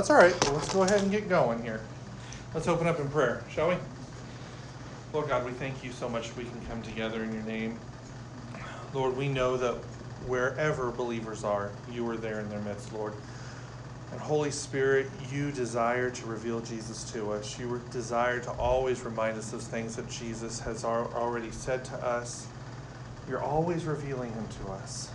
that's 0.00 0.08
all 0.08 0.16
right. 0.16 0.44
Well, 0.46 0.54
let's 0.54 0.72
go 0.72 0.82
ahead 0.82 1.02
and 1.02 1.10
get 1.10 1.28
going 1.28 1.62
here. 1.62 1.82
Let's 2.54 2.66
open 2.68 2.86
up 2.86 2.98
in 3.00 3.10
prayer, 3.10 3.44
shall 3.50 3.68
we? 3.68 3.76
Lord 5.12 5.28
God, 5.28 5.44
we 5.44 5.52
thank 5.52 5.84
you 5.84 5.92
so 5.92 6.08
much 6.08 6.34
we 6.36 6.44
can 6.44 6.58
come 6.70 6.80
together 6.80 7.22
in 7.22 7.34
your 7.34 7.42
name. 7.42 7.78
Lord, 8.94 9.14
we 9.14 9.28
know 9.28 9.58
that 9.58 9.74
wherever 10.26 10.90
believers 10.90 11.44
are, 11.44 11.70
you 11.92 12.08
are 12.08 12.16
there 12.16 12.40
in 12.40 12.48
their 12.48 12.60
midst, 12.60 12.94
Lord. 12.94 13.12
And 14.10 14.18
Holy 14.18 14.50
Spirit, 14.50 15.10
you 15.30 15.52
desire 15.52 16.08
to 16.08 16.26
reveal 16.26 16.60
Jesus 16.60 17.04
to 17.12 17.32
us. 17.32 17.58
You 17.58 17.78
desire 17.90 18.40
to 18.40 18.52
always 18.52 19.02
remind 19.02 19.36
us 19.36 19.52
of 19.52 19.60
things 19.60 19.96
that 19.96 20.08
Jesus 20.08 20.60
has 20.60 20.82
already 20.82 21.50
said 21.50 21.84
to 21.84 21.96
us. 21.96 22.46
You're 23.28 23.42
always 23.42 23.84
revealing 23.84 24.32
him 24.32 24.48
to 24.64 24.72
us. 24.72 25.10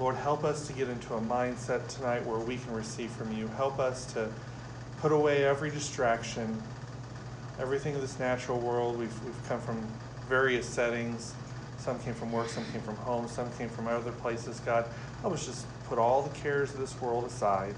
Lord, 0.00 0.16
help 0.16 0.44
us 0.44 0.66
to 0.66 0.72
get 0.72 0.88
into 0.88 1.12
a 1.12 1.20
mindset 1.20 1.86
tonight 1.88 2.24
where 2.24 2.38
we 2.38 2.56
can 2.56 2.72
receive 2.72 3.10
from 3.10 3.36
you. 3.36 3.48
Help 3.48 3.78
us 3.78 4.10
to 4.14 4.30
put 5.02 5.12
away 5.12 5.44
every 5.44 5.70
distraction, 5.70 6.60
everything 7.60 7.94
of 7.94 8.00
this 8.00 8.18
natural 8.18 8.58
world. 8.58 8.98
We've, 8.98 9.24
we've 9.24 9.46
come 9.46 9.60
from 9.60 9.86
various 10.26 10.66
settings. 10.66 11.34
Some 11.76 11.98
came 12.00 12.14
from 12.14 12.32
work, 12.32 12.48
some 12.48 12.64
came 12.72 12.80
from 12.80 12.96
home, 12.96 13.28
some 13.28 13.52
came 13.58 13.68
from 13.68 13.88
other 13.88 14.12
places. 14.12 14.58
God, 14.60 14.88
help 15.20 15.34
us 15.34 15.44
just 15.44 15.66
put 15.84 15.98
all 15.98 16.22
the 16.22 16.34
cares 16.38 16.72
of 16.72 16.80
this 16.80 16.98
world 17.02 17.26
aside 17.26 17.74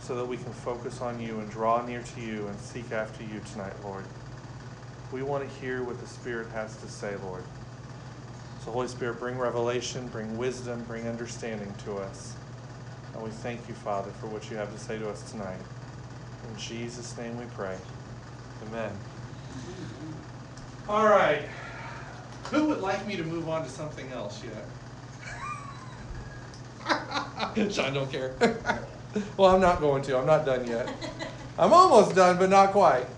so 0.00 0.16
that 0.16 0.26
we 0.26 0.36
can 0.36 0.52
focus 0.52 1.00
on 1.00 1.20
you 1.20 1.38
and 1.38 1.48
draw 1.50 1.86
near 1.86 2.02
to 2.02 2.20
you 2.20 2.48
and 2.48 2.58
seek 2.58 2.90
after 2.90 3.22
you 3.22 3.40
tonight, 3.52 3.74
Lord. 3.84 4.04
We 5.12 5.22
want 5.22 5.48
to 5.48 5.60
hear 5.60 5.84
what 5.84 6.00
the 6.00 6.06
Spirit 6.08 6.48
has 6.48 6.76
to 6.78 6.88
say, 6.88 7.14
Lord. 7.24 7.44
So, 8.64 8.70
Holy 8.70 8.88
Spirit, 8.88 9.20
bring 9.20 9.36
revelation, 9.36 10.08
bring 10.08 10.38
wisdom, 10.38 10.82
bring 10.84 11.06
understanding 11.06 11.74
to 11.84 11.98
us. 11.98 12.34
And 13.12 13.22
we 13.22 13.28
thank 13.28 13.68
you, 13.68 13.74
Father, 13.74 14.10
for 14.12 14.26
what 14.28 14.50
you 14.50 14.56
have 14.56 14.72
to 14.72 14.78
say 14.78 14.98
to 14.98 15.10
us 15.10 15.30
tonight. 15.30 15.58
In 16.50 16.58
Jesus' 16.58 17.14
name 17.18 17.38
we 17.38 17.44
pray. 17.54 17.76
Amen. 18.66 18.90
All 20.88 21.04
right. 21.04 21.42
Who 22.50 22.64
would 22.68 22.80
like 22.80 23.06
me 23.06 23.16
to 23.16 23.24
move 23.24 23.50
on 23.50 23.64
to 23.64 23.68
something 23.68 24.10
else 24.12 24.42
yet? 24.42 24.64
Sean 27.70 27.92
don't 27.92 28.10
care. 28.10 28.34
well, 29.36 29.54
I'm 29.54 29.60
not 29.60 29.80
going 29.80 30.02
to. 30.04 30.16
I'm 30.16 30.26
not 30.26 30.46
done 30.46 30.66
yet. 30.66 30.88
I'm 31.58 31.74
almost 31.74 32.16
done, 32.16 32.38
but 32.38 32.48
not 32.48 32.72
quite. 32.72 33.08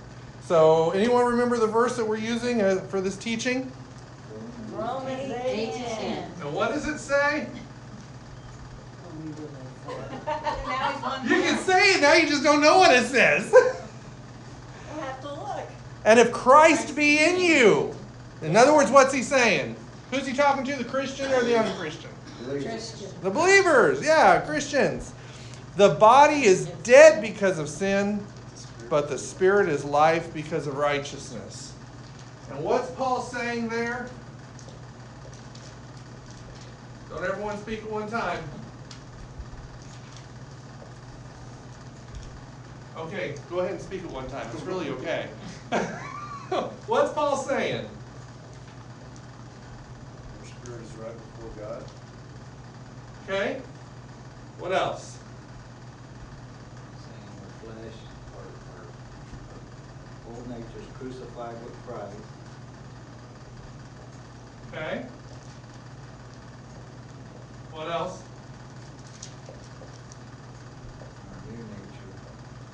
So, 0.42 0.90
anyone 0.90 1.24
remember 1.24 1.56
the 1.56 1.68
verse 1.68 1.96
that 1.98 2.04
we're 2.06 2.16
using 2.16 2.62
uh, 2.62 2.78
for 2.88 3.00
this 3.00 3.16
teaching? 3.16 3.70
Romans 4.76 5.32
Eight 5.32 5.44
eight 5.46 5.72
to 5.72 5.78
ten. 5.78 5.96
ten. 5.98 6.30
And 6.42 6.54
what 6.54 6.72
does 6.72 6.86
it 6.86 6.98
say? 6.98 7.48
We 9.18 9.30
really 9.32 9.48
thought. 9.86 10.10
Now 10.66 10.92
he's 10.92 11.02
one. 11.02 11.22
You 11.24 11.42
can 11.42 11.58
say 11.58 11.94
it 11.94 12.00
now, 12.02 12.14
you 12.14 12.28
just 12.28 12.42
don't 12.42 12.60
know 12.60 12.78
what 12.78 12.94
it 12.94 13.06
says. 13.06 13.50
We'll 13.52 15.02
have 15.02 15.20
to 15.22 15.28
look. 15.28 15.68
and 16.04 16.18
if 16.18 16.32
Christ 16.32 16.94
be 16.96 17.24
in 17.24 17.38
you. 17.40 17.94
In 18.42 18.54
other 18.56 18.74
words, 18.74 18.90
what's 18.90 19.14
he 19.14 19.22
saying? 19.22 19.76
Who's 20.10 20.26
he 20.26 20.34
talking 20.34 20.64
to, 20.64 20.76
the 20.76 20.84
Christian 20.84 21.32
or 21.32 21.42
the 21.42 21.58
unchristian? 21.58 22.10
Christian. 22.44 23.08
The 23.22 23.30
believers, 23.30 24.04
yeah, 24.04 24.40
Christians. 24.40 25.12
The 25.76 25.90
body 25.94 26.44
is 26.44 26.66
dead 26.84 27.20
because 27.22 27.58
of 27.58 27.68
sin, 27.68 28.24
but 28.88 29.08
the 29.08 29.18
spirit 29.18 29.68
is 29.68 29.84
life 29.84 30.32
because 30.32 30.66
of 30.66 30.76
righteousness. 30.76 31.72
And 32.50 32.62
what's 32.62 32.90
Paul 32.92 33.22
saying 33.22 33.68
there? 33.68 34.08
Don't 37.10 37.24
everyone 37.24 37.58
speak 37.58 37.82
at 37.82 37.90
one 37.90 38.10
time. 38.10 38.42
Okay, 42.96 43.34
go 43.50 43.60
ahead 43.60 43.72
and 43.72 43.80
speak 43.80 44.02
at 44.02 44.10
one 44.10 44.26
time. 44.28 44.46
It's 44.52 44.62
really 44.62 44.88
okay. 44.90 45.28
what's 46.86 47.12
Paul 47.12 47.36
saying? 47.36 47.86
Your 50.38 50.46
spirit 50.46 50.82
is 50.82 50.96
right 50.96 51.14
before 51.14 51.64
God. 51.64 51.84
Okay? 53.24 53.60
What 54.58 54.72
else? 54.72 55.18
saying 56.98 57.28
our 57.42 57.74
flesh, 57.74 57.98
our, 58.34 58.46
our 60.32 60.34
old 60.34 60.48
nature's 60.48 60.88
crucified 60.98 61.54
with 61.62 61.86
Christ. 61.86 62.16
Okay? 64.72 65.06
What 67.76 67.90
else? 67.90 68.22
Our 71.28 71.52
new 71.52 71.62
nature, 71.62 72.14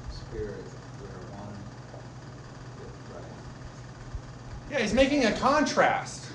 spirit, 0.09 0.65
we're 1.01 1.09
one 1.37 1.59
with 2.79 3.11
Christ. 3.11 3.27
Yeah, 4.71 4.79
he's 4.79 4.95
making 4.95 5.25
a 5.25 5.33
contrast. 5.33 6.29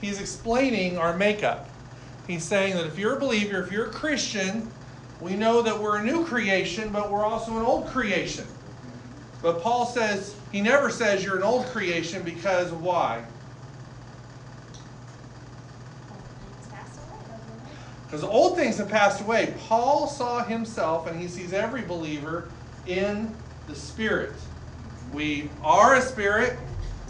He's 0.00 0.20
explaining 0.20 0.98
our 0.98 1.16
makeup. 1.16 1.68
He's 2.26 2.42
saying 2.42 2.74
that 2.74 2.86
if 2.86 2.98
you're 2.98 3.16
a 3.18 3.20
believer, 3.20 3.62
if 3.62 3.70
you're 3.70 3.86
a 3.86 3.92
Christian, 3.92 4.68
we 5.20 5.36
know 5.36 5.62
that 5.62 5.80
we're 5.80 5.98
a 5.98 6.04
new 6.04 6.24
creation, 6.24 6.90
but 6.90 7.12
we're 7.12 7.24
also 7.24 7.56
an 7.56 7.64
old 7.64 7.86
creation. 7.86 8.46
But 9.42 9.62
Paul 9.62 9.86
says, 9.86 10.34
he 10.50 10.60
never 10.60 10.90
says 10.90 11.24
you're 11.24 11.36
an 11.36 11.44
old 11.44 11.66
creation 11.66 12.24
because 12.24 12.72
why? 12.72 13.22
Because 18.08 18.24
old 18.24 18.56
things 18.56 18.78
have 18.78 18.88
passed 18.88 19.20
away. 19.20 19.52
Paul 19.68 20.06
saw 20.06 20.42
himself 20.42 21.06
and 21.06 21.20
he 21.20 21.28
sees 21.28 21.52
every 21.52 21.82
believer 21.82 22.48
in 22.86 23.34
the 23.66 23.74
Spirit. 23.74 24.32
We 25.12 25.50
are 25.62 25.96
a 25.96 26.00
spirit, 26.00 26.58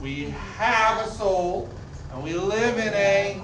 we 0.03 0.25
have 0.57 1.07
a 1.07 1.11
soul, 1.11 1.71
and 2.13 2.25
we 2.25 2.35
live 2.35 2.79
in 2.79 2.93
a 2.95 3.41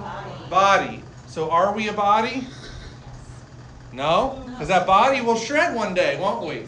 body. 0.49 1.01
So 1.27 1.49
are 1.49 1.73
we 1.73 1.87
a 1.87 1.93
body? 1.93 2.45
No? 3.93 4.43
Because 4.47 4.67
that 4.67 4.85
body 4.85 5.21
will 5.21 5.37
shred 5.37 5.73
one 5.73 5.93
day, 5.93 6.19
won't 6.19 6.45
we? 6.45 6.67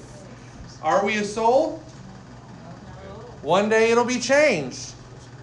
Are 0.81 1.05
we 1.05 1.17
a 1.17 1.25
soul? 1.25 1.79
One 3.41 3.67
day 3.67 3.91
it'll 3.91 4.05
be 4.05 4.19
changed. 4.19 4.91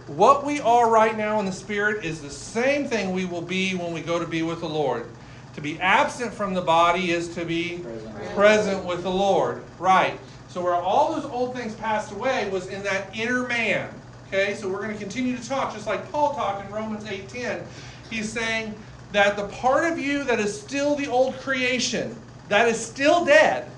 What 0.07 0.45
we 0.45 0.61
are 0.61 0.91
right 0.91 1.17
now 1.17 1.39
in 1.41 1.47
the 1.47 1.53
Spirit 1.53 2.03
is 2.03 2.23
the 2.23 2.31
same 2.31 2.89
thing 2.89 3.13
we 3.13 3.27
will 3.27 3.43
be 3.43 3.75
when 3.75 3.93
we 3.93 4.01
go 4.01 4.19
to 4.19 4.27
be 4.27 4.43
with 4.43 4.61
the 4.61 4.69
Lord. 4.69 5.07
To 5.55 5.61
be 5.61 5.81
absent 5.81 6.33
from 6.33 6.53
the 6.55 6.61
body 6.61 7.13
is 7.13 7.29
to 7.35 7.45
be 7.45 7.79
Present. 7.79 8.35
present 8.35 8.85
with 8.85 9.03
the 9.03 9.11
Lord. 9.11 9.63
Right. 9.79 10.19
So 10.49 10.61
where 10.61 10.75
all 10.75 11.15
those 11.15 11.25
old 11.31 11.55
things 11.55 11.75
passed 11.75 12.13
away 12.13 12.49
was 12.51 12.67
in 12.69 12.83
that 12.83 13.17
inner 13.17 13.47
man. 13.47 13.89
Okay, 14.29 14.55
so 14.55 14.69
we're 14.69 14.83
going 14.83 14.95
to 14.95 14.99
continue 14.99 15.37
to 15.37 15.49
talk 15.49 15.73
just 15.73 15.87
like 15.87 16.11
Paul 16.11 16.35
talked 16.35 16.67
in 16.67 16.73
Romans 16.73 17.05
8:10. 17.05 17.63
He's 18.11 18.31
saying 18.31 18.75
that 19.13 19.37
the 19.37 19.47
part 19.49 19.91
of 19.91 19.99
you 19.99 20.25
that 20.25 20.41
is 20.41 20.61
still 20.61 20.97
the 20.97 21.07
old 21.07 21.37
creation, 21.39 22.17
that 22.49 22.69
is 22.69 22.85
still 22.85 23.25
dead. 23.25 23.71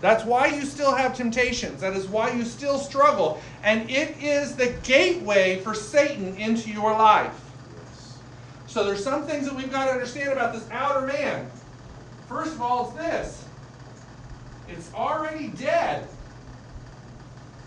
That's 0.00 0.24
why 0.24 0.46
you 0.46 0.64
still 0.64 0.94
have 0.94 1.14
temptations. 1.14 1.82
That 1.82 1.94
is 1.94 2.08
why 2.08 2.30
you 2.32 2.44
still 2.44 2.78
struggle. 2.78 3.40
And 3.62 3.90
it 3.90 4.16
is 4.22 4.56
the 4.56 4.68
gateway 4.82 5.60
for 5.60 5.74
Satan 5.74 6.34
into 6.36 6.70
your 6.70 6.92
life. 6.92 7.34
So 8.70 8.84
there's 8.84 9.02
some 9.02 9.26
things 9.26 9.46
that 9.46 9.56
we've 9.56 9.72
got 9.72 9.86
to 9.86 9.90
understand 9.90 10.30
about 10.30 10.54
this 10.54 10.64
outer 10.70 11.04
man. 11.04 11.50
First 12.28 12.54
of 12.54 12.62
all, 12.62 12.86
it's 12.86 12.96
this. 12.96 13.44
It's 14.68 14.94
already 14.94 15.48
dead. 15.48 16.06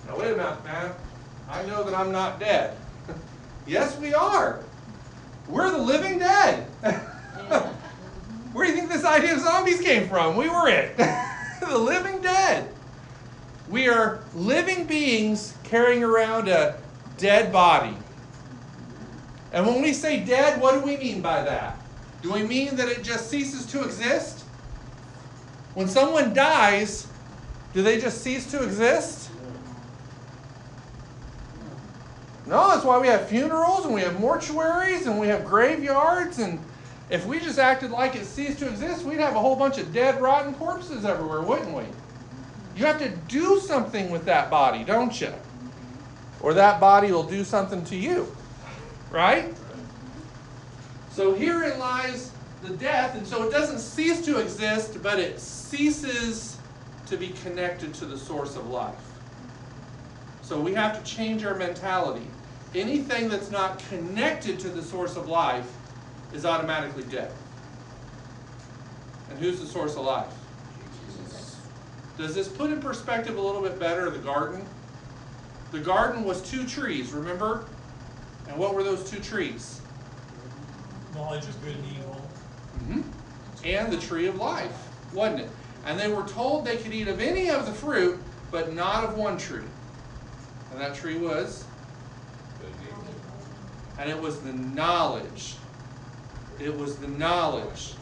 Now 0.08 0.18
wait 0.18 0.32
a 0.32 0.38
minute, 0.38 0.64
man. 0.64 0.94
I 1.50 1.66
know 1.66 1.84
that 1.84 1.94
I'm 1.94 2.14
not 2.14 2.40
dead. 2.40 2.78
yes, 3.68 4.00
we 4.00 4.14
are. 4.14 4.64
We're 5.50 5.72
the 5.72 5.78
living 5.78 6.20
dead. 6.20 6.68
Where 8.54 8.66
do 8.66 8.72
you 8.72 8.78
think 8.78 8.90
this 8.90 9.04
idea 9.04 9.34
of 9.34 9.42
zombies 9.42 9.82
came 9.82 10.08
from? 10.08 10.38
We 10.38 10.48
were 10.48 10.70
it. 10.70 10.96
the 11.60 11.78
living 11.78 12.22
dead. 12.22 12.70
We 13.68 13.90
are 13.90 14.22
living 14.36 14.86
beings 14.86 15.54
carrying 15.66 16.02
around 16.02 16.48
a 16.48 16.80
dead 17.18 17.52
body. 17.52 17.98
And 19.54 19.68
when 19.68 19.82
we 19.82 19.94
say 19.94 20.20
dead, 20.20 20.60
what 20.60 20.74
do 20.74 20.82
we 20.82 20.98
mean 20.98 21.22
by 21.22 21.44
that? 21.44 21.78
Do 22.24 22.34
we 22.34 22.44
mean 22.44 22.76
that 22.78 22.90
it 22.90 23.04
just 23.04 23.30
ceases 23.30 23.66
to 23.68 23.84
exist? 23.84 24.44
When 25.76 25.88
someone 25.88 26.34
dies, 26.34 27.08
do 27.74 27.84
they 27.84 28.00
just 28.00 28.22
cease 28.22 28.50
to 28.52 28.64
exist? 28.64 29.30
No, 32.46 32.70
that's 32.70 32.84
why 32.84 32.98
we 32.98 33.08
have 33.08 33.30
funerals 33.30 33.86
and 33.86 33.94
we 33.94 34.02
have 34.02 34.16
mortuaries 34.16 35.06
and 35.06 35.20
we 35.20 35.28
have 35.28 35.46
graveyards. 35.46 36.40
And 36.40 36.60
if 37.10 37.26
we 37.26 37.40
just 37.40 37.60
acted 37.60 37.92
like 37.92 38.16
it 38.16 38.26
ceased 38.26 38.60
to 38.60 38.68
exist, 38.68 39.06
we'd 39.06 39.20
have 39.20 39.36
a 39.36 39.40
whole 39.40 39.56
bunch 39.56 39.78
of 39.78 39.94
dead, 39.94 40.22
rotten 40.22 40.54
corpses 40.56 41.06
everywhere, 41.06 41.42
wouldn't 41.42 41.76
we? 41.76 41.84
You 42.76 42.86
have 42.86 43.00
to 43.00 43.10
do 43.10 43.60
something 43.60 44.10
with 44.10 44.26
that 44.26 44.50
body, 44.50 44.84
don't 44.84 45.20
you? 45.22 45.32
Or 46.42 46.54
that 46.56 46.80
body 46.80 47.12
will 47.12 47.24
do 47.24 47.44
something 47.44 47.86
to 47.86 47.96
you, 47.96 48.36
right? 49.14 49.54
So 51.12 51.34
herein 51.34 51.80
lies 51.80 52.32
the 52.64 52.76
death, 52.76 53.16
and 53.16 53.26
so 53.26 53.44
it 53.44 53.52
doesn't 53.52 53.80
cease 53.80 54.26
to 54.26 54.40
exist, 54.40 55.02
but 55.02 55.20
it 55.20 55.40
ceases 55.40 56.58
to 57.06 57.16
be 57.16 57.30
connected 57.30 57.94
to 57.96 58.06
the 58.06 58.18
source 58.18 58.58
of 58.58 58.70
life. 58.70 58.96
So 60.42 60.60
we 60.60 60.74
have 60.74 61.02
to 61.02 61.10
change 61.10 61.46
our 61.46 61.56
mentality. 61.56 62.26
Anything 62.74 63.30
that's 63.30 63.52
not 63.52 63.80
connected 63.90 64.60
to 64.62 64.70
the 64.70 64.82
source 64.82 65.16
of 65.16 65.30
life 65.30 65.72
is 66.34 66.46
automatically 66.46 67.04
dead. 67.04 67.32
And 69.30 69.38
who's 69.40 69.60
the 69.60 69.68
source 69.68 69.96
of 69.96 70.06
life? 70.06 70.34
Does 72.18 72.34
this 72.34 72.48
put 72.48 72.72
in 72.72 72.82
perspective 72.82 73.38
a 73.38 73.42
little 73.42 73.62
bit 73.62 73.80
better 73.80 74.10
the 74.10 74.20
garden? 74.20 74.66
The 75.72 75.80
garden 75.80 76.24
was 76.24 76.42
two 76.42 76.66
trees, 76.66 77.12
remember? 77.12 77.66
And 78.48 78.58
what 78.58 78.74
were 78.74 78.84
those 78.84 79.10
two 79.10 79.20
trees? 79.20 79.82
Knowledge 81.16 81.46
of 81.46 81.64
good 81.64 81.76
and 81.76 81.86
evil. 81.86 82.22
Mm-hmm. 82.80 83.02
And 83.66 83.92
the 83.92 83.98
tree 83.98 84.28
of 84.28 84.36
life, 84.36 84.90
wasn't 85.14 85.42
it? 85.42 85.50
And 85.86 86.00
they 86.00 86.12
were 86.12 86.24
told 86.24 86.66
they 86.66 86.78
could 86.78 86.94
eat 86.94 87.08
of 87.08 87.20
any 87.20 87.50
of 87.50 87.66
the 87.66 87.74
fruit, 87.74 88.20
but 88.52 88.74
not 88.74 89.04
of 89.04 89.18
one 89.18 89.38
tree. 89.38 89.64
And 90.72 90.82
that 90.82 90.96
tree 90.96 91.18
was? 91.18 91.66
And 94.00 94.10
it 94.10 94.20
was 94.20 94.40
the 94.40 94.54
knowledge. 94.54 95.56
It 96.60 96.76
was 96.76 96.98
the 96.98 97.08
knowledge. 97.08 97.94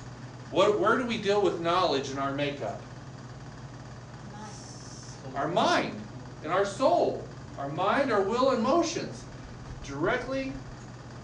What, 0.52 0.80
where 0.80 0.98
do 0.98 1.06
we 1.06 1.18
deal 1.18 1.42
with 1.42 1.62
knowledge 1.62 2.12
in 2.12 2.18
our 2.18 2.34
makeup? 2.34 2.82
Our 5.36 5.48
mind 5.48 5.96
and 6.44 6.52
our 6.52 6.66
soul. 6.66 7.24
Our 7.58 7.70
mind, 7.70 8.12
our 8.12 8.22
will, 8.22 8.52
and 8.52 8.60
emotions. 8.60 9.24
Directly 9.92 10.54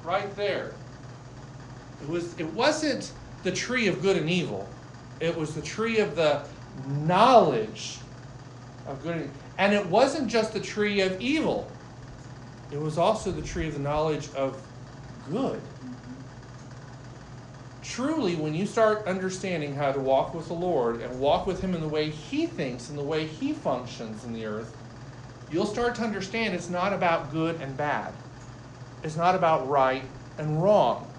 right 0.03 0.35
there. 0.35 0.73
It 2.01 2.09
was 2.09 2.37
it 2.37 2.53
wasn't 2.53 3.13
the 3.43 3.51
tree 3.51 3.87
of 3.87 4.01
good 4.01 4.17
and 4.17 4.29
evil. 4.29 4.67
It 5.21 5.35
was 5.37 5.55
the 5.55 5.61
tree 5.61 5.99
of 5.99 6.17
the 6.17 6.43
knowledge 6.85 7.99
of 8.85 9.01
good 9.03 9.13
and 9.13 9.23
evil. 9.23 9.35
And 9.57 9.73
it 9.73 9.85
wasn't 9.85 10.27
just 10.27 10.51
the 10.51 10.59
tree 10.59 10.99
of 10.99 11.19
evil. 11.21 11.71
It 12.69 12.77
was 12.77 12.97
also 12.97 13.31
the 13.31 13.41
tree 13.41 13.69
of 13.69 13.73
the 13.73 13.79
knowledge 13.79 14.29
of 14.33 14.61
good. 15.31 15.61
Truly, 17.81 18.35
when 18.35 18.53
you 18.53 18.65
start 18.65 19.07
understanding 19.07 19.73
how 19.73 19.93
to 19.93 19.99
walk 20.01 20.33
with 20.33 20.49
the 20.49 20.53
Lord 20.53 21.01
and 21.01 21.19
walk 21.21 21.47
with 21.47 21.61
Him 21.61 21.73
in 21.73 21.79
the 21.79 21.87
way 21.87 22.09
He 22.09 22.45
thinks 22.45 22.89
and 22.89 22.97
the 22.99 23.03
way 23.03 23.25
He 23.25 23.53
functions 23.53 24.25
in 24.25 24.33
the 24.33 24.45
earth, 24.45 24.75
you'll 25.49 25.65
start 25.65 25.95
to 25.95 26.01
understand 26.01 26.53
it's 26.53 26.69
not 26.69 26.91
about 26.91 27.31
good 27.31 27.61
and 27.61 27.77
bad. 27.77 28.13
It's 29.07 29.15
not 29.15 29.35
about 29.35 29.69
right 29.69 30.03
and 30.37 30.61
wrong. 30.61 31.09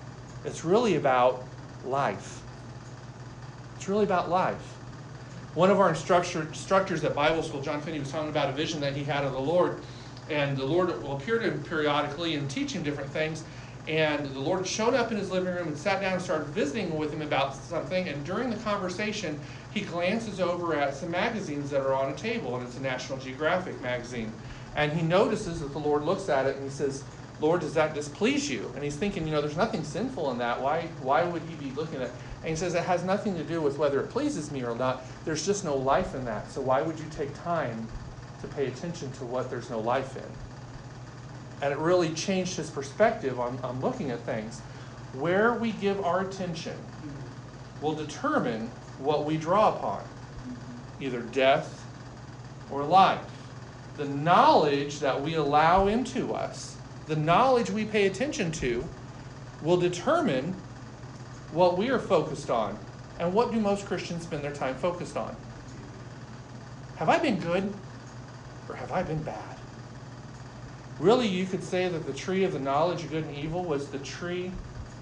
It's 0.44 0.62
really 0.62 0.96
about 0.96 1.43
life. 1.87 2.43
It's 3.79 3.88
really 3.88 4.05
about 4.05 4.29
life. 4.29 4.61
One 5.55 5.70
of 5.70 5.81
our 5.81 5.88
instructor, 5.88 6.43
instructors 6.43 7.02
at 7.05 7.14
Bible 7.14 7.43
school, 7.43 7.62
John 7.62 7.81
Finney, 7.81 7.99
was 7.99 8.12
talking 8.12 8.29
about 8.29 8.50
a 8.50 8.52
vision 8.52 8.79
that 8.82 8.94
he 8.94 9.05
had 9.05 9.25
of 9.25 9.32
the 9.32 9.40
Lord. 9.40 9.79
And 10.29 10.55
the 10.55 10.67
Lord 10.67 11.02
will 11.02 11.17
appear 11.17 11.38
to 11.38 11.50
him 11.50 11.64
periodically 11.64 12.35
and 12.35 12.50
teach 12.50 12.73
him 12.73 12.82
different 12.82 13.11
things. 13.11 13.43
And 13.87 14.26
the 14.34 14.41
Lord 14.41 14.67
showed 14.67 14.93
up 14.93 15.11
in 15.11 15.17
his 15.17 15.31
living 15.31 15.55
room 15.55 15.69
and 15.69 15.76
sat 15.76 16.02
down 16.02 16.12
and 16.12 16.20
started 16.20 16.49
visiting 16.49 16.94
with 16.99 17.11
him 17.11 17.23
about 17.23 17.56
something. 17.56 18.06
And 18.06 18.23
during 18.23 18.50
the 18.50 18.56
conversation, 18.56 19.41
he 19.73 19.81
glances 19.81 20.41
over 20.41 20.76
at 20.76 20.94
some 20.94 21.11
magazines 21.11 21.70
that 21.70 21.81
are 21.81 21.94
on 21.94 22.12
a 22.12 22.17
table, 22.17 22.55
and 22.55 22.67
it's 22.67 22.76
a 22.76 22.82
National 22.82 23.17
Geographic 23.19 23.81
magazine. 23.81 24.31
And 24.76 24.93
he 24.93 25.00
notices 25.00 25.61
that 25.61 25.73
the 25.73 25.79
Lord 25.79 26.02
looks 26.02 26.29
at 26.29 26.44
it 26.44 26.56
and 26.56 26.64
he 26.64 26.70
says, 26.70 27.02
Lord, 27.40 27.61
does 27.61 27.75
that 27.75 27.94
displease 27.94 28.50
you? 28.50 28.70
And 28.75 28.82
he's 28.82 28.96
thinking, 28.96 29.26
you 29.26 29.32
know, 29.32 29.40
there's 29.40 29.56
nothing 29.56 29.85
sinful 29.85 30.31
in 30.32 30.38
that. 30.38 30.61
Why, 30.61 30.88
why 31.02 31.23
would 31.23 31.43
he 31.43 31.55
be 31.55 31.70
looking 31.75 31.96
at 31.96 32.02
it? 32.02 32.12
And 32.40 32.50
he 32.50 32.56
says, 32.56 32.75
it 32.75 32.85
has 32.85 33.05
nothing 33.05 33.37
to 33.37 33.44
do 33.44 33.61
with 33.61 33.79
whether 33.79 34.00
it 34.00 34.11
pleases 34.11 34.50
me 34.50 34.64
or 34.64 34.75
not. 34.75 35.05
There's 35.25 35.44
just 35.46 35.64
no 35.64 35.76
life 35.76 36.14
in 36.14 36.25
that. 36.25 36.50
So 36.50 36.61
why 36.61 36.82
would 36.82 36.99
you 36.99 37.06
take 37.11 37.35
time 37.43 37.87
to 38.40 38.49
pay 38.49 38.67
attention 38.67 39.12
to 39.12 39.25
what 39.25 39.50
there's 39.50 39.70
no 39.70 39.81
life 39.81 40.17
in? 40.17 40.25
And 41.61 41.73
it 41.73 41.79
really 41.79 42.11
changed 42.11 42.56
his 42.56 42.70
perspective 42.70 43.38
on, 43.41 43.58
on 43.62 43.81
looking 43.81 44.11
at 44.11 44.20
things. 44.20 44.61
Where 45.14 45.55
we 45.55 45.73
give 45.73 46.05
our 46.05 46.20
attention 46.20 46.76
will 47.81 47.94
determine 47.94 48.70
what 48.99 49.25
we 49.25 49.37
draw 49.37 49.76
upon 49.76 50.02
either 51.00 51.20
death 51.20 51.87
or 52.70 52.84
life. 52.84 53.20
The 53.96 54.05
knowledge 54.05 55.00
that 55.00 55.20
we 55.20 55.34
allow 55.34 55.87
into 55.87 56.34
us, 56.34 56.76
the 57.08 57.16
knowledge 57.16 57.70
we 57.70 57.87
pay 57.87 58.06
attention 58.06 58.52
to, 58.52 58.84
will 59.62 59.78
determine 59.78 60.55
what 61.52 61.76
we 61.76 61.88
are 61.88 61.99
focused 61.99 62.50
on. 62.50 62.78
And 63.19 63.32
what 63.32 63.50
do 63.50 63.58
most 63.58 63.87
Christians 63.87 64.22
spend 64.22 64.44
their 64.44 64.52
time 64.52 64.76
focused 64.76 65.16
on? 65.16 65.34
Have 66.96 67.08
I 67.08 67.19
been 67.19 67.40
good 67.40 67.72
or 68.69 68.76
have 68.76 68.93
I 68.93 69.02
been 69.02 69.22
bad? 69.22 69.56
Really, 71.00 71.26
you 71.26 71.46
could 71.46 71.64
say 71.64 71.88
that 71.88 72.06
the 72.06 72.12
tree 72.12 72.44
of 72.44 72.52
the 72.52 72.58
knowledge 72.58 73.05
of 73.05 73.10
good 73.10 73.25
and 73.25 73.37
evil 73.37 73.64
was 73.64 73.88
the 73.88 73.99
tree 73.99 74.50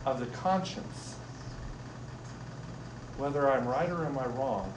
of 0.04 0.20
the 0.20 0.26
conscience. 0.26 1.14
Whether 3.18 3.50
I'm 3.50 3.66
right 3.66 3.90
or 3.90 4.04
am 4.04 4.18
I 4.18 4.26
wrong? 4.26 4.72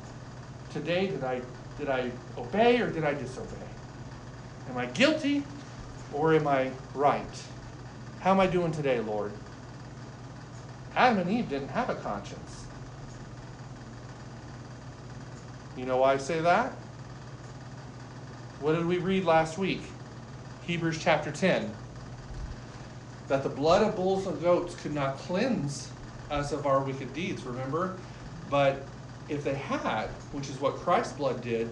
Today, 0.72 1.08
did 1.08 1.24
I, 1.24 1.42
did 1.78 1.90
I 1.90 2.10
obey 2.38 2.82
or 2.82 2.90
did 2.90 3.04
I 3.04 3.14
disobey? 3.14 3.68
Am 4.70 4.78
I 4.78 4.86
guilty 4.88 5.44
or 6.14 6.34
am 6.34 6.48
I 6.48 6.72
right? 6.94 7.44
How 8.20 8.32
am 8.32 8.40
I 8.40 8.48
doing 8.48 8.72
today, 8.72 9.00
Lord? 9.00 9.32
Adam 10.96 11.20
and 11.20 11.32
Eve 11.32 11.50
didn't 11.50 11.70
have 11.70 11.90
a 11.90 11.96
conscience. 11.96 12.66
You 15.78 15.86
know 15.86 15.98
why 15.98 16.14
I 16.14 16.18
say 16.18 16.42
that? 16.42 16.74
What 18.60 18.76
did 18.76 18.86
we 18.86 18.98
read 18.98 19.24
last 19.24 19.58
week? 19.58 19.84
Hebrews 20.66 21.00
chapter 21.02 21.32
10. 21.32 21.74
That 23.30 23.44
the 23.44 23.50
blood 23.50 23.84
of 23.84 23.96
bulls 23.96 24.28
and 24.28 24.42
goats 24.42 24.76
could 24.76 24.94
not 24.94 25.18
cleanse 25.20 25.90
us 26.30 26.52
of 26.52 26.66
our 26.66 26.82
wicked 26.82 27.14
deeds, 27.14 27.44
remember? 27.44 27.96
But 28.50 28.86
if 29.30 29.44
they 29.44 29.56
had, 29.56 30.08
which 30.34 30.50
is 30.50 30.60
what 30.60 30.76
Christ's 30.76 31.14
blood 31.14 31.42
did, 31.42 31.70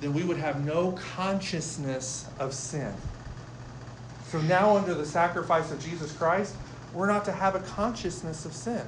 then 0.00 0.14
we 0.14 0.22
would 0.22 0.36
have 0.36 0.64
no 0.64 0.92
consciousness 0.92 2.26
of 2.38 2.54
sin. 2.54 2.94
So 4.28 4.40
now, 4.42 4.76
under 4.76 4.94
the 4.94 5.06
sacrifice 5.06 5.70
of 5.70 5.82
Jesus 5.82 6.12
Christ, 6.12 6.54
we're 6.92 7.06
not 7.06 7.24
to 7.26 7.32
have 7.32 7.54
a 7.54 7.60
consciousness 7.60 8.44
of 8.44 8.52
sin. 8.52 8.82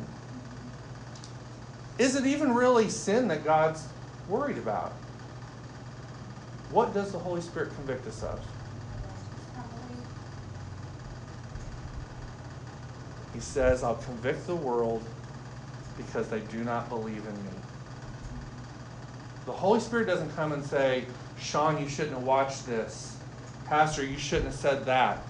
Is 1.98 2.16
it 2.16 2.26
even 2.26 2.54
really 2.54 2.90
sin 2.90 3.28
that 3.28 3.44
God's 3.44 3.86
worried 4.28 4.58
about? 4.58 4.92
What 6.70 6.92
does 6.92 7.12
the 7.12 7.18
Holy 7.18 7.40
Spirit 7.40 7.74
convict 7.74 8.06
us 8.06 8.22
of? 8.22 8.44
He 13.32 13.40
says, 13.40 13.82
I'll 13.82 13.94
convict 13.94 14.46
the 14.46 14.56
world 14.56 15.02
because 15.96 16.28
they 16.28 16.40
do 16.40 16.64
not 16.64 16.88
believe 16.88 17.24
in 17.24 17.44
me. 17.44 17.50
The 19.46 19.52
Holy 19.52 19.80
Spirit 19.80 20.06
doesn't 20.06 20.34
come 20.34 20.52
and 20.52 20.64
say, 20.64 21.04
Sean, 21.38 21.80
you 21.80 21.88
shouldn't 21.88 22.14
have 22.14 22.24
watched 22.24 22.66
this. 22.66 23.17
Pastor, 23.68 24.04
you 24.04 24.16
shouldn't 24.16 24.46
have 24.46 24.54
said 24.54 24.86
that. 24.86 25.22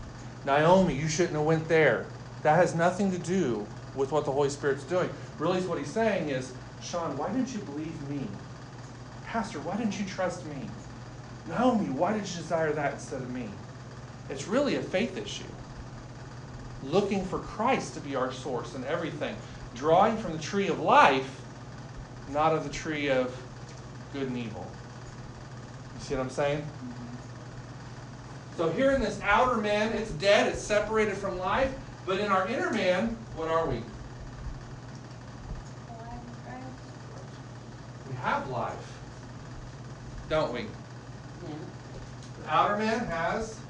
Naomi, 0.45 0.95
you 0.95 1.09
shouldn't 1.09 1.35
have 1.35 1.45
went 1.45 1.69
there. 1.69 2.07
That 2.43 2.55
has 2.55 2.75
nothing 2.75 3.11
to 3.11 3.19
do 3.19 3.67
with 3.97 4.13
what 4.13 4.25
the 4.25 4.31
Holy 4.31 4.49
Spirit's 4.49 4.85
doing. 4.85 5.11
Really, 5.39 5.61
what 5.63 5.79
he's 5.79 5.91
saying 5.91 6.29
is, 6.29 6.53
Sean, 6.81 7.17
why 7.19 7.33
didn't 7.33 7.53
you 7.53 7.61
believe 7.61 8.09
me? 8.09 8.27
Pastor, 9.25 9.59
why 9.59 9.77
didn't 9.77 9.99
you 9.99 10.07
trust 10.07 10.47
me? 10.47 10.71
Naomi, 11.49 11.91
why 11.91 12.13
did 12.13 12.29
you 12.29 12.37
desire 12.37 12.73
that 12.73 12.95
instead 12.95 13.21
of 13.21 13.31
me? 13.31 13.49
It's 14.31 14.47
really 14.47 14.77
a 14.77 14.83
faith 14.83 15.17
issue. 15.17 15.45
Looking 16.85 17.25
for 17.25 17.41
Christ 17.41 17.95
to 17.95 18.01
be 18.01 18.15
our 18.15 18.33
source 18.33 18.75
in 18.77 18.85
everything. 18.85 19.35
Drawing 19.75 20.17
from 20.17 20.33
the 20.33 20.39
tree 20.39 20.69
of 20.69 20.79
life, 20.79 21.41
not 22.31 22.55
of 22.55 22.63
the 22.63 22.71
tree 22.71 23.11
of 23.11 23.37
good 24.13 24.29
and 24.29 24.39
evil. 24.39 24.67
You 25.97 26.05
see 26.05 26.15
what 26.15 26.23
I'm 26.23 26.31
saying? 26.31 26.65
So 28.59 28.69
here 28.69 28.91
in 28.91 29.01
this 29.01 29.21
outer 29.23 29.59
man, 29.59 29.93
it's 29.93 30.11
dead, 30.11 30.49
it's 30.49 30.61
separated 30.61 31.17
from 31.17 31.39
life. 31.39 31.73
But 32.05 32.19
in 32.19 32.27
our 32.27 32.49
inner 32.49 32.73
man, 32.73 33.17
what 33.37 33.47
are 33.47 33.69
we? 33.69 33.77
We 38.09 38.17
have 38.17 38.51
life, 38.51 38.99
don't 40.29 40.53
we? 40.53 40.63
The 42.43 42.51
outer 42.51 42.77
man 42.79 43.07
has 43.07 43.61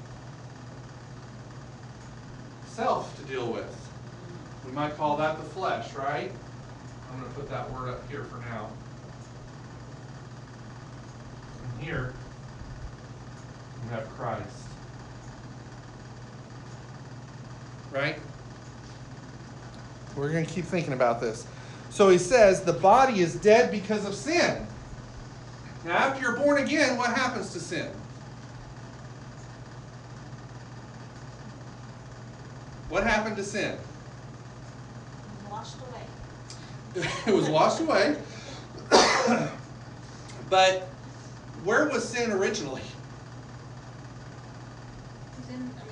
self 2.65 3.15
to 3.19 3.31
deal 3.31 3.53
with. 3.53 3.91
We 4.65 4.71
might 4.71 4.97
call 4.97 5.17
that 5.17 5.37
the 5.37 5.43
flesh, 5.43 5.93
right? 5.93 6.31
I'm 7.11 7.19
going 7.19 7.31
to 7.31 7.39
put 7.39 7.47
that 7.51 7.71
word 7.73 7.89
up 7.89 8.09
here 8.09 8.23
for 8.23 8.37
now. 8.37 8.71
And 11.63 11.83
here, 11.83 12.15
you 13.83 13.89
have 13.91 14.09
Christ. 14.15 14.68
Right? 17.91 18.17
We're 20.15 20.31
going 20.31 20.45
to 20.45 20.51
keep 20.51 20.65
thinking 20.65 20.93
about 20.93 21.21
this. 21.21 21.47
So 21.89 22.09
he 22.09 22.17
says 22.17 22.61
the 22.63 22.73
body 22.73 23.21
is 23.21 23.35
dead 23.35 23.71
because 23.71 24.05
of 24.05 24.13
sin. 24.13 24.65
Now, 25.85 25.97
after 25.97 26.21
you're 26.21 26.37
born 26.37 26.61
again, 26.61 26.97
what 26.97 27.15
happens 27.15 27.51
to 27.53 27.59
sin? 27.59 27.89
What 32.89 33.03
happened 33.03 33.37
to 33.37 33.43
sin? 33.43 33.77
It 35.45 35.51
washed 35.51 35.75
away. 35.75 37.07
it 37.27 37.33
was 37.33 37.47
washed 37.47 37.79
away. 37.81 38.17
but 40.49 40.89
where 41.63 41.87
was 41.87 42.07
sin 42.07 42.31
originally? 42.31 42.81
It's 45.39 45.49
in, 45.49 45.71
I 45.77 45.81
it 45.81 45.87
was, 45.87 45.88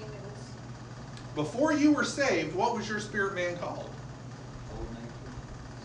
Before 1.38 1.72
you 1.72 1.92
were 1.94 2.04
saved, 2.04 2.56
what 2.56 2.76
was 2.76 2.90
your 2.90 3.00
spirit 3.00 3.36
man 3.36 3.58
called? 3.60 3.88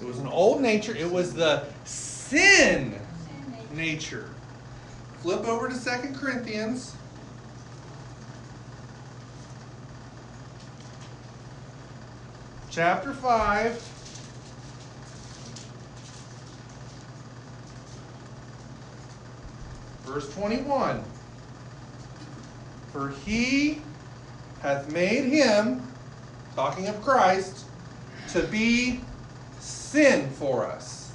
It 0.00 0.06
was 0.06 0.18
an 0.18 0.26
old 0.26 0.62
nature. 0.62 0.97
It 0.97 1.12
was 1.12 1.35
the 1.35 1.66
sin 1.85 2.99
nature. 3.75 4.30
Flip 5.21 5.47
over 5.47 5.68
to 5.68 5.75
Second 5.75 6.16
Corinthians. 6.16 6.97
Chapter 12.71 13.12
5. 13.12 13.73
Verse 20.06 20.35
21. 20.35 21.04
For 22.90 23.11
he 23.26 23.82
hath 24.62 24.90
made 24.92 25.25
him, 25.25 25.83
talking 26.54 26.87
of 26.88 27.02
Christ, 27.02 27.66
to 28.28 28.42
be 28.45 29.00
sin 29.59 30.31
for 30.31 30.64
us. 30.64 31.12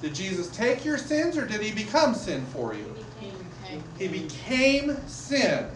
Did 0.00 0.14
Jesus 0.14 0.48
take 0.50 0.84
your 0.84 0.98
sins 0.98 1.36
or 1.38 1.46
did 1.46 1.60
he 1.60 1.72
become 1.72 2.14
sin 2.14 2.44
for 2.46 2.74
you? 2.74 2.94
He 3.18 3.30
became. 3.30 3.82
He 3.98 4.08
became 4.08 4.96
sin, 5.06 5.68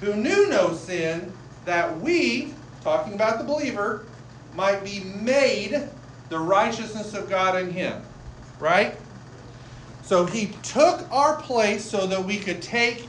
who 0.00 0.14
knew 0.14 0.48
no 0.48 0.74
sin, 0.74 1.32
that 1.64 2.00
we, 2.00 2.54
talking 2.82 3.14
about 3.14 3.38
the 3.38 3.44
believer, 3.44 4.04
might 4.54 4.84
be 4.84 5.00
made 5.00 5.88
the 6.28 6.38
righteousness 6.38 7.14
of 7.14 7.28
God 7.28 7.60
in 7.60 7.70
him. 7.70 8.02
Right? 8.60 8.96
So 10.02 10.26
he 10.26 10.48
took 10.62 11.10
our 11.10 11.36
place 11.42 11.84
so 11.84 12.06
that 12.06 12.24
we 12.24 12.38
could 12.38 12.62
take 12.62 13.08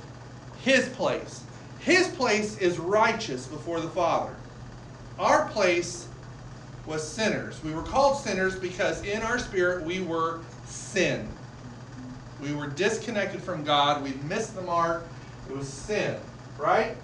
his 0.64 0.90
place. 0.90 1.43
His 1.84 2.08
place 2.10 2.58
is 2.58 2.80
righteous 2.80 3.46
before 3.46 3.82
the 3.82 3.90
Father. 3.90 4.34
Our 5.20 5.50
place 5.50 6.08
was 6.86 7.06
sinners. 7.06 7.62
We 7.64 7.74
were 7.74 7.84
called 7.84 8.18
sinners 8.18 8.56
because 8.56 9.04
in 9.04 9.22
our 9.22 9.38
spirit 9.38 9.86
we 9.86 10.00
were 10.00 10.42
sin. 10.66 11.28
We 12.42 12.54
were 12.54 12.68
disconnected 12.68 13.42
from 13.42 13.64
God. 13.64 14.02
We 14.02 14.14
missed 14.28 14.56
the 14.56 14.62
mark. 14.62 15.06
It 15.50 15.56
was 15.56 15.68
sin, 15.68 16.18
right? 16.58 16.96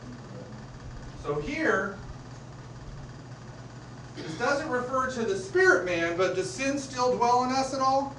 So 1.23 1.35
here, 1.35 1.97
this 4.15 4.37
doesn't 4.37 4.69
refer 4.69 5.11
to 5.11 5.25
the 5.25 5.37
spirit 5.37 5.85
man, 5.85 6.17
but 6.17 6.35
does 6.35 6.49
sin 6.49 6.79
still 6.79 7.15
dwell 7.17 7.43
in 7.43 7.51
us 7.51 7.73
at 7.73 7.81
all? 7.81 8.15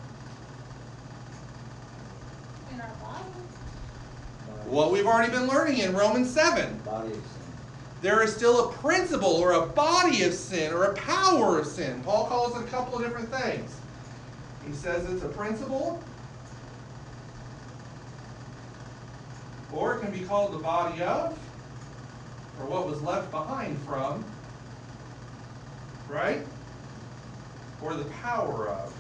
In 2.73 2.81
our 2.81 2.95
body. 3.03 3.31
What 4.71 4.93
we've 4.93 5.05
already 5.05 5.33
been 5.33 5.49
learning 5.49 5.79
in 5.79 5.97
Romans 5.97 6.31
7. 6.31 6.79
Body 6.85 7.09
of 7.09 7.15
sin. 7.15 7.25
There 8.03 8.23
is 8.23 8.33
still 8.33 8.69
a 8.69 8.73
principle 8.75 9.35
or 9.35 9.51
a 9.51 9.67
body 9.67 10.23
of 10.23 10.33
sin 10.33 10.73
or 10.73 10.85
a 10.85 10.95
power 10.95 11.59
of 11.59 11.67
sin. 11.67 12.01
Paul 12.05 12.27
calls 12.27 12.57
it 12.57 12.65
a 12.65 12.69
couple 12.69 12.97
of 12.97 13.03
different 13.03 13.35
things. 13.35 13.77
He 14.65 14.73
says 14.73 15.11
it's 15.11 15.25
a 15.25 15.29
principle, 15.29 16.01
or 19.73 19.97
it 19.97 20.03
can 20.03 20.13
be 20.13 20.21
called 20.21 20.53
the 20.53 20.59
body 20.59 21.03
of, 21.03 21.37
or 22.61 22.67
what 22.67 22.87
was 22.87 23.03
left 23.03 23.29
behind 23.33 23.77
from, 23.81 24.25
right? 26.09 26.47
Or 27.83 27.95
the 27.95 28.05
power 28.05 28.69
of 28.69 28.95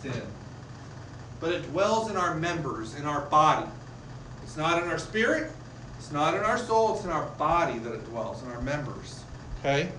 sin. 0.00 0.22
But 1.40 1.52
it 1.52 1.70
dwells 1.70 2.10
in 2.10 2.16
our 2.16 2.34
members, 2.34 2.94
in 2.94 3.04
our 3.04 3.22
body. 3.22 3.68
It's 4.42 4.56
not 4.56 4.82
in 4.82 4.88
our 4.88 4.98
spirit, 4.98 5.50
it's 5.98 6.12
not 6.12 6.34
in 6.34 6.40
our 6.40 6.58
soul, 6.58 6.94
it's 6.94 7.04
in 7.04 7.10
our 7.10 7.26
body 7.30 7.78
that 7.80 7.92
it 7.92 8.04
dwells, 8.10 8.42
in 8.42 8.50
our 8.50 8.60
members. 8.60 9.24
Okay? 9.60 9.90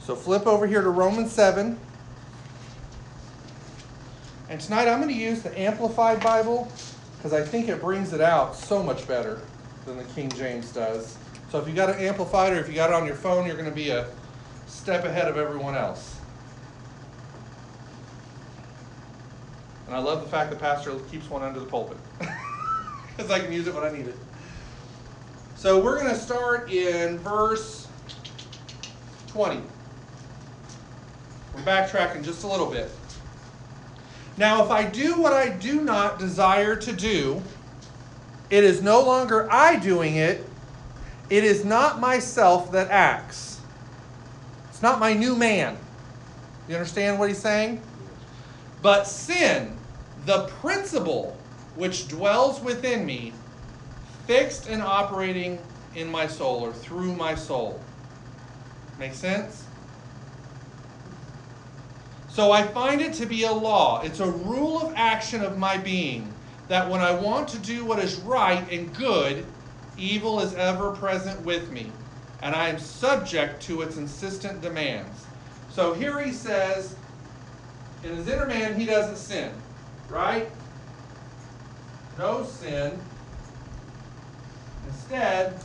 So 0.00 0.14
flip 0.14 0.46
over 0.46 0.66
here 0.66 0.82
to 0.82 0.90
Romans 0.90 1.32
7. 1.32 1.78
And 4.48 4.60
tonight 4.60 4.88
I'm 4.88 5.00
going 5.00 5.14
to 5.14 5.20
use 5.20 5.42
the 5.42 5.58
Amplified 5.58 6.22
Bible 6.22 6.70
because 7.16 7.32
I 7.32 7.42
think 7.42 7.68
it 7.68 7.80
brings 7.80 8.12
it 8.12 8.20
out 8.20 8.56
so 8.56 8.82
much 8.82 9.06
better 9.06 9.40
than 9.86 9.96
the 9.96 10.04
King 10.04 10.30
James 10.30 10.72
does. 10.72 11.16
So 11.50 11.58
if 11.58 11.68
you 11.68 11.74
got 11.74 11.90
it 11.90 12.00
amplified 12.00 12.52
or 12.52 12.56
if 12.56 12.68
you 12.68 12.74
got 12.74 12.90
it 12.90 12.94
on 12.94 13.06
your 13.06 13.16
phone, 13.16 13.46
you're 13.46 13.56
going 13.56 13.68
to 13.68 13.74
be 13.74 13.90
a 13.90 14.06
step 14.66 15.04
ahead 15.04 15.28
of 15.28 15.36
everyone 15.36 15.74
else. 15.74 16.19
And 19.90 19.98
I 19.98 20.02
love 20.02 20.22
the 20.22 20.28
fact 20.28 20.50
that 20.50 20.60
Pastor 20.60 20.96
keeps 21.10 21.28
one 21.28 21.42
under 21.42 21.58
the 21.58 21.66
pulpit 21.66 21.96
because 23.16 23.28
I 23.28 23.40
can 23.40 23.52
use 23.52 23.66
it 23.66 23.74
when 23.74 23.82
I 23.82 23.90
need 23.90 24.06
it. 24.06 24.14
So 25.56 25.82
we're 25.82 25.98
going 25.98 26.14
to 26.14 26.16
start 26.16 26.70
in 26.70 27.18
verse 27.18 27.88
20. 29.26 29.60
We're 31.56 31.62
backtracking 31.62 32.22
just 32.22 32.44
a 32.44 32.46
little 32.46 32.70
bit. 32.70 32.88
Now, 34.36 34.64
if 34.64 34.70
I 34.70 34.84
do 34.84 35.20
what 35.20 35.32
I 35.32 35.48
do 35.48 35.82
not 35.82 36.20
desire 36.20 36.76
to 36.76 36.92
do, 36.92 37.42
it 38.48 38.62
is 38.62 38.82
no 38.82 39.02
longer 39.02 39.50
I 39.50 39.74
doing 39.74 40.14
it, 40.14 40.48
it 41.30 41.42
is 41.42 41.64
not 41.64 41.98
myself 41.98 42.70
that 42.70 42.92
acts. 42.92 43.60
It's 44.68 44.82
not 44.82 45.00
my 45.00 45.14
new 45.14 45.34
man. 45.34 45.76
You 46.68 46.76
understand 46.76 47.18
what 47.18 47.28
he's 47.28 47.38
saying? 47.38 47.82
But 48.82 49.08
sin, 49.08 49.78
the 50.26 50.46
principle 50.60 51.36
which 51.76 52.08
dwells 52.08 52.60
within 52.60 53.06
me, 53.06 53.32
fixed 54.26 54.68
and 54.68 54.82
operating 54.82 55.58
in 55.94 56.08
my 56.08 56.26
soul 56.26 56.60
or 56.60 56.72
through 56.72 57.14
my 57.14 57.34
soul. 57.34 57.80
Make 58.98 59.14
sense? 59.14 59.64
So 62.28 62.52
I 62.52 62.62
find 62.62 63.00
it 63.00 63.12
to 63.14 63.26
be 63.26 63.44
a 63.44 63.52
law. 63.52 64.02
It's 64.02 64.20
a 64.20 64.30
rule 64.30 64.80
of 64.80 64.92
action 64.94 65.42
of 65.42 65.58
my 65.58 65.76
being 65.78 66.32
that 66.68 66.88
when 66.88 67.00
I 67.00 67.12
want 67.12 67.48
to 67.48 67.58
do 67.58 67.84
what 67.84 67.98
is 67.98 68.16
right 68.20 68.64
and 68.70 68.94
good, 68.94 69.44
evil 69.98 70.40
is 70.40 70.54
ever 70.54 70.92
present 70.92 71.44
with 71.44 71.72
me, 71.72 71.90
and 72.42 72.54
I 72.54 72.68
am 72.68 72.78
subject 72.78 73.60
to 73.64 73.82
its 73.82 73.96
insistent 73.96 74.60
demands. 74.62 75.24
So 75.70 75.92
here 75.92 76.20
he 76.20 76.32
says, 76.32 76.94
in 78.04 78.16
his 78.16 78.28
inner 78.28 78.46
man, 78.46 78.78
he 78.78 78.86
doesn't 78.86 79.16
sin, 79.16 79.50
right? 80.10 80.48
No 82.18 82.44
sin. 82.44 82.98
Instead, 84.88 85.58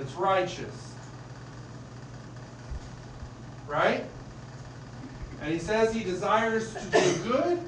it's 0.00 0.14
righteous. 0.14 0.94
Right? 3.68 4.04
And 5.42 5.52
he 5.52 5.58
says 5.58 5.92
he 5.92 6.02
desires 6.02 6.72
to 6.72 6.80
do 6.90 7.32
good. 7.32 7.60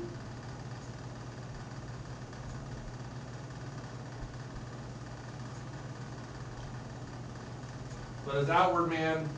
But 8.24 8.36
his 8.36 8.50
outward 8.50 8.88
man 8.88 9.28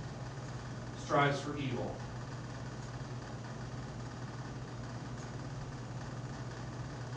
strives 1.04 1.40
for 1.40 1.57
evil. 1.59 1.95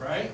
Right? 0.02 0.32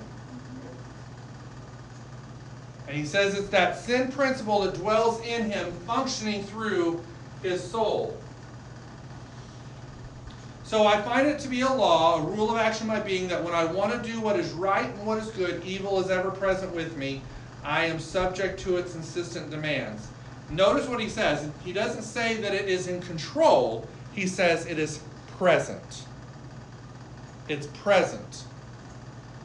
And 2.88 2.96
he 2.96 3.06
says 3.06 3.38
it's 3.38 3.50
that 3.50 3.78
sin 3.78 4.12
principle 4.12 4.62
that 4.62 4.76
dwells 4.76 5.20
in 5.26 5.52
him, 5.52 5.72
functioning 5.86 6.44
through 6.44 7.04
his 7.44 7.62
soul. 7.62 8.18
So 10.64 10.86
I 10.86 11.02
find 11.02 11.28
it 11.28 11.40
to 11.40 11.48
be 11.48 11.62
a 11.62 11.72
law, 11.72 12.22
a 12.22 12.26
rule 12.26 12.50
of 12.50 12.58
action 12.58 12.88
by 12.88 13.00
being, 13.00 13.28
that 13.28 13.44
when 13.44 13.54
I 13.54 13.66
want 13.66 13.92
to 13.92 14.10
do 14.10 14.20
what 14.20 14.38
is 14.38 14.52
right 14.52 14.90
and 14.90 15.06
what 15.06 15.18
is 15.18 15.30
good, 15.32 15.64
evil 15.66 16.00
is 16.02 16.10
ever 16.10 16.32
present 16.32 16.74
with 16.74 16.98
me. 16.98 17.22
I 17.64 17.86
am 17.86 18.00
subject 18.00 18.60
to 18.62 18.78
its 18.78 18.96
insistent 18.96 19.50
demands. 19.50 20.08
Notice 20.50 20.88
what 20.88 21.02
he 21.02 21.10
says. 21.10 21.50
He 21.64 21.74
doesn't 21.74 22.04
say 22.04 22.38
that 22.38 22.54
it 22.54 22.70
is 22.70 22.88
in 22.88 23.02
control, 23.02 23.88
he 24.14 24.28
says 24.28 24.66
it 24.66 24.80
is 24.80 25.02
present. 25.38 26.06
It's 27.50 27.68
present. 27.68 28.44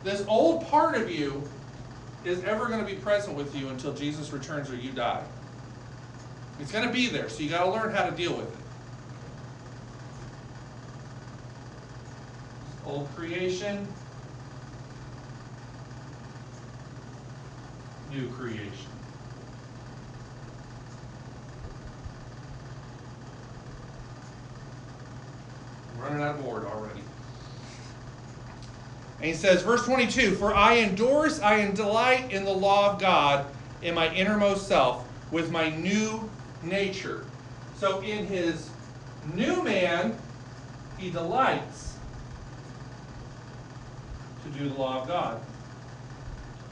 This 0.04 0.25
old 0.26 0.66
part 0.66 0.97
of 0.97 1.11
you 1.11 1.42
is 2.25 2.42
ever 2.44 2.66
going 2.66 2.80
to 2.80 2.87
be 2.87 2.94
present 2.94 3.37
with 3.37 3.54
you 3.54 3.68
until 3.68 3.92
Jesus 3.94 4.32
returns 4.32 4.71
or 4.71 4.76
you 4.76 4.90
die. 4.90 5.23
It's 6.59 6.73
going 6.73 6.87
to 6.87 6.92
be 6.92 7.09
there, 7.09 7.28
so 7.28 7.42
you 7.42 7.50
got 7.50 7.64
to 7.64 7.71
learn 7.71 7.92
how 7.94 8.09
to 8.09 8.16
deal 8.16 8.37
with 8.37 8.47
it. 8.47 8.56
Old 12.85 13.09
creation, 13.14 13.87
new 18.11 18.28
creation. 18.30 18.68
Running 25.99 26.23
out 26.23 26.37
of 26.37 26.42
board 26.44 26.64
already. 26.64 27.02
And 29.23 29.31
he 29.31 29.37
says, 29.37 29.62
verse 29.62 29.85
22 29.85 30.35
For 30.35 30.52
I 30.52 30.79
endorse, 30.79 31.41
I 31.41 31.71
delight 31.71 32.33
in 32.33 32.45
the 32.45 32.50
law 32.50 32.93
of 32.93 33.00
God 33.00 33.47
in 33.81 33.95
my 33.95 34.12
innermost 34.12 34.67
self 34.67 35.07
with 35.31 35.49
my 35.52 35.71
new 35.71 36.29
nature. 36.64 37.25
So 37.76 38.00
in 38.00 38.26
his 38.26 38.69
new 39.33 39.62
man, 39.62 40.19
he 40.99 41.11
delights 41.11 41.99
to 44.43 44.59
do 44.59 44.69
the 44.69 44.75
law 44.75 45.02
of 45.02 45.07
God. 45.07 45.41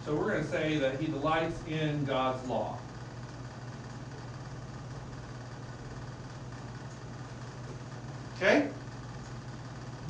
So 0.04 0.16
we're 0.16 0.32
going 0.32 0.42
to 0.42 0.50
say 0.50 0.76
that 0.78 1.00
he 1.00 1.06
delights 1.06 1.56
in 1.68 2.04
God's 2.04 2.44
law. 2.48 2.78
Okay? 8.36 8.70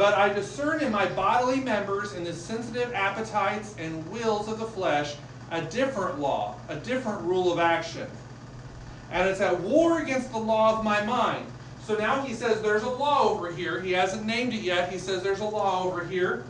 But 0.01 0.15
I 0.15 0.33
discern 0.33 0.81
in 0.81 0.91
my 0.91 1.05
bodily 1.11 1.61
members, 1.61 2.15
in 2.15 2.25
the 2.25 2.33
sensitive 2.33 2.91
appetites 2.95 3.75
and 3.79 4.11
wills 4.11 4.49
of 4.49 4.59
the 4.59 4.65
flesh, 4.65 5.15
a 5.51 5.61
different 5.61 6.19
law, 6.19 6.55
a 6.71 6.77
different 6.77 7.21
rule 7.21 7.53
of 7.53 7.59
action. 7.59 8.09
And 9.13 9.29
it's 9.29 9.43
at 9.43 9.61
war 9.61 10.01
against 10.01 10.33
the 10.33 10.39
law 10.39 10.79
of 10.79 10.83
my 10.87 11.05
mind. 11.05 11.45
So 11.85 11.97
now 11.97 12.23
he 12.23 12.33
says 12.33 12.63
there's 12.63 12.83
a 12.83 12.89
law 12.89 13.29
over 13.29 13.53
here. 13.53 13.79
He 13.83 13.93
hasn't 13.93 14.25
named 14.25 14.55
it 14.55 14.63
yet. 14.63 14.91
He 14.91 14.97
says 14.97 15.23
there's 15.23 15.41
a 15.41 15.45
law 15.45 15.85
over 15.85 16.03
here. 16.03 16.47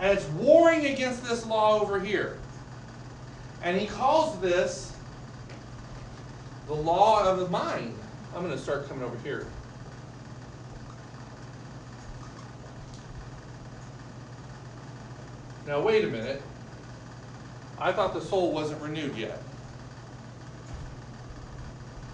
And 0.00 0.18
it's 0.18 0.26
warring 0.30 0.86
against 0.86 1.22
this 1.22 1.46
law 1.46 1.80
over 1.80 2.00
here. 2.00 2.38
And 3.62 3.80
he 3.80 3.86
calls 3.86 4.40
this 4.40 4.96
the 6.66 6.74
law 6.74 7.22
of 7.22 7.38
the 7.38 7.48
mind. 7.50 7.96
I'm 8.34 8.42
going 8.42 8.50
to 8.50 8.58
start 8.58 8.88
coming 8.88 9.04
over 9.04 9.16
here. 9.18 9.46
Now, 15.66 15.80
wait 15.80 16.04
a 16.04 16.08
minute. 16.08 16.42
I 17.78 17.92
thought 17.92 18.14
the 18.14 18.20
soul 18.20 18.52
wasn't 18.52 18.80
renewed 18.82 19.16
yet. 19.16 19.42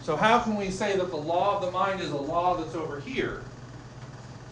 So, 0.03 0.17
how 0.17 0.39
can 0.41 0.57
we 0.57 0.71
say 0.71 0.97
that 0.97 1.11
the 1.11 1.17
law 1.17 1.57
of 1.57 1.65
the 1.65 1.71
mind 1.71 2.01
is 2.01 2.11
a 2.11 2.17
law 2.17 2.57
that's 2.57 2.75
over 2.75 3.01
here, 3.01 3.43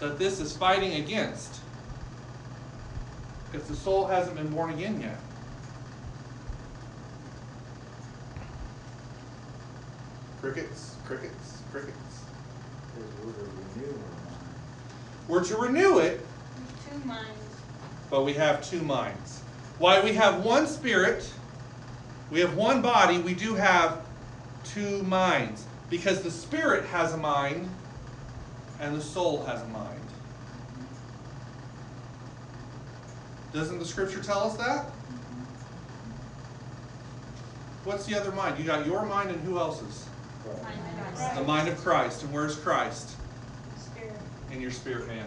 that 0.00 0.18
this 0.18 0.40
is 0.40 0.56
fighting 0.56 1.02
against, 1.02 1.60
if 3.54 3.66
the 3.66 3.74
soul 3.74 4.06
hasn't 4.06 4.36
been 4.36 4.50
born 4.50 4.70
again 4.70 5.00
yet? 5.00 5.18
Crickets, 10.40 10.96
crickets, 11.04 11.62
crickets. 11.72 11.94
Says 12.94 13.04
we're 13.24 13.32
to 13.32 13.40
renew 13.40 13.92
our 13.92 14.30
mind. 14.30 14.44
We're 15.28 15.44
to 15.44 15.56
renew 15.56 15.98
it, 15.98 16.26
Two 16.90 17.08
minds. 17.08 17.37
But 18.10 18.24
we 18.24 18.32
have 18.34 18.62
two 18.62 18.80
minds. 18.80 19.42
Why 19.78 20.02
we 20.02 20.12
have 20.14 20.44
one 20.44 20.66
spirit, 20.66 21.30
we 22.30 22.40
have 22.40 22.56
one 22.56 22.82
body, 22.82 23.18
we 23.18 23.34
do 23.34 23.54
have 23.54 24.04
two 24.64 25.02
minds. 25.04 25.64
Because 25.90 26.22
the 26.22 26.30
spirit 26.30 26.84
has 26.86 27.14
a 27.14 27.16
mind 27.16 27.68
and 28.80 28.94
the 28.94 29.00
soul 29.00 29.44
has 29.44 29.62
a 29.62 29.68
mind. 29.68 30.00
Doesn't 33.52 33.78
the 33.78 33.84
scripture 33.84 34.22
tell 34.22 34.40
us 34.40 34.56
that? 34.56 34.90
What's 37.84 38.04
the 38.04 38.14
other 38.20 38.32
mind? 38.32 38.58
You 38.58 38.64
got 38.64 38.86
your 38.86 39.06
mind 39.06 39.30
and 39.30 39.40
who 39.44 39.58
else's? 39.58 40.06
Mind 40.62 41.38
The 41.38 41.44
mind 41.44 41.68
of 41.68 41.78
Christ. 41.78 42.22
And 42.22 42.32
where's 42.32 42.56
Christ? 42.56 43.16
Spirit. 43.76 44.12
in 44.52 44.60
your 44.60 44.70
spirit 44.70 45.08
man. 45.08 45.26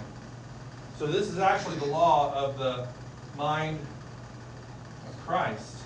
So 1.01 1.07
this 1.07 1.29
is 1.29 1.39
actually 1.39 1.77
the 1.77 1.87
law 1.87 2.31
of 2.31 2.59
the 2.59 2.87
mind 3.35 3.79
of 5.09 5.25
Christ 5.25 5.77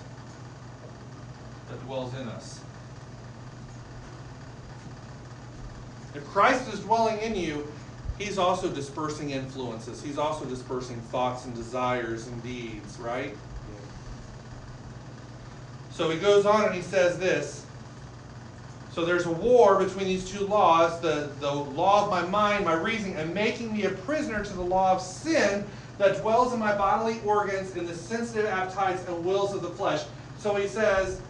that 1.70 1.82
dwells 1.86 2.12
in 2.12 2.28
us. 2.28 2.60
If 6.14 6.22
Christ 6.26 6.70
is 6.70 6.80
dwelling 6.80 7.18
in 7.20 7.34
you, 7.34 7.66
he's 8.18 8.36
also 8.36 8.68
dispersing 8.70 9.30
influences. 9.30 10.02
He's 10.02 10.18
also 10.18 10.44
dispersing 10.44 11.00
thoughts 11.00 11.46
and 11.46 11.54
desires 11.54 12.26
and 12.26 12.42
deeds, 12.42 12.98
right? 12.98 13.34
So 15.92 16.10
he 16.10 16.18
goes 16.18 16.44
on 16.44 16.66
and 16.66 16.74
he 16.74 16.82
says 16.82 17.18
this. 17.18 17.65
So 18.96 19.04
there's 19.04 19.26
a 19.26 19.30
war 19.30 19.78
between 19.78 20.06
these 20.06 20.26
two 20.26 20.46
laws 20.46 21.02
the, 21.02 21.30
the 21.38 21.52
law 21.52 22.04
of 22.04 22.10
my 22.10 22.22
mind, 22.22 22.64
my 22.64 22.72
reasoning, 22.72 23.16
and 23.16 23.34
making 23.34 23.70
me 23.76 23.84
a 23.84 23.90
prisoner 23.90 24.42
to 24.42 24.52
the 24.54 24.62
law 24.62 24.92
of 24.94 25.02
sin 25.02 25.66
that 25.98 26.22
dwells 26.22 26.54
in 26.54 26.58
my 26.58 26.74
bodily 26.74 27.20
organs 27.22 27.76
in 27.76 27.84
the 27.84 27.94
sensitive 27.94 28.46
appetites 28.46 29.06
and 29.06 29.22
wills 29.22 29.52
of 29.52 29.60
the 29.60 29.68
flesh. 29.68 30.04
So 30.38 30.54
he 30.54 30.66
says, 30.66 31.20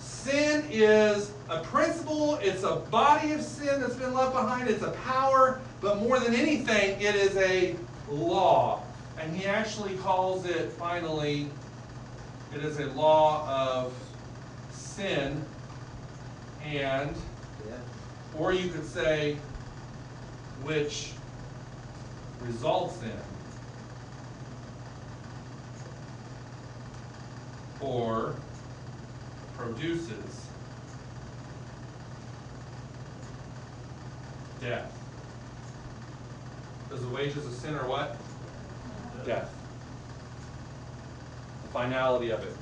sin 0.00 0.64
is 0.68 1.30
a 1.48 1.60
principle, 1.60 2.40
it's 2.42 2.64
a 2.64 2.74
body 2.90 3.30
of 3.30 3.40
sin 3.40 3.80
that's 3.80 3.94
been 3.94 4.12
left 4.12 4.32
behind, 4.32 4.68
it's 4.68 4.82
a 4.82 4.90
power, 4.90 5.60
but 5.80 6.00
more 6.00 6.18
than 6.18 6.34
anything, 6.34 7.00
it 7.00 7.14
is 7.14 7.36
a 7.36 7.76
law. 8.10 8.82
And 9.20 9.32
he 9.36 9.46
actually 9.46 9.94
calls 9.98 10.44
it, 10.44 10.72
finally, 10.72 11.50
it 12.52 12.64
is 12.64 12.80
a 12.80 12.86
law 12.86 13.48
of 13.48 13.92
and, 16.66 17.14
or 18.36 18.52
you 18.52 18.68
could 18.68 18.84
say, 18.84 19.36
which 20.62 21.12
results 22.40 23.02
in, 23.02 23.12
or 27.80 28.34
produces 29.56 30.48
death. 34.60 34.92
Because 36.88 37.04
the 37.04 37.10
wages 37.10 37.46
of 37.46 37.52
sin 37.52 37.74
are 37.74 37.88
what? 37.88 38.16
Death. 39.24 39.52
The 41.62 41.68
finality 41.68 42.30
of 42.30 42.42
it. 42.42 42.56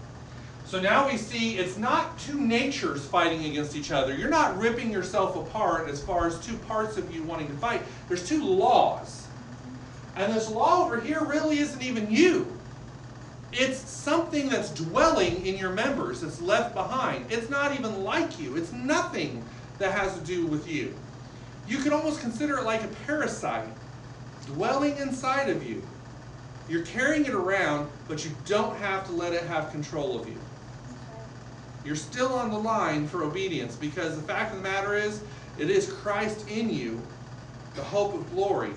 So 0.64 0.80
now 0.80 1.08
we 1.08 1.18
see 1.18 1.58
it's 1.58 1.76
not 1.76 2.18
two 2.18 2.40
natures 2.40 3.04
fighting 3.04 3.44
against 3.44 3.76
each 3.76 3.90
other. 3.90 4.14
You're 4.14 4.30
not 4.30 4.58
ripping 4.58 4.90
yourself 4.90 5.36
apart 5.36 5.88
as 5.88 6.02
far 6.02 6.26
as 6.26 6.38
two 6.44 6.56
parts 6.56 6.96
of 6.96 7.14
you 7.14 7.22
wanting 7.22 7.48
to 7.48 7.54
fight. 7.54 7.82
There's 8.08 8.26
two 8.26 8.42
laws. 8.42 9.26
And 10.16 10.32
this 10.32 10.50
law 10.50 10.84
over 10.84 11.00
here 11.00 11.22
really 11.24 11.58
isn't 11.58 11.82
even 11.82 12.10
you. 12.10 12.46
It's 13.52 13.78
something 13.78 14.48
that's 14.48 14.70
dwelling 14.70 15.46
in 15.46 15.56
your 15.56 15.70
members, 15.70 16.22
that's 16.22 16.40
left 16.40 16.74
behind. 16.74 17.30
It's 17.30 17.50
not 17.50 17.72
even 17.72 18.02
like 18.02 18.40
you, 18.40 18.56
it's 18.56 18.72
nothing 18.72 19.44
that 19.78 19.92
has 19.92 20.18
to 20.18 20.24
do 20.24 20.46
with 20.46 20.68
you. 20.68 20.94
You 21.68 21.78
could 21.78 21.92
almost 21.92 22.20
consider 22.20 22.58
it 22.58 22.64
like 22.64 22.82
a 22.82 22.88
parasite 23.06 23.68
dwelling 24.46 24.96
inside 24.96 25.48
of 25.48 25.64
you. 25.68 25.82
You're 26.68 26.84
carrying 26.84 27.26
it 27.26 27.34
around, 27.34 27.90
but 28.08 28.24
you 28.24 28.30
don't 28.46 28.76
have 28.78 29.06
to 29.06 29.12
let 29.12 29.32
it 29.32 29.44
have 29.44 29.70
control 29.70 30.18
of 30.18 30.28
you. 30.28 30.36
You're 31.84 31.96
still 31.96 32.32
on 32.32 32.50
the 32.50 32.58
line 32.58 33.06
for 33.06 33.22
obedience 33.22 33.76
because 33.76 34.16
the 34.16 34.22
fact 34.22 34.52
of 34.52 34.56
the 34.56 34.62
matter 34.62 34.94
is, 34.94 35.20
it 35.58 35.70
is 35.70 35.92
Christ 35.92 36.48
in 36.48 36.70
you, 36.70 37.02
the 37.74 37.82
hope 37.82 38.14
of 38.14 38.30
glory. 38.30 38.70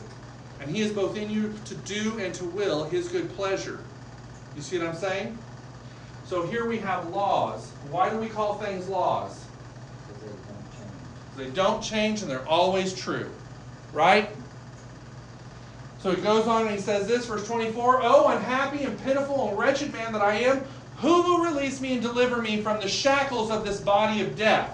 And 0.59 0.69
He 0.69 0.81
is 0.81 0.91
both 0.91 1.15
in 1.15 1.29
you 1.29 1.53
to 1.65 1.75
do 1.75 2.19
and 2.19 2.33
to 2.35 2.45
will 2.45 2.83
His 2.83 3.07
good 3.07 3.33
pleasure. 3.35 3.79
You 4.55 4.61
see 4.61 4.77
what 4.77 4.87
I'm 4.87 4.95
saying? 4.95 5.37
So 6.25 6.45
here 6.45 6.67
we 6.67 6.77
have 6.79 7.07
laws. 7.09 7.69
Why 7.89 8.09
do 8.09 8.17
we 8.17 8.27
call 8.27 8.55
things 8.55 8.89
laws? 8.89 9.45
Because 10.07 10.21
they 10.21 10.27
don't 10.51 10.71
change. 10.71 11.37
They 11.37 11.49
don't 11.55 11.81
change 11.81 12.21
and 12.21 12.29
they're 12.29 12.47
always 12.47 12.93
true. 12.93 13.31
Right? 13.93 14.29
So 15.99 16.11
he 16.13 16.21
goes 16.21 16.47
on 16.47 16.63
and 16.63 16.71
he 16.71 16.81
says 16.81 17.07
this, 17.07 17.25
verse 17.25 17.47
24 17.47 18.01
Oh, 18.03 18.27
unhappy 18.27 18.83
and 18.83 19.01
pitiful 19.03 19.49
and 19.49 19.57
wretched 19.57 19.93
man 19.93 20.11
that 20.13 20.21
I 20.21 20.35
am, 20.39 20.63
who 20.97 21.21
will 21.21 21.39
release 21.39 21.79
me 21.79 21.93
and 21.93 22.01
deliver 22.01 22.41
me 22.41 22.61
from 22.61 22.79
the 22.81 22.87
shackles 22.87 23.51
of 23.51 23.63
this 23.63 23.79
body 23.79 24.21
of 24.21 24.35
death? 24.35 24.73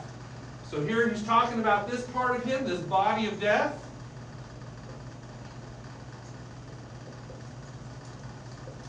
So 0.70 0.84
here 0.84 1.08
he's 1.08 1.24
talking 1.24 1.60
about 1.60 1.90
this 1.90 2.04
part 2.08 2.36
of 2.36 2.44
him, 2.44 2.66
this 2.66 2.80
body 2.80 3.28
of 3.28 3.40
death. 3.40 3.80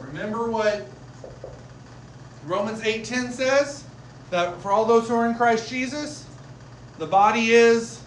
Remember 0.00 0.48
what 0.48 0.88
Romans 2.46 2.80
8:10 2.82 3.32
says? 3.32 3.84
That 4.30 4.60
for 4.62 4.70
all 4.70 4.84
those 4.84 5.08
who 5.08 5.16
are 5.16 5.26
in 5.26 5.34
Christ 5.34 5.68
Jesus, 5.68 6.24
the 6.98 7.06
body 7.06 7.50
is 7.50 8.00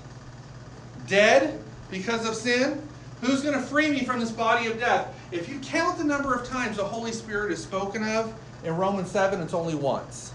dead 1.06 1.62
because 1.92 2.26
of 2.28 2.36
sin. 2.36 2.82
Who's 3.22 3.42
going 3.42 3.56
to 3.56 3.62
free 3.62 3.90
me 3.90 4.06
from 4.06 4.20
this 4.20 4.32
body 4.32 4.68
of 4.68 4.80
death? 4.80 5.14
If 5.32 5.50
you 5.50 5.60
count 5.60 5.98
the 5.98 6.04
number 6.04 6.34
of 6.34 6.48
times 6.48 6.78
the 6.78 6.86
Holy 6.86 7.12
Spirit 7.12 7.52
is 7.52 7.62
spoken 7.62 8.04
of 8.04 8.34
in 8.68 8.76
Romans 8.76 9.10
7, 9.10 9.42
it's 9.42 9.54
only 9.54 9.76
once. 9.76 10.34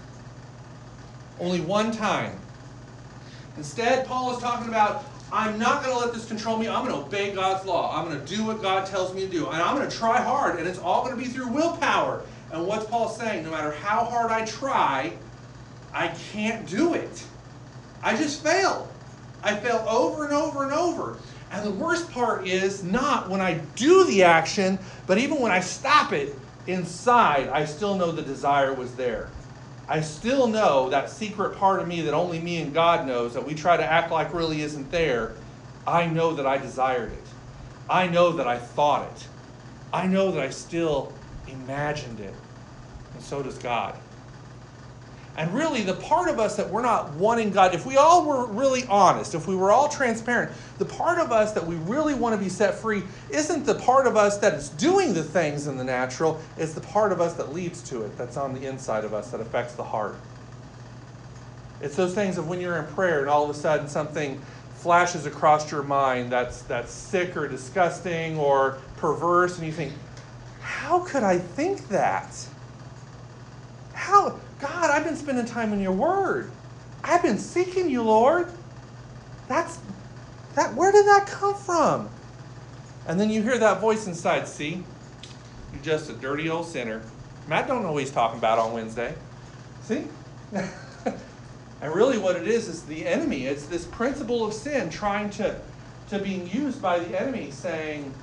Only 1.39 1.61
one 1.61 1.91
time. 1.91 2.35
Instead, 3.57 4.07
Paul 4.07 4.35
is 4.35 4.41
talking 4.41 4.69
about 4.69 5.05
I'm 5.31 5.57
not 5.57 5.83
going 5.83 5.95
to 5.95 6.03
let 6.03 6.13
this 6.13 6.27
control 6.27 6.57
me. 6.57 6.67
I'm 6.67 6.85
going 6.85 6.95
to 6.95 7.07
obey 7.07 7.33
God's 7.33 7.65
law. 7.65 7.95
I'm 7.95 8.07
going 8.07 8.19
to 8.19 8.35
do 8.35 8.43
what 8.43 8.61
God 8.61 8.85
tells 8.85 9.13
me 9.13 9.21
to 9.21 9.31
do. 9.31 9.47
And 9.47 9.61
I'm 9.61 9.75
going 9.75 9.89
to 9.89 9.95
try 9.95 10.21
hard. 10.21 10.59
And 10.59 10.67
it's 10.67 10.77
all 10.79 11.03
going 11.03 11.15
to 11.15 11.21
be 11.21 11.27
through 11.27 11.47
willpower. 11.47 12.23
And 12.51 12.67
what's 12.67 12.85
Paul 12.85 13.09
saying? 13.09 13.43
No 13.43 13.51
matter 13.51 13.71
how 13.71 14.03
hard 14.03 14.31
I 14.31 14.45
try, 14.45 15.13
I 15.91 16.09
can't 16.31 16.67
do 16.67 16.93
it. 16.93 17.23
I 18.03 18.15
just 18.15 18.43
fail. 18.43 18.87
I 19.43 19.55
fail 19.55 19.83
over 19.89 20.25
and 20.25 20.33
over 20.33 20.63
and 20.63 20.73
over. 20.73 21.17
And 21.51 21.65
the 21.65 21.71
worst 21.71 22.11
part 22.11 22.47
is 22.47 22.83
not 22.83 23.29
when 23.29 23.41
I 23.41 23.55
do 23.75 24.05
the 24.05 24.23
action, 24.23 24.77
but 25.07 25.17
even 25.17 25.39
when 25.39 25.51
I 25.51 25.61
stop 25.61 26.13
it 26.13 26.35
inside, 26.67 27.49
I 27.49 27.65
still 27.65 27.95
know 27.95 28.11
the 28.11 28.21
desire 28.21 28.73
was 28.73 28.95
there. 28.95 29.29
I 29.87 30.01
still 30.01 30.47
know 30.47 30.89
that 30.89 31.09
secret 31.09 31.57
part 31.57 31.81
of 31.81 31.87
me 31.87 32.01
that 32.01 32.13
only 32.13 32.39
me 32.39 32.61
and 32.61 32.73
God 32.73 33.05
knows 33.05 33.33
that 33.33 33.45
we 33.45 33.53
try 33.53 33.75
to 33.75 33.83
act 33.83 34.11
like 34.11 34.33
really 34.33 34.61
isn't 34.61 34.89
there. 34.91 35.33
I 35.85 36.05
know 36.05 36.33
that 36.35 36.47
I 36.47 36.57
desired 36.57 37.11
it. 37.11 37.27
I 37.89 38.07
know 38.07 38.31
that 38.33 38.47
I 38.47 38.57
thought 38.57 39.11
it. 39.11 39.27
I 39.91 40.07
know 40.07 40.31
that 40.31 40.41
I 40.41 40.49
still 40.49 41.11
imagined 41.47 42.21
it. 42.21 42.33
And 43.13 43.21
so 43.21 43.43
does 43.43 43.57
God. 43.57 43.95
And 45.35 45.51
really, 45.51 45.81
the 45.81 45.95
part 45.95 46.29
of 46.29 46.39
us 46.39 46.57
that 46.57 46.69
we're 46.69 46.83
not 46.83 47.13
wanting 47.13 47.49
God, 47.49 47.73
if 47.73 47.87
we 47.87 47.97
all 47.97 48.27
were 48.27 48.45
really 48.45 48.85
honest, 48.87 49.33
if 49.33 49.47
we 49.47 49.55
were 49.55 49.71
all 49.71 49.89
transparent, 49.89 50.51
the 50.77 50.85
part 50.85 51.17
of 51.17 51.31
us 51.31 51.53
that 51.53 51.65
we 51.65 51.75
really 51.75 52.13
want 52.13 52.37
to 52.37 52.43
be 52.43 52.49
set 52.49 52.75
free 52.75 53.01
isn't 53.31 53.65
the 53.65 53.73
part 53.73 54.05
of 54.05 54.15
us 54.15 54.37
that 54.37 54.53
is 54.53 54.69
doing 54.69 55.15
the 55.15 55.23
things 55.23 55.65
in 55.65 55.75
the 55.75 55.83
natural, 55.83 56.39
it's 56.55 56.73
the 56.73 56.81
part 56.81 57.11
of 57.11 57.19
us 57.19 57.33
that 57.33 57.51
leads 57.51 57.81
to 57.89 58.03
it, 58.03 58.15
that's 58.15 58.37
on 58.37 58.53
the 58.53 58.67
inside 58.67 59.03
of 59.03 59.13
us, 59.13 59.31
that 59.31 59.41
affects 59.41 59.73
the 59.73 59.83
heart. 59.83 60.15
It's 61.81 61.95
those 61.95 62.13
things 62.13 62.37
of 62.37 62.47
when 62.47 62.61
you're 62.61 62.77
in 62.77 62.85
prayer 62.93 63.21
and 63.21 63.29
all 63.29 63.43
of 63.43 63.49
a 63.49 63.55
sudden 63.55 63.87
something 63.87 64.39
flashes 64.75 65.25
across 65.25 65.71
your 65.71 65.81
mind 65.81 66.31
that's, 66.31 66.61
that's 66.63 66.91
sick 66.91 67.35
or 67.35 67.47
disgusting 67.47 68.37
or 68.37 68.77
perverse, 68.97 69.57
and 69.57 69.65
you 69.65 69.73
think, 69.73 69.93
how 70.61 70.99
could 70.99 71.23
I 71.23 71.39
think 71.39 71.87
that? 71.87 72.47
How? 73.93 74.39
God, 74.63 74.89
I've 74.89 75.03
been 75.03 75.17
spending 75.17 75.45
time 75.45 75.73
in 75.73 75.81
your 75.81 75.91
word. 75.91 76.49
I've 77.03 77.21
been 77.21 77.37
seeking 77.37 77.89
you, 77.89 78.01
Lord. 78.01 78.49
That's 79.49 79.77
that 80.55 80.73
where 80.73 80.89
did 80.89 81.05
that 81.05 81.27
come 81.27 81.53
from? 81.53 82.09
And 83.05 83.19
then 83.19 83.29
you 83.29 83.41
hear 83.43 83.57
that 83.57 83.81
voice 83.81 84.07
inside, 84.07 84.47
see? 84.47 84.81
You're 85.73 85.83
just 85.83 86.09
a 86.09 86.13
dirty 86.13 86.49
old 86.49 86.65
sinner. 86.65 87.01
Matt 87.45 87.67
don't 87.67 87.83
know 87.83 87.91
what 87.91 88.03
he's 88.03 88.11
talking 88.11 88.39
about 88.39 88.57
on 88.57 88.71
Wednesday. 88.71 89.13
See? 89.81 90.05
and 90.53 91.93
really 91.93 92.17
what 92.17 92.37
it 92.37 92.47
is 92.47 92.69
is 92.69 92.83
the 92.83 93.05
enemy. 93.05 93.47
It's 93.47 93.65
this 93.65 93.83
principle 93.83 94.45
of 94.45 94.53
sin 94.53 94.89
trying 94.89 95.29
to, 95.31 95.59
to 96.07 96.19
being 96.19 96.49
used 96.49 96.81
by 96.81 96.99
the 96.99 97.19
enemy 97.19 97.51
saying, 97.51 98.13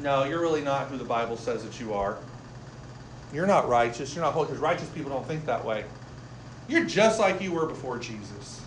No, 0.00 0.24
you're 0.24 0.40
really 0.40 0.62
not 0.62 0.88
who 0.88 0.96
the 0.96 1.04
Bible 1.04 1.36
says 1.36 1.62
that 1.62 1.78
you 1.78 1.94
are. 1.94 2.18
You're 3.34 3.46
not 3.46 3.68
righteous. 3.68 4.14
You're 4.14 4.24
not 4.24 4.32
holy 4.32 4.46
because 4.46 4.60
righteous 4.60 4.88
people 4.90 5.10
don't 5.10 5.26
think 5.26 5.44
that 5.46 5.64
way. 5.64 5.84
You're 6.68 6.84
just 6.84 7.18
like 7.18 7.42
you 7.42 7.52
were 7.52 7.66
before 7.66 7.98
Jesus. 7.98 8.62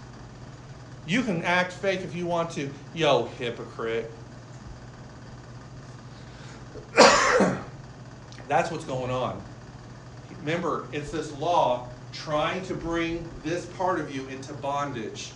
You 1.07 1.23
can 1.23 1.41
act 1.43 1.71
fake 1.71 2.01
if 2.01 2.13
you 2.13 2.25
want 2.25 2.51
to. 2.51 2.69
Yo, 2.93 3.27
hypocrite. 3.39 4.11
That's 8.49 8.69
what's 8.69 8.83
going 8.83 9.09
on. 9.09 9.41
Remember, 10.41 10.85
it's 10.91 11.11
this 11.11 11.35
law 11.39 11.87
trying 12.11 12.61
to 12.63 12.73
bring 12.73 13.27
this 13.43 13.65
part 13.65 13.99
of 13.99 14.13
you 14.13 14.27
into 14.27 14.53
bondage 14.53 15.31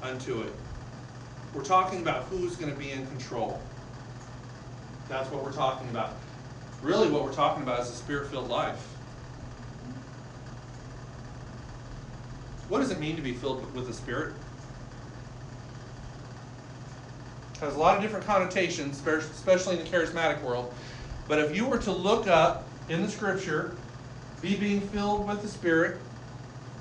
unto 0.00 0.42
it. 0.42 0.52
We're 1.54 1.64
talking 1.64 2.02
about 2.02 2.24
who's 2.24 2.56
going 2.56 2.72
to 2.72 2.78
be 2.78 2.90
in 2.90 3.06
control. 3.08 3.60
That's 5.08 5.30
what 5.30 5.44
we're 5.44 5.52
talking 5.52 5.88
about. 5.90 6.16
Really, 6.82 7.08
what 7.08 7.22
we're 7.22 7.32
talking 7.32 7.62
about 7.62 7.80
is 7.80 7.90
a 7.90 7.94
spirit 7.94 8.28
filled 8.28 8.48
life. 8.48 8.92
What 12.68 12.80
does 12.80 12.90
it 12.90 12.98
mean 12.98 13.16
to 13.16 13.22
be 13.22 13.34
filled 13.34 13.72
with 13.74 13.86
the 13.86 13.92
Spirit? 13.92 14.32
It 17.54 17.58
has 17.60 17.74
a 17.74 17.78
lot 17.78 17.96
of 17.96 18.02
different 18.02 18.24
connotations, 18.24 19.06
especially 19.06 19.78
in 19.78 19.84
the 19.84 19.90
charismatic 19.90 20.40
world. 20.42 20.72
But 21.28 21.38
if 21.38 21.54
you 21.54 21.66
were 21.66 21.76
to 21.78 21.92
look 21.92 22.26
up 22.26 22.66
in 22.88 23.02
the 23.02 23.08
scripture, 23.10 23.76
be 24.40 24.56
being 24.56 24.80
filled 24.80 25.28
with 25.28 25.42
the 25.42 25.48
Spirit, 25.48 25.98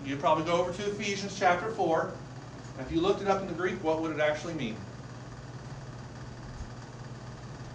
you'd 0.06 0.22
probably 0.22 0.46
go 0.46 0.54
over 0.54 0.72
to 0.72 0.92
Ephesians 0.92 1.38
chapter 1.38 1.70
4. 1.72 2.14
If 2.80 2.90
you 2.90 3.02
looked 3.02 3.22
it 3.22 3.28
up 3.28 3.42
in 3.42 3.48
the 3.48 3.54
Greek, 3.54 3.84
what 3.84 4.02
would 4.02 4.14
it 4.14 4.22
actually 4.22 4.54
mean? 4.54 4.78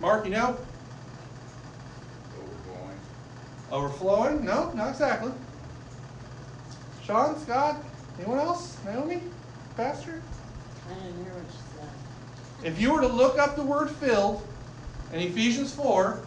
Mark, 0.00 0.24
you 0.24 0.30
know? 0.30 0.56
Overflowing? 3.76 4.42
No, 4.42 4.72
not 4.72 4.88
exactly. 4.88 5.30
Sean, 7.04 7.38
Scott, 7.38 7.76
anyone 8.18 8.38
else? 8.38 8.78
Naomi? 8.86 9.20
Pastor? 9.76 10.22
I 10.90 10.94
didn't 10.94 11.22
hear 11.22 11.34
what 11.34 11.42
you 11.42 11.58
said. 12.62 12.72
If 12.72 12.80
you 12.80 12.94
were 12.94 13.02
to 13.02 13.06
look 13.06 13.38
up 13.38 13.54
the 13.54 13.62
word 13.62 13.90
filled 13.90 14.42
in 15.12 15.20
Ephesians 15.20 15.74
4, 15.74 16.22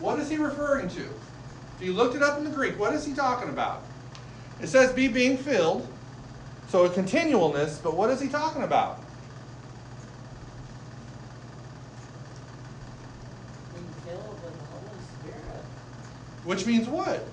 what 0.00 0.18
is 0.18 0.28
he 0.28 0.36
referring 0.36 0.90
to? 0.90 1.00
If 1.00 1.80
you 1.80 1.94
looked 1.94 2.14
it 2.14 2.22
up 2.22 2.36
in 2.36 2.44
the 2.44 2.50
Greek, 2.50 2.78
what 2.78 2.92
is 2.92 3.06
he 3.06 3.14
talking 3.14 3.48
about? 3.48 3.82
It 4.60 4.66
says 4.66 4.92
be 4.92 5.08
being 5.08 5.38
filled, 5.38 5.88
so 6.68 6.84
a 6.84 6.90
continualness, 6.90 7.78
but 7.78 7.96
what 7.96 8.10
is 8.10 8.20
he 8.20 8.28
talking 8.28 8.64
about? 8.64 9.00
Being 13.72 13.86
filled 14.04 14.42
with 14.42 14.42
the 14.42 14.64
Holy 14.66 15.00
Spirit. 15.20 15.64
Which 16.44 16.66
means 16.66 16.88
what? 16.88 17.24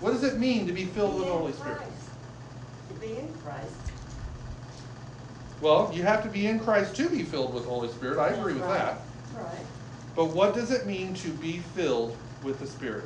What 0.00 0.12
does 0.12 0.22
it 0.22 0.38
mean 0.38 0.66
to 0.66 0.72
be 0.72 0.86
filled 0.86 1.14
with 1.14 1.24
the 1.24 1.26
Be 1.26 1.32
in 1.32 1.38
Holy 1.38 1.52
Spirit? 1.52 1.82
To 2.88 2.94
be 3.00 3.18
in 3.18 3.28
Christ. 3.44 3.74
Well, 5.60 5.90
you 5.92 6.02
have 6.04 6.22
to 6.22 6.30
be 6.30 6.46
in 6.46 6.58
Christ 6.58 6.96
to 6.96 7.08
be 7.08 7.22
filled 7.22 7.52
with 7.52 7.64
the 7.64 7.68
Holy 7.68 7.88
Spirit. 7.88 8.18
I 8.18 8.28
agree 8.28 8.54
with 8.54 8.62
right. 8.62 8.78
that. 8.78 9.00
Right. 9.36 9.66
But 10.16 10.26
what 10.26 10.54
does 10.54 10.70
it 10.70 10.86
mean 10.86 11.14
to 11.14 11.28
be 11.28 11.58
filled 11.58 12.16
with 12.42 12.58
the 12.60 12.66
Spirit? 12.66 13.04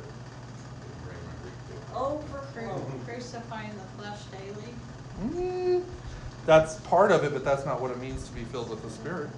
Overflow. 1.93 2.81
Crucifying 3.05 3.71
the 3.75 4.01
flesh 4.01 4.19
daily. 4.31 4.73
Mm, 5.21 5.83
that's 6.45 6.75
part 6.81 7.11
of 7.11 7.23
it, 7.23 7.33
but 7.33 7.43
that's 7.43 7.65
not 7.65 7.81
what 7.81 7.91
it 7.91 7.99
means 7.99 8.27
to 8.27 8.33
be 8.33 8.43
filled 8.45 8.69
with 8.69 8.81
the 8.83 8.89
Spirit. 8.89 9.29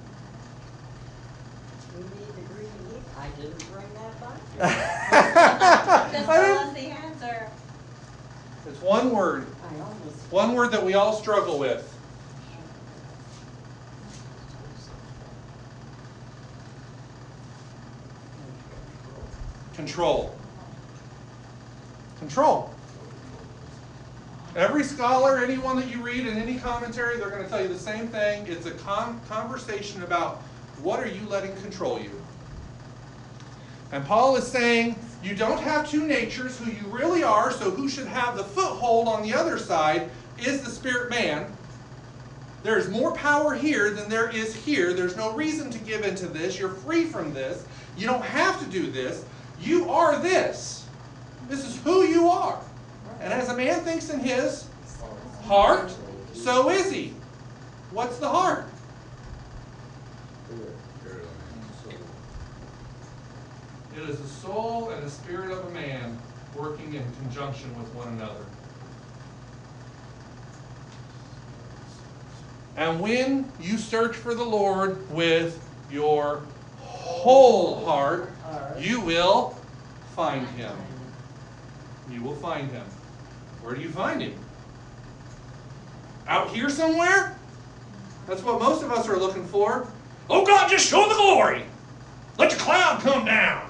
We 1.96 2.04
need 2.04 2.10
to 2.10 2.52
agree 2.52 2.66
to 2.66 2.98
eat. 2.98 3.07
I 3.20 3.30
didn't 3.40 3.72
bring 3.72 3.94
that 3.96 4.22
back. 4.22 6.12
Just 6.12 6.30
I 6.30 6.36
tell 6.38 6.58
us 6.60 6.74
the 6.74 6.80
answer. 6.82 7.50
It's 8.68 8.82
one 8.82 9.12
word. 9.12 9.48
I 9.64 9.80
almost. 9.80 10.32
One 10.32 10.54
word 10.54 10.72
that 10.72 10.84
we 10.84 10.94
all 10.94 11.14
struggle 11.14 11.58
with. 11.58 11.94
Control. 19.76 20.36
Control. 22.20 22.74
Every 24.56 24.84
scholar, 24.84 25.38
anyone 25.38 25.76
that 25.76 25.88
you 25.88 26.02
read 26.02 26.26
in 26.26 26.36
any 26.38 26.58
commentary, 26.58 27.18
they're 27.18 27.30
going 27.30 27.44
to 27.44 27.50
tell 27.50 27.62
you 27.62 27.68
the 27.68 27.78
same 27.78 28.08
thing. 28.08 28.48
It's 28.48 28.66
a 28.66 28.72
con- 28.72 29.22
conversation 29.30 30.02
about 30.02 30.38
what 30.82 31.00
are 31.00 31.08
you 31.08 31.22
letting 31.30 31.56
control 31.58 32.00
you. 32.00 32.10
And 33.92 34.06
Paul 34.06 34.36
is 34.36 34.46
saying 34.46 34.96
you 35.24 35.36
don't 35.36 35.60
have 35.60 35.90
two 35.90 36.06
natures 36.06 36.58
who 36.60 36.72
you 36.72 36.88
really 36.88 37.24
are, 37.24 37.52
so 37.52 37.72
who 37.72 37.90
should 37.90 38.08
have 38.08 38.38
the 38.38 38.44
foothold 38.44 39.08
on 39.08 39.24
the 39.24 39.34
other 39.34 39.58
side 39.58 40.10
is 40.40 40.62
the 40.62 40.70
spirit 40.70 41.10
man. 41.10 41.52
There's 42.64 42.90
more 42.90 43.14
power 43.14 43.54
here 43.54 43.92
than 43.92 44.10
there 44.10 44.30
is 44.30 44.56
here. 44.56 44.94
There's 44.94 45.16
no 45.16 45.34
reason 45.34 45.70
to 45.72 45.78
give 45.80 46.04
into 46.04 46.28
this. 46.28 46.60
You're 46.60 46.70
free 46.70 47.06
from 47.06 47.34
this. 47.34 47.66
You 47.98 48.08
don't 48.08 48.24
have 48.24 48.60
to 48.60 48.66
do 48.66 48.92
this. 48.92 49.24
You 49.62 49.90
are 49.90 50.20
this. 50.20 50.86
This 51.48 51.66
is 51.66 51.82
who 51.82 52.04
you 52.04 52.28
are. 52.28 52.62
And 53.22 53.32
as 53.34 53.50
a 53.50 53.56
man 53.56 53.82
thinks 53.82 54.10
in 54.10 54.20
his 54.20 54.68
heart, 55.44 55.96
so 56.34 56.70
is 56.70 56.92
he. 56.92 57.14
What's 57.92 58.18
the 58.18 58.28
heart? 58.28 58.66
It 63.98 64.08
is 64.10 64.20
the 64.20 64.28
soul 64.28 64.92
and 64.92 65.04
the 65.04 65.10
spirit 65.10 65.52
of 65.52 65.66
a 65.66 65.70
man 65.72 66.20
working 66.56 66.94
in 66.94 67.04
conjunction 67.24 67.76
with 67.80 67.88
one 67.96 68.08
another. 68.10 68.46
And 72.76 73.00
when 73.00 73.52
you 73.60 73.80
search 73.80 74.16
for 74.16 74.36
the 74.36 74.44
Lord 74.44 75.10
with 75.12 75.60
your 75.92 76.44
whole 76.80 77.84
heart, 77.86 78.32
you 78.78 79.02
will 79.02 79.58
find 80.16 80.48
him. 80.50 80.78
You 82.12 82.22
will 82.22 82.36
find 82.36 82.70
him. 82.70 82.86
Where 83.64 83.74
do 83.74 83.82
you 83.82 83.90
find 83.90 84.22
him? 84.22 84.36
Out 86.28 86.50
here 86.50 86.70
somewhere? 86.70 87.36
That's 88.28 88.44
what 88.44 88.60
most 88.60 88.84
of 88.84 88.92
us 88.92 89.10
are 89.10 89.18
looking 89.18 89.48
for. 89.48 89.88
Oh 90.30 90.46
God, 90.46 90.70
just 90.70 90.88
show 90.88 91.10
the 91.10 91.16
glory. 91.16 91.64
Let 92.38 92.52
your 92.52 92.60
cloud 92.60 93.02
come 93.02 93.26
down. 93.26 93.67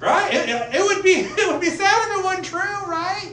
Right? 0.00 0.32
It, 0.34 0.48
it- 0.48 0.74
it 0.74 0.80
would 0.82 1.02
be 1.02 1.10
it 1.40 1.52
would 1.52 1.60
be 1.60 1.70
sad 1.70 2.08
if 2.10 2.18
it 2.20 2.24
wasn't 2.24 2.44
true, 2.46 2.86
right? 2.86 3.32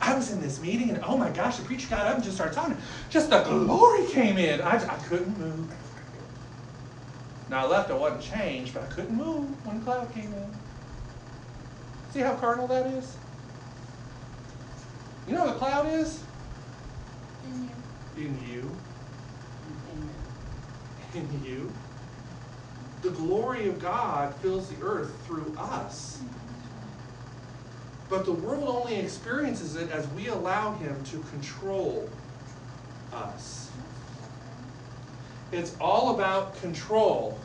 I 0.00 0.14
was 0.14 0.30
in 0.30 0.40
this 0.40 0.60
meeting 0.60 0.90
and 0.90 1.02
oh 1.04 1.16
my 1.16 1.30
gosh, 1.30 1.56
the 1.56 1.64
preacher 1.64 1.88
got 1.88 2.06
up 2.06 2.14
and 2.16 2.24
just 2.24 2.36
started 2.36 2.54
talking. 2.54 2.76
Just 3.08 3.30
the 3.30 3.42
glory 3.42 4.06
came 4.08 4.36
in. 4.38 4.60
I, 4.60 4.76
I 4.76 4.96
couldn't 5.08 5.38
move. 5.38 5.72
Now 7.48 7.66
I 7.66 7.68
left, 7.68 7.90
I 7.90 7.94
wasn't 7.94 8.22
changed, 8.22 8.74
but 8.74 8.82
I 8.82 8.86
couldn't 8.86 9.16
move 9.16 9.64
when 9.64 9.78
the 9.78 9.84
cloud 9.84 10.12
came 10.12 10.32
in. 10.34 10.52
See 12.12 12.20
how 12.20 12.34
carnal 12.34 12.66
that 12.68 12.86
is? 12.86 13.16
You 15.26 15.34
know 15.34 15.44
what 15.46 15.56
a 15.56 15.58
cloud 15.58 15.86
is? 15.86 16.22
In 17.44 17.62
you. 17.64 18.22
In 18.22 18.46
you. 18.48 18.70
Amen. 19.92 20.14
In 21.14 21.44
you. 21.44 21.72
The 23.06 23.12
glory 23.12 23.68
of 23.68 23.80
God 23.80 24.34
fills 24.42 24.68
the 24.68 24.84
earth 24.84 25.14
through 25.28 25.54
us. 25.56 26.20
But 28.08 28.24
the 28.24 28.32
world 28.32 28.64
only 28.66 28.96
experiences 28.96 29.76
it 29.76 29.92
as 29.92 30.08
we 30.08 30.26
allow 30.26 30.74
Him 30.74 31.04
to 31.04 31.22
control 31.30 32.10
us. 33.12 33.70
It's 35.52 35.76
all 35.80 36.16
about 36.16 36.60
control. 36.60 37.38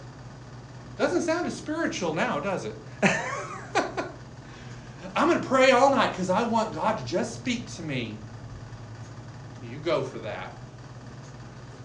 Doesn't 0.97 1.21
sound 1.21 1.45
as 1.45 1.55
spiritual 1.55 2.15
now, 2.15 2.39
does 2.39 2.65
it? 2.65 2.73
I'm 5.15 5.29
going 5.29 5.39
to 5.39 5.47
pray 5.47 5.69
all 5.69 5.95
night 5.95 6.13
because 6.13 6.31
I 6.31 6.47
want 6.47 6.73
God 6.73 6.97
to 6.97 7.05
just 7.05 7.35
speak 7.35 7.67
to 7.75 7.83
me. 7.83 8.17
You 9.69 9.77
go 9.85 10.01
for 10.01 10.17
that. 10.19 10.55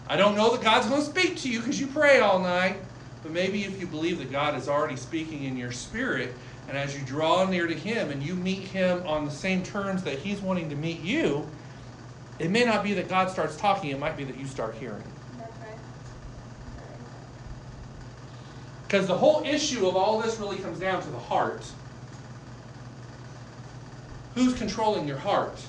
I 0.08 0.16
don't 0.16 0.34
know 0.34 0.52
that 0.52 0.62
God's 0.62 0.86
going 0.86 1.02
to 1.02 1.06
speak 1.06 1.36
to 1.40 1.50
you 1.50 1.58
because 1.58 1.78
you 1.78 1.88
pray 1.88 2.20
all 2.20 2.38
night, 2.38 2.85
but 3.26 3.32
maybe 3.32 3.64
if 3.64 3.80
you 3.80 3.88
believe 3.88 4.18
that 4.18 4.30
God 4.30 4.56
is 4.56 4.68
already 4.68 4.94
speaking 4.94 5.42
in 5.42 5.56
your 5.56 5.72
spirit, 5.72 6.36
and 6.68 6.78
as 6.78 6.96
you 6.96 7.04
draw 7.04 7.44
near 7.44 7.66
to 7.66 7.74
Him 7.74 8.12
and 8.12 8.22
you 8.22 8.36
meet 8.36 8.68
Him 8.68 9.04
on 9.04 9.24
the 9.24 9.32
same 9.32 9.64
terms 9.64 10.04
that 10.04 10.20
He's 10.20 10.40
wanting 10.40 10.70
to 10.70 10.76
meet 10.76 11.00
you, 11.00 11.50
it 12.38 12.52
may 12.52 12.64
not 12.64 12.84
be 12.84 12.94
that 12.94 13.08
God 13.08 13.28
starts 13.28 13.56
talking, 13.56 13.90
it 13.90 13.98
might 13.98 14.16
be 14.16 14.22
that 14.22 14.36
you 14.36 14.46
start 14.46 14.76
hearing. 14.76 15.02
Because 18.86 19.08
the 19.08 19.18
whole 19.18 19.42
issue 19.44 19.88
of 19.88 19.96
all 19.96 20.20
this 20.22 20.38
really 20.38 20.58
comes 20.58 20.78
down 20.78 21.02
to 21.02 21.10
the 21.10 21.18
heart. 21.18 21.66
Who's 24.36 24.54
controlling 24.54 25.08
your 25.08 25.18
heart? 25.18 25.60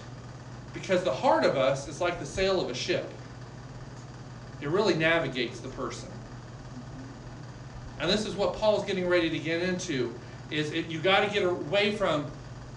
Because 0.76 1.04
the 1.04 1.12
heart 1.12 1.44
of 1.44 1.58
us 1.58 1.88
is 1.88 2.00
like 2.00 2.20
the 2.20 2.26
sail 2.28 2.62
of 2.62 2.70
a 2.70 2.76
ship. 2.76 3.12
It 4.62 4.70
really 4.70 4.94
navigates 4.94 5.60
the 5.60 5.70
person. 5.70 6.10
And 8.00 8.10
this 8.10 8.26
is 8.26 8.36
what 8.36 8.56
Paul's 8.56 8.86
getting 8.86 9.08
ready 9.08 9.30
to 9.30 9.40
get 9.40 9.62
into 9.64 10.14
is 10.52 10.72
it, 10.72 10.88
you 10.88 11.00
got 11.00 11.28
to 11.28 11.34
get 11.34 11.44
away 11.44 11.96
from 11.96 12.26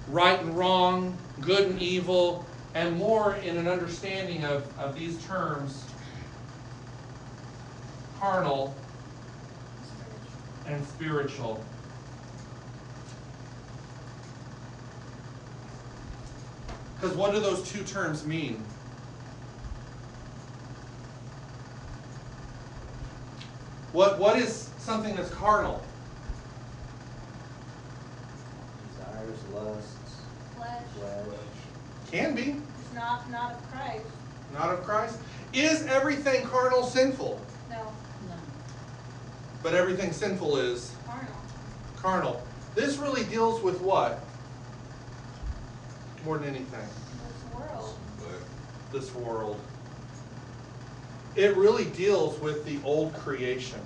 right 0.09 0.41
and 0.41 0.57
wrong, 0.57 1.17
good 1.41 1.69
and 1.69 1.81
evil, 1.81 2.45
and 2.75 2.97
more 2.97 3.35
in 3.37 3.57
an 3.57 3.69
understanding 3.69 4.45
of, 4.45 4.67
of 4.79 4.99
these 4.99 5.23
terms 5.25 5.85
carnal 8.19 8.75
and 10.67 10.87
spiritual. 10.87 11.65
Because 17.01 17.17
what 17.17 17.33
do 17.33 17.41
those 17.41 17.69
two 17.71 17.83
terms 17.83 18.27
mean? 18.27 18.63
What, 23.93 24.19
what 24.19 24.39
is 24.39 24.70
something 24.91 25.15
that's 25.15 25.31
carnal? 25.31 25.81
Desires, 28.99 29.39
lusts, 29.55 30.17
Flesh. 30.57 30.83
flesh. 30.99 32.11
Can 32.11 32.35
be, 32.35 32.57
It's 32.83 32.95
not, 32.97 33.31
not 33.31 33.53
of 33.53 33.71
Christ. 33.71 34.05
not 34.53 34.71
of 34.71 34.83
Christ. 34.83 35.17
Is 35.53 35.87
everything 35.87 36.45
carnal 36.47 36.83
sinful? 36.83 37.41
No, 37.71 37.77
No. 38.29 38.35
But 39.63 39.75
everything 39.75 40.11
sinful 40.11 40.57
is 40.57 40.93
carnal. 41.07 41.35
carnal. 41.97 42.43
This 42.75 42.97
really 42.97 43.23
deals 43.23 43.63
with 43.63 43.81
what? 43.81 44.19
More 46.25 46.39
than 46.39 46.49
anything. 46.49 46.81
This 46.81 47.55
world. 47.61 47.95
this 48.91 49.15
world. 49.15 49.61
It 51.37 51.57
really 51.57 51.85
deals 51.85 52.41
with 52.41 52.65
the 52.67 52.81
old 52.85 53.15
creation. 53.15 53.79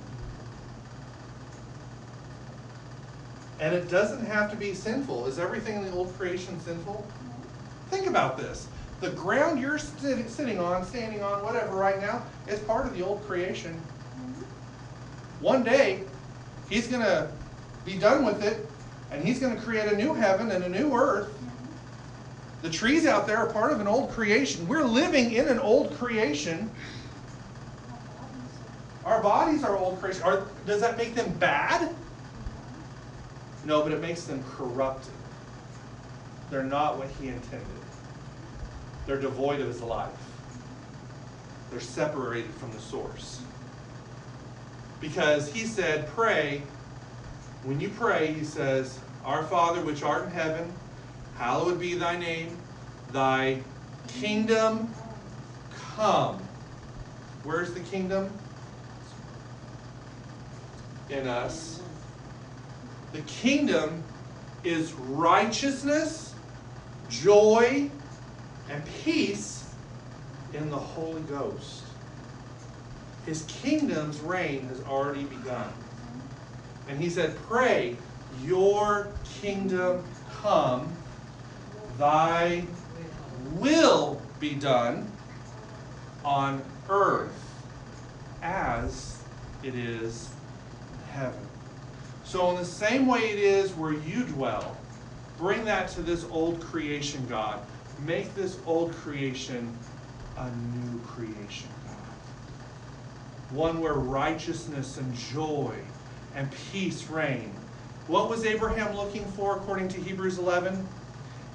And 3.60 3.74
it 3.74 3.88
doesn't 3.88 4.24
have 4.26 4.50
to 4.50 4.56
be 4.56 4.74
sinful. 4.74 5.26
Is 5.26 5.38
everything 5.38 5.76
in 5.76 5.84
the 5.84 5.92
old 5.92 6.16
creation 6.18 6.60
sinful? 6.60 7.10
Think 7.88 8.08
about 8.08 8.36
this. 8.36 8.68
The 9.00 9.10
ground 9.10 9.60
you're 9.60 9.78
sit- 9.78 10.30
sitting 10.30 10.58
on, 10.58 10.84
standing 10.84 11.22
on, 11.22 11.42
whatever, 11.42 11.76
right 11.76 12.00
now, 12.00 12.24
is 12.46 12.60
part 12.60 12.86
of 12.86 12.94
the 12.94 13.02
old 13.02 13.24
creation. 13.26 13.80
One 15.40 15.62
day, 15.62 16.04
he's 16.68 16.88
going 16.88 17.02
to 17.02 17.30
be 17.84 17.98
done 17.98 18.24
with 18.24 18.42
it, 18.42 18.70
and 19.10 19.22
he's 19.24 19.40
going 19.40 19.54
to 19.54 19.62
create 19.62 19.92
a 19.92 19.96
new 19.96 20.14
heaven 20.14 20.50
and 20.50 20.64
a 20.64 20.68
new 20.68 20.94
earth. 20.94 21.38
The 22.62 22.70
trees 22.70 23.06
out 23.06 23.26
there 23.26 23.36
are 23.36 23.50
part 23.50 23.72
of 23.72 23.80
an 23.80 23.86
old 23.86 24.10
creation. 24.10 24.66
We're 24.66 24.84
living 24.84 25.32
in 25.32 25.48
an 25.48 25.58
old 25.58 25.94
creation. 25.98 26.70
Our 29.04 29.22
bodies 29.22 29.62
are 29.62 29.76
old 29.76 30.00
creation. 30.00 30.22
Are, 30.22 30.48
does 30.64 30.80
that 30.80 30.96
make 30.96 31.14
them 31.14 31.34
bad? 31.34 31.94
No, 33.64 33.82
but 33.82 33.92
it 33.92 34.00
makes 34.00 34.24
them 34.24 34.44
corrupted. 34.56 35.12
They're 36.50 36.62
not 36.62 36.98
what 36.98 37.08
he 37.20 37.28
intended. 37.28 37.66
They're 39.06 39.20
devoid 39.20 39.60
of 39.60 39.68
his 39.68 39.80
life. 39.80 40.10
They're 41.70 41.80
separated 41.80 42.52
from 42.54 42.72
the 42.72 42.78
source. 42.78 43.40
Because 45.00 45.52
he 45.52 45.64
said, 45.64 46.08
pray. 46.08 46.62
When 47.64 47.80
you 47.80 47.88
pray, 47.88 48.32
he 48.32 48.44
says, 48.44 48.98
Our 49.24 49.42
Father 49.44 49.82
which 49.82 50.02
art 50.02 50.24
in 50.24 50.30
heaven, 50.30 50.72
hallowed 51.36 51.80
be 51.80 51.94
thy 51.94 52.16
name, 52.16 52.56
thy 53.12 53.62
kingdom 54.08 54.94
come. 55.96 56.38
Where's 57.42 57.72
the 57.72 57.80
kingdom? 57.80 58.30
In 61.10 61.26
us. 61.26 61.80
The 63.14 63.22
kingdom 63.22 64.02
is 64.64 64.92
righteousness, 64.92 66.34
joy, 67.08 67.88
and 68.68 68.82
peace 69.04 69.72
in 70.52 70.68
the 70.68 70.76
Holy 70.76 71.22
Ghost. 71.22 71.84
His 73.24 73.44
kingdom's 73.46 74.18
reign 74.18 74.66
has 74.66 74.80
already 74.80 75.22
begun. 75.22 75.72
And 76.88 77.00
he 77.00 77.08
said, 77.08 77.36
Pray, 77.48 77.96
your 78.42 79.06
kingdom 79.40 80.02
come, 80.42 80.96
thy 81.96 82.64
will 83.52 84.20
be 84.40 84.54
done 84.54 85.12
on 86.24 86.64
earth 86.88 87.64
as 88.42 89.20
it 89.62 89.76
is 89.76 90.30
in 90.90 91.12
heaven. 91.12 91.43
So, 92.24 92.50
in 92.50 92.56
the 92.56 92.64
same 92.64 93.06
way 93.06 93.20
it 93.20 93.38
is 93.38 93.72
where 93.72 93.92
you 93.92 94.24
dwell, 94.24 94.76
bring 95.38 95.64
that 95.66 95.88
to 95.90 96.02
this 96.02 96.24
old 96.30 96.60
creation, 96.60 97.24
God. 97.28 97.60
Make 98.04 98.34
this 98.34 98.58
old 98.66 98.92
creation 98.92 99.76
a 100.36 100.50
new 100.50 100.98
creation, 101.00 101.68
God. 101.86 103.56
One 103.56 103.80
where 103.80 103.94
righteousness 103.94 104.96
and 104.96 105.14
joy 105.14 105.74
and 106.34 106.50
peace 106.72 107.08
reign. 107.08 107.52
What 108.08 108.28
was 108.28 108.44
Abraham 108.44 108.96
looking 108.96 109.24
for 109.32 109.56
according 109.56 109.88
to 109.88 110.00
Hebrews 110.00 110.38
11? 110.38 110.86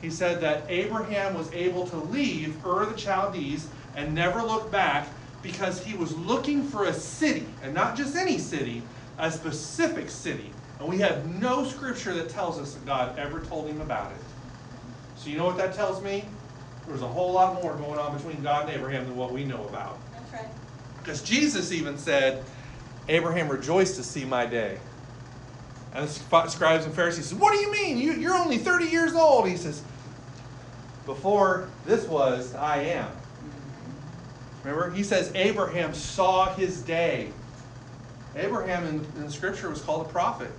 He 0.01 0.09
said 0.09 0.39
that 0.41 0.63
Abraham 0.69 1.33
was 1.33 1.51
able 1.51 1.85
to 1.87 1.97
leave 1.97 2.65
Ur 2.65 2.85
the 2.85 2.97
Chaldees 2.97 3.67
and 3.95 4.15
never 4.15 4.41
look 4.41 4.71
back 4.71 5.07
because 5.43 5.83
he 5.83 5.95
was 5.95 6.15
looking 6.15 6.63
for 6.63 6.85
a 6.85 6.93
city, 6.93 7.45
and 7.63 7.73
not 7.73 7.95
just 7.95 8.15
any 8.15 8.37
city, 8.37 8.81
a 9.19 9.31
specific 9.31 10.09
city. 10.09 10.51
And 10.79 10.87
we 10.87 10.97
have 10.99 11.27
no 11.39 11.65
scripture 11.65 12.13
that 12.15 12.29
tells 12.29 12.57
us 12.57 12.73
that 12.73 12.85
God 12.85 13.19
ever 13.19 13.41
told 13.41 13.67
him 13.67 13.81
about 13.81 14.11
it. 14.11 14.17
So 15.17 15.29
you 15.29 15.37
know 15.37 15.45
what 15.45 15.57
that 15.57 15.73
tells 15.73 16.01
me? 16.01 16.23
There's 16.87 17.01
a 17.01 17.07
whole 17.07 17.33
lot 17.33 17.61
more 17.61 17.75
going 17.75 17.99
on 17.99 18.15
between 18.15 18.41
God 18.41 18.67
and 18.67 18.77
Abraham 18.77 19.05
than 19.05 19.15
what 19.15 19.31
we 19.31 19.43
know 19.43 19.63
about. 19.67 19.99
That's 20.13 20.33
right. 20.33 20.47
Because 20.97 21.21
Jesus 21.21 21.71
even 21.71 21.97
said, 21.97 22.43
Abraham 23.09 23.49
rejoiced 23.49 23.95
to 23.97 24.03
see 24.03 24.23
my 24.23 24.45
day. 24.45 24.79
And 25.93 26.07
the 26.07 26.47
scribes 26.47 26.85
and 26.85 26.93
Pharisees 26.93 27.27
said, 27.27 27.39
What 27.39 27.51
do 27.51 27.59
you 27.59 27.71
mean? 27.71 27.97
You, 27.97 28.13
you're 28.13 28.35
only 28.35 28.57
30 28.57 28.85
years 28.85 29.13
old. 29.13 29.47
He 29.47 29.57
says, 29.57 29.81
Before 31.05 31.67
this 31.85 32.07
was, 32.07 32.53
I 32.55 32.83
am. 32.83 33.11
Remember? 34.63 34.91
He 34.91 35.03
says, 35.03 35.31
Abraham 35.35 35.93
saw 35.93 36.53
his 36.53 36.81
day. 36.81 37.31
Abraham 38.35 38.85
in, 38.85 38.95
in 39.17 39.25
the 39.25 39.31
scripture 39.31 39.69
was 39.69 39.81
called 39.81 40.05
a 40.05 40.09
prophet. 40.09 40.51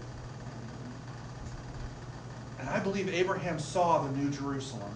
And 2.58 2.68
I 2.68 2.78
believe 2.78 3.08
Abraham 3.08 3.58
saw 3.58 4.02
the 4.02 4.16
New 4.16 4.30
Jerusalem. 4.30 4.94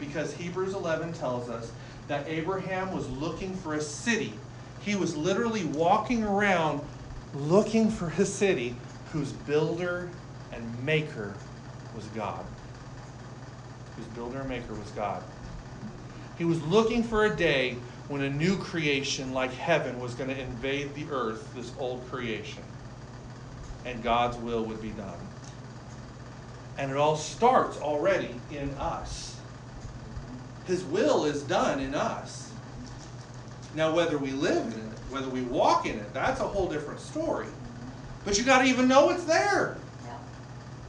Because 0.00 0.34
Hebrews 0.34 0.74
11 0.74 1.12
tells 1.14 1.48
us 1.48 1.70
that 2.08 2.26
Abraham 2.28 2.92
was 2.94 3.08
looking 3.08 3.54
for 3.54 3.74
a 3.74 3.80
city. 3.80 4.32
He 4.80 4.96
was 4.96 5.16
literally 5.16 5.64
walking 5.64 6.24
around 6.24 6.80
looking 7.34 7.90
for 7.90 8.08
a 8.18 8.24
city 8.24 8.76
whose 9.12 9.32
builder 9.32 10.08
and 10.52 10.84
maker 10.84 11.34
was 11.94 12.06
God. 12.06 12.44
Whose 13.96 14.06
builder 14.06 14.40
and 14.40 14.48
maker 14.48 14.74
was 14.74 14.90
God. 14.92 15.22
He 16.38 16.44
was 16.44 16.62
looking 16.62 17.02
for 17.02 17.24
a 17.24 17.34
day 17.34 17.76
when 18.08 18.22
a 18.22 18.30
new 18.30 18.56
creation 18.56 19.32
like 19.34 19.52
heaven 19.52 20.00
was 20.00 20.14
going 20.14 20.30
to 20.30 20.40
invade 20.40 20.94
the 20.94 21.04
earth, 21.10 21.52
this 21.54 21.72
old 21.78 22.08
creation, 22.10 22.62
and 23.84 24.02
God's 24.02 24.36
will 24.38 24.64
would 24.64 24.80
be 24.80 24.90
done. 24.90 25.18
And 26.78 26.90
it 26.90 26.96
all 26.96 27.16
starts 27.16 27.76
already 27.78 28.34
in 28.50 28.70
us. 28.70 29.38
His 30.66 30.84
will 30.84 31.24
is 31.24 31.42
done 31.42 31.80
in 31.80 31.94
us. 31.94 32.50
Now, 33.74 33.94
whether 33.94 34.16
we 34.16 34.30
live 34.30 34.64
in 34.64 34.72
it, 34.72 34.98
whether 35.10 35.28
we 35.28 35.42
walk 35.42 35.86
in 35.86 35.98
it, 35.98 36.14
that's 36.14 36.40
a 36.40 36.46
whole 36.46 36.68
different 36.68 37.00
story. 37.00 37.46
But 38.24 38.38
you 38.38 38.44
got 38.44 38.62
to 38.62 38.64
even 38.64 38.88
know 38.88 39.10
it's 39.10 39.24
there 39.24 39.76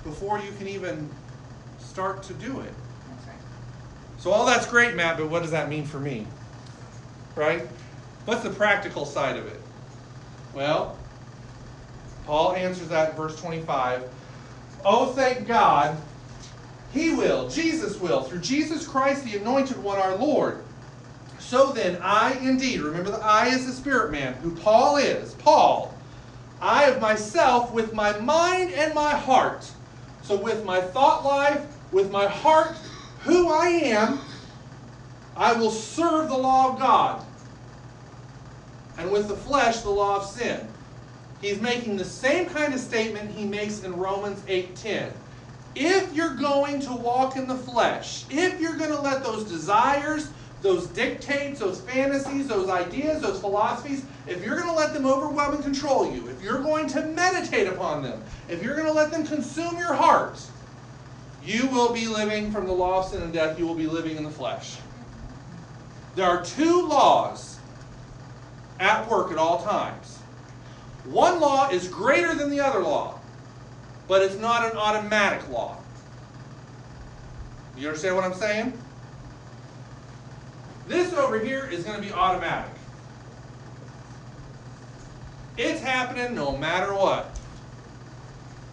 before 0.03 0.39
you 0.39 0.51
can 0.57 0.67
even 0.67 1.09
start 1.79 2.23
to 2.23 2.33
do 2.33 2.61
it. 2.61 2.73
that's 3.09 3.27
right. 3.27 3.37
So 4.17 4.31
all 4.31 4.45
that's 4.45 4.67
great, 4.67 4.95
Matt, 4.95 5.17
but 5.17 5.29
what 5.29 5.41
does 5.41 5.51
that 5.51 5.69
mean 5.69 5.85
for 5.85 5.99
me? 5.99 6.25
Right? 7.35 7.67
What's 8.25 8.43
the 8.43 8.49
practical 8.49 9.05
side 9.05 9.37
of 9.37 9.47
it? 9.47 9.61
Well, 10.53 10.97
Paul 12.25 12.53
answers 12.53 12.89
that 12.89 13.11
in 13.11 13.15
verse 13.15 13.39
25. 13.39 14.03
Oh, 14.85 15.13
thank 15.13 15.47
God, 15.47 15.97
He 16.91 17.13
will, 17.13 17.49
Jesus 17.49 17.99
will, 17.99 18.21
through 18.23 18.39
Jesus 18.39 18.87
Christ, 18.87 19.25
the 19.25 19.37
anointed 19.37 19.81
one, 19.81 19.97
our 19.97 20.15
Lord. 20.15 20.63
So 21.39 21.71
then, 21.71 21.97
I 22.03 22.33
indeed, 22.33 22.81
remember 22.81 23.11
the 23.11 23.17
I 23.17 23.47
is 23.47 23.65
the 23.65 23.71
spirit 23.71 24.11
man, 24.11 24.33
who 24.35 24.51
Paul 24.51 24.97
is, 24.97 25.33
Paul, 25.35 25.97
I 26.61 26.85
of 26.85 27.01
myself, 27.01 27.71
with 27.71 27.93
my 27.93 28.17
mind 28.19 28.73
and 28.73 28.93
my 28.93 29.11
heart. 29.15 29.71
So, 30.21 30.35
with 30.35 30.63
my 30.65 30.81
thought 30.81 31.25
life, 31.25 31.65
with 31.91 32.11
my 32.11 32.27
heart, 32.27 32.75
who 33.23 33.51
I 33.51 33.67
am, 33.67 34.19
I 35.39 35.53
will 35.53 35.71
serve 35.71 36.27
the 36.27 36.37
law 36.37 36.73
of 36.73 36.79
God. 36.79 37.25
And 38.97 39.09
with 39.09 39.29
the 39.29 39.37
flesh, 39.37 39.79
the 39.79 39.89
law 39.89 40.17
of 40.17 40.25
sin. 40.25 40.67
He's 41.41 41.61
making 41.61 41.95
the 41.95 42.03
same 42.03 42.47
kind 42.47 42.73
of 42.73 42.81
statement 42.81 43.31
he 43.31 43.45
makes 43.45 43.83
in 43.83 43.95
Romans 43.95 44.41
8:10. 44.49 45.13
If 45.75 46.13
you're 46.13 46.35
going 46.35 46.81
to 46.81 46.91
walk 46.91 47.37
in 47.37 47.47
the 47.47 47.55
flesh, 47.55 48.25
if 48.29 48.59
you're 48.59 48.75
going 48.75 48.91
to 48.91 48.99
let 48.99 49.23
those 49.23 49.45
desires, 49.45 50.27
those 50.61 50.87
dictates, 50.87 51.61
those 51.61 51.79
fantasies, 51.79 52.47
those 52.47 52.69
ideas, 52.69 53.21
those 53.21 53.39
philosophies, 53.39 54.03
if 54.27 54.43
you're 54.43 54.57
going 54.57 54.67
to 54.67 54.75
let 54.75 54.93
them 54.93 55.05
overwhelm 55.05 55.55
and 55.55 55.63
control 55.63 56.11
you, 56.11 56.27
if 56.27 56.43
you're 56.43 56.61
going 56.61 56.87
to 56.87 57.05
meditate 57.05 57.67
upon 57.67 58.03
them, 58.03 58.21
if 58.49 58.61
you're 58.61 58.75
going 58.75 58.87
to 58.87 58.93
let 58.93 59.09
them 59.09 59.25
consume 59.25 59.77
your 59.77 59.93
heart, 59.93 60.37
you 61.45 61.67
will 61.67 61.93
be 61.93 62.07
living 62.07 62.51
from 62.51 62.67
the 62.67 62.73
law 62.73 62.99
of 62.99 63.05
sin 63.05 63.21
and 63.21 63.31
death, 63.31 63.57
you 63.57 63.65
will 63.65 63.75
be 63.75 63.87
living 63.87 64.17
in 64.17 64.25
the 64.25 64.29
flesh. 64.29 64.75
There 66.15 66.25
are 66.25 66.43
two 66.43 66.87
laws 66.87 67.59
at 68.79 69.09
work 69.09 69.31
at 69.31 69.37
all 69.37 69.63
times. 69.63 70.17
One 71.05 71.39
law 71.39 71.69
is 71.69 71.87
greater 71.87 72.35
than 72.35 72.49
the 72.49 72.59
other 72.59 72.79
law, 72.79 73.19
but 74.07 74.21
it's 74.21 74.35
not 74.35 74.69
an 74.69 74.77
automatic 74.77 75.47
law. 75.49 75.77
You 77.77 77.87
understand 77.87 78.15
what 78.15 78.25
I'm 78.25 78.33
saying? 78.33 78.73
This 80.87 81.13
over 81.13 81.39
here 81.39 81.69
is 81.71 81.83
going 81.83 81.95
to 81.95 82.05
be 82.05 82.11
automatic. 82.11 82.73
It's 85.57 85.81
happening 85.81 86.35
no 86.35 86.57
matter 86.57 86.93
what. 86.93 87.37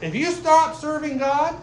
If 0.00 0.14
you 0.14 0.30
stop 0.30 0.76
serving 0.76 1.18
God, 1.18 1.54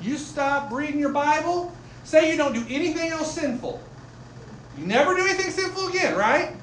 you 0.00 0.16
stop 0.16 0.72
reading 0.72 0.98
your 0.98 1.12
Bible, 1.12 1.72
say 2.04 2.30
you 2.30 2.36
don't 2.36 2.54
do 2.54 2.64
anything 2.68 3.10
else 3.10 3.34
sinful. 3.34 3.82
You 4.78 4.86
never 4.86 5.14
do 5.14 5.24
anything 5.24 5.50
sinful 5.50 5.88
again, 5.88 6.16
right? 6.16 6.54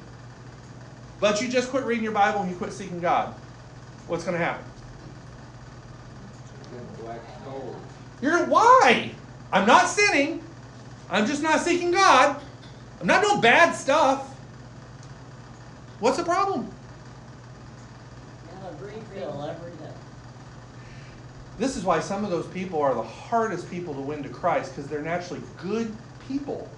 But 1.20 1.42
you 1.42 1.48
just 1.48 1.70
quit 1.70 1.86
reading 1.86 2.04
your 2.04 2.14
Bible 2.14 2.42
and 2.42 2.50
you 2.50 2.58
quit 2.58 2.72
seeking 2.72 3.00
God. 3.00 3.34
What's 4.08 4.24
going 4.24 4.38
to 4.38 4.44
happen? 4.44 4.64
You're 8.22 8.46
why? 8.46 9.12
I'm 9.52 9.68
not 9.68 9.88
sinning. 9.88 10.44
I'm 11.10 11.26
just 11.26 11.42
not 11.44 11.62
seeking 11.62 11.92
God. 11.92 12.42
I'm 13.00 13.08
not 13.08 13.24
doing 13.24 13.42
bad 13.42 13.74
stuff. 13.74 14.34
What's 16.00 16.18
the 16.18 16.24
problem? 16.24 16.72
And 18.52 18.68
a 18.68 18.84
refill 18.84 19.44
every 19.44 19.72
day. 19.72 19.94
This 21.58 21.78
is 21.78 21.84
why 21.84 22.00
some 22.00 22.24
of 22.24 22.32
those 22.32 22.48
people 22.48 22.82
are 22.82 22.94
the 22.94 23.04
hardest 23.04 23.70
people 23.70 23.94
to 23.94 24.02
win 24.02 24.24
to 24.24 24.30
Christ 24.30 24.76
because 24.76 24.90
they're 24.90 25.02
naturally 25.02 25.42
good 25.58 25.96
people. 26.28 26.70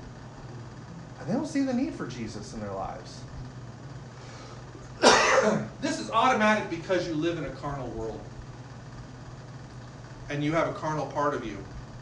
They 1.30 1.36
don't 1.36 1.46
see 1.46 1.62
the 1.62 1.74
need 1.74 1.94
for 1.94 2.08
Jesus 2.08 2.56
in 2.56 2.60
their 2.60 2.72
lives. 2.72 3.22
this 5.80 6.00
is 6.00 6.10
automatic 6.10 6.72
because 6.72 7.08
you 7.08 7.13
live 7.13 7.38
in 7.38 7.46
a 7.46 7.52
carnal 7.52 7.88
world. 7.89 8.20
And 10.32 10.44
you 10.44 10.54
have 10.54 10.70
a 10.70 10.74
carnal 10.74 11.06
part 11.06 11.36
of 11.36 11.46
you 11.46 11.56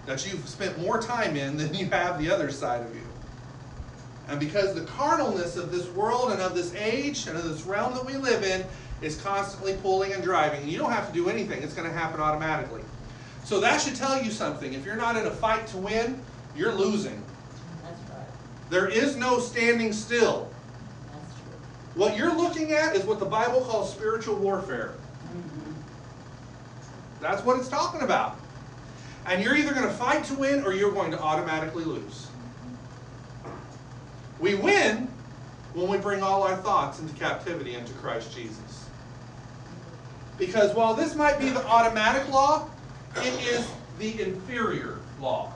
that 0.06 0.26
you've 0.26 0.48
spent 0.48 0.80
more 0.80 1.02
time 1.02 1.36
in 1.36 1.58
than 1.58 1.74
you 1.74 1.88
have 1.88 2.18
the 2.20 2.32
other 2.32 2.50
side 2.50 2.82
of 2.82 2.96
you. 2.96 3.02
And 4.30 4.40
because 4.40 4.74
the 4.74 4.86
carnalness 4.86 5.58
of 5.58 5.74
this 5.74 5.90
world 5.90 6.32
and 6.32 6.42
of 6.42 6.56
this 6.56 6.74
age 6.76 7.28
and 7.28 7.38
of 7.38 7.44
this 7.44 7.64
realm 7.64 7.96
that 7.96 8.06
we 8.06 8.16
live 8.16 8.46
in 8.46 8.66
is 9.02 9.20
constantly 9.22 9.74
pulling 9.82 10.14
and 10.14 10.24
driving, 10.24 10.66
you 10.70 10.78
don't 10.78 10.94
have 10.94 11.06
to 11.06 11.14
do 11.14 11.28
anything, 11.28 11.62
it's 11.64 11.74
going 11.74 11.90
to 11.90 11.94
happen 11.94 12.22
automatically. 12.22 12.82
So 13.44 13.60
that 13.60 13.82
should 13.82 13.96
tell 13.96 14.24
you 14.24 14.32
something. 14.32 14.74
If 14.74 14.86
you're 14.86 14.96
not 14.96 15.18
in 15.18 15.26
a 15.26 15.32
fight 15.32 15.68
to 15.68 15.78
win, 15.78 16.22
you're 16.56 16.74
losing. 16.74 17.22
There 18.70 18.88
is 18.88 19.16
no 19.16 19.40
standing 19.40 19.94
still. 19.94 20.50
What 21.96 22.18
you're 22.18 22.36
looking 22.36 22.74
at 22.74 22.96
is 22.96 23.06
what 23.06 23.20
the 23.20 23.26
Bible 23.26 23.62
calls 23.62 23.92
spiritual 23.92 24.36
warfare. 24.36 24.94
Mhm. 25.34 25.74
That's 27.22 27.44
what 27.44 27.58
it's 27.58 27.70
talking 27.70 28.02
about. 28.02 28.36
And 29.26 29.44
you're 29.44 29.56
either 29.56 29.74
going 29.74 29.88
to 29.88 29.94
fight 29.94 30.24
to 30.26 30.36
win 30.36 30.64
or 30.64 30.74
you're 30.74 30.92
going 30.92 31.12
to 31.12 31.20
automatically 31.20 31.84
lose. 31.84 32.28
We 34.40 34.56
win 34.56 35.08
when 35.74 35.88
we 35.88 35.98
bring 35.98 36.22
all 36.22 36.44
our 36.44 36.56
thoughts 36.58 37.00
into 37.00 37.14
captivity 37.16 37.76
into 37.76 37.94
Christ 37.94 38.34
Jesus. 38.34 38.86
Because 40.38 40.76
while 40.76 40.94
this 40.94 41.16
might 41.16 41.40
be 41.40 41.50
the 41.50 41.66
automatic 41.66 42.30
law, 42.30 42.70
it 43.16 43.34
is 43.44 43.68
the 43.98 44.22
inferior 44.22 45.00
law. 45.20 45.52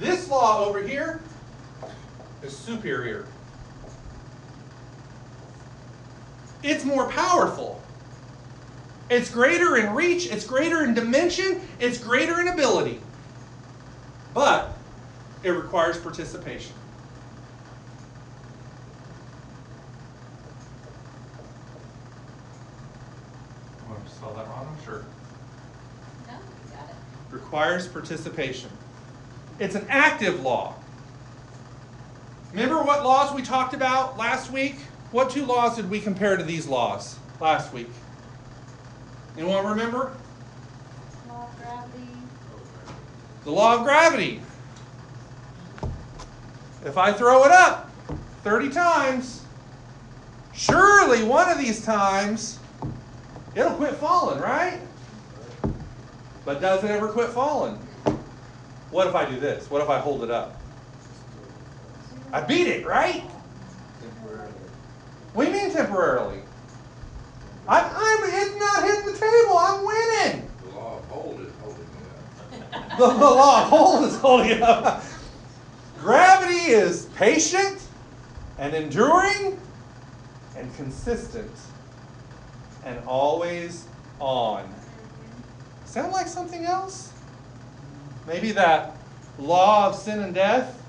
This 0.00 0.30
law 0.30 0.64
over 0.64 0.82
here 0.82 1.20
is 2.42 2.56
superior. 2.56 3.26
It's 6.62 6.86
more 6.86 7.06
powerful. 7.10 7.82
It's 9.10 9.30
greater 9.30 9.76
in 9.76 9.94
reach, 9.94 10.26
it's 10.26 10.46
greater 10.46 10.84
in 10.84 10.94
dimension, 10.94 11.60
it's 11.78 11.98
greater 11.98 12.40
in 12.40 12.48
ability. 12.48 13.00
But 14.32 14.74
it 15.42 15.50
requires 15.50 15.98
participation. 15.98 16.72
I 23.84 23.90
want 23.90 24.06
to 24.06 24.10
spell 24.10 24.32
that 24.32 24.46
wrong, 24.46 24.66
I'm 24.74 24.84
sure. 24.84 25.04
No, 26.26 26.32
you 26.32 26.72
got 26.72 26.88
it. 26.88 26.94
Requires 27.30 27.86
participation. 27.86 28.70
It's 29.60 29.74
an 29.74 29.84
active 29.90 30.40
law. 30.40 30.74
Remember 32.52 32.82
what 32.82 33.04
laws 33.04 33.34
we 33.34 33.42
talked 33.42 33.74
about 33.74 34.16
last 34.16 34.50
week? 34.50 34.76
What 35.12 35.28
two 35.28 35.44
laws 35.44 35.76
did 35.76 35.90
we 35.90 36.00
compare 36.00 36.38
to 36.38 36.42
these 36.42 36.66
laws 36.66 37.18
last 37.40 37.70
week? 37.74 37.90
Anyone 39.36 39.66
remember? 39.66 40.12
Law 41.28 41.46
of 41.46 41.58
gravity. 41.58 42.08
The 43.44 43.50
law 43.50 43.76
of 43.76 43.84
gravity. 43.84 44.40
If 46.86 46.96
I 46.96 47.12
throw 47.12 47.44
it 47.44 47.52
up 47.52 47.90
30 48.42 48.70
times, 48.70 49.44
surely 50.54 51.22
one 51.22 51.50
of 51.50 51.58
these 51.58 51.84
times 51.84 52.58
it'll 53.54 53.72
quit 53.72 53.94
falling, 53.96 54.40
right? 54.40 54.80
But 56.46 56.62
does 56.62 56.82
it 56.82 56.90
ever 56.90 57.08
quit 57.08 57.28
falling? 57.28 57.78
What 58.90 59.06
if 59.06 59.14
I 59.14 59.28
do 59.28 59.38
this? 59.38 59.70
What 59.70 59.82
if 59.82 59.88
I 59.88 59.98
hold 59.98 60.24
it 60.24 60.30
up? 60.30 60.60
I 62.32 62.40
beat 62.40 62.66
it, 62.66 62.86
right? 62.86 63.24
Temporarily. 64.00 64.52
What 65.32 65.44
do 65.44 65.50
you 65.50 65.56
mean 65.56 65.70
temporarily? 65.72 66.40
I'm, 67.68 67.84
I'm 67.84 68.18
it's 68.24 68.58
not 68.58 68.82
hitting 68.82 69.06
the 69.06 69.18
table. 69.18 69.58
I'm 69.58 69.86
winning. 69.86 70.50
The 70.62 70.76
law 70.76 70.98
of 70.98 71.04
hold 71.04 71.40
is 71.40 71.52
holding 71.62 71.84
it 71.84 72.80
up. 72.80 72.98
The, 72.98 73.06
the 73.18 73.30
law 73.30 73.62
of 73.62 73.68
hold 73.68 74.04
is 74.04 74.16
holding 74.18 74.50
it 74.50 74.62
up. 74.62 75.04
Gravity 76.00 76.72
is 76.72 77.06
patient 77.16 77.86
and 78.58 78.74
enduring 78.74 79.60
and 80.56 80.74
consistent 80.76 81.52
and 82.84 82.98
always 83.06 83.86
on. 84.18 84.74
Sound 85.84 86.12
like 86.12 86.26
something 86.26 86.64
else? 86.64 87.12
Maybe 88.30 88.52
that 88.52 88.96
law 89.40 89.88
of 89.88 89.96
sin 89.96 90.20
and 90.20 90.32
death? 90.32 90.80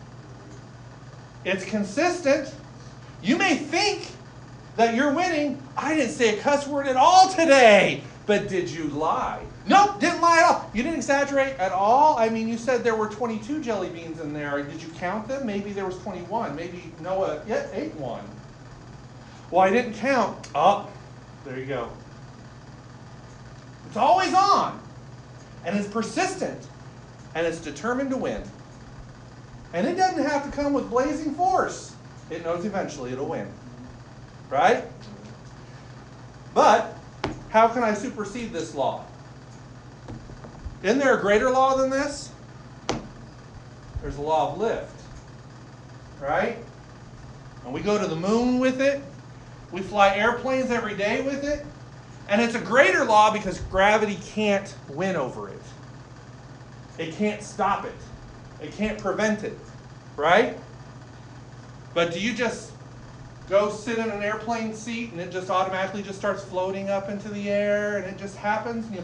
It's 1.43 1.65
consistent. 1.65 2.53
You 3.23 3.35
may 3.35 3.55
think 3.55 4.05
that 4.75 4.93
you're 4.93 5.11
winning. 5.11 5.59
I 5.75 5.95
didn't 5.95 6.11
say 6.11 6.37
a 6.37 6.41
cuss 6.41 6.67
word 6.67 6.85
at 6.85 6.95
all 6.95 7.29
today. 7.29 8.03
But 8.27 8.47
did 8.47 8.69
you 8.69 8.83
lie? 8.89 9.43
Nope, 9.65 9.99
didn't 9.99 10.21
lie 10.21 10.37
at 10.37 10.43
all. 10.43 10.69
You 10.71 10.83
didn't 10.83 10.97
exaggerate 10.97 11.57
at 11.57 11.71
all. 11.71 12.15
I 12.15 12.29
mean, 12.29 12.47
you 12.47 12.59
said 12.59 12.83
there 12.83 12.95
were 12.95 13.09
22 13.09 13.59
jelly 13.59 13.89
beans 13.89 14.19
in 14.19 14.33
there. 14.33 14.61
Did 14.61 14.79
you 14.79 14.89
count 14.89 15.27
them? 15.27 15.43
Maybe 15.43 15.71
there 15.71 15.87
was 15.87 15.97
21. 15.97 16.55
Maybe 16.55 16.93
Noah 16.99 17.41
yeah, 17.47 17.65
ate 17.73 17.95
one. 17.95 18.23
Well, 19.49 19.61
I 19.61 19.71
didn't 19.71 19.95
count. 19.95 20.47
Oh, 20.53 20.87
there 21.43 21.57
you 21.57 21.65
go. 21.65 21.89
It's 23.87 23.97
always 23.97 24.31
on. 24.35 24.79
And 25.65 25.75
it's 25.75 25.87
persistent. 25.87 26.67
And 27.35 27.47
it's 27.47 27.59
determined 27.59 28.09
to 28.09 28.17
win. 28.17 28.43
And 29.73 29.87
it 29.87 29.95
doesn't 29.95 30.23
have 30.23 30.45
to 30.45 30.51
come 30.51 30.73
with 30.73 30.89
blazing 30.89 31.33
force. 31.33 31.95
It 32.29 32.43
knows 32.43 32.65
eventually 32.65 33.11
it'll 33.11 33.27
win. 33.27 33.47
Right? 34.49 34.83
But 36.53 36.97
how 37.49 37.67
can 37.67 37.83
I 37.83 37.93
supersede 37.93 38.51
this 38.51 38.75
law? 38.75 39.05
Isn't 40.83 40.99
there 40.99 41.17
a 41.17 41.21
greater 41.21 41.49
law 41.49 41.75
than 41.77 41.89
this? 41.89 42.31
There's 44.01 44.17
a 44.17 44.21
law 44.21 44.51
of 44.51 44.57
lift. 44.57 44.91
Right? 46.19 46.57
And 47.63 47.73
we 47.73 47.81
go 47.81 47.97
to 47.97 48.07
the 48.07 48.15
moon 48.15 48.59
with 48.59 48.81
it. 48.81 49.01
We 49.71 49.81
fly 49.81 50.15
airplanes 50.15 50.71
every 50.71 50.95
day 50.95 51.21
with 51.21 51.43
it. 51.43 51.65
And 52.27 52.41
it's 52.41 52.55
a 52.55 52.61
greater 52.61 53.05
law 53.05 53.31
because 53.31 53.59
gravity 53.61 54.17
can't 54.25 54.73
win 54.89 55.15
over 55.15 55.49
it. 55.49 55.61
It 56.97 57.13
can't 57.15 57.41
stop 57.41 57.85
it. 57.85 57.95
It 58.61 58.73
can't 58.73 58.99
prevent 58.99 59.43
it. 59.43 59.57
Right? 60.15 60.57
But 61.93 62.13
do 62.13 62.19
you 62.19 62.33
just 62.33 62.71
go 63.49 63.69
sit 63.69 63.97
in 63.97 64.09
an 64.09 64.23
airplane 64.23 64.73
seat 64.73 65.11
and 65.11 65.19
it 65.19 65.31
just 65.31 65.49
automatically 65.49 66.03
just 66.03 66.19
starts 66.19 66.43
floating 66.43 66.89
up 66.89 67.09
into 67.09 67.29
the 67.29 67.49
air 67.49 67.97
and 67.97 68.05
it 68.05 68.17
just 68.17 68.37
happens? 68.37 68.89
You, 68.93 69.03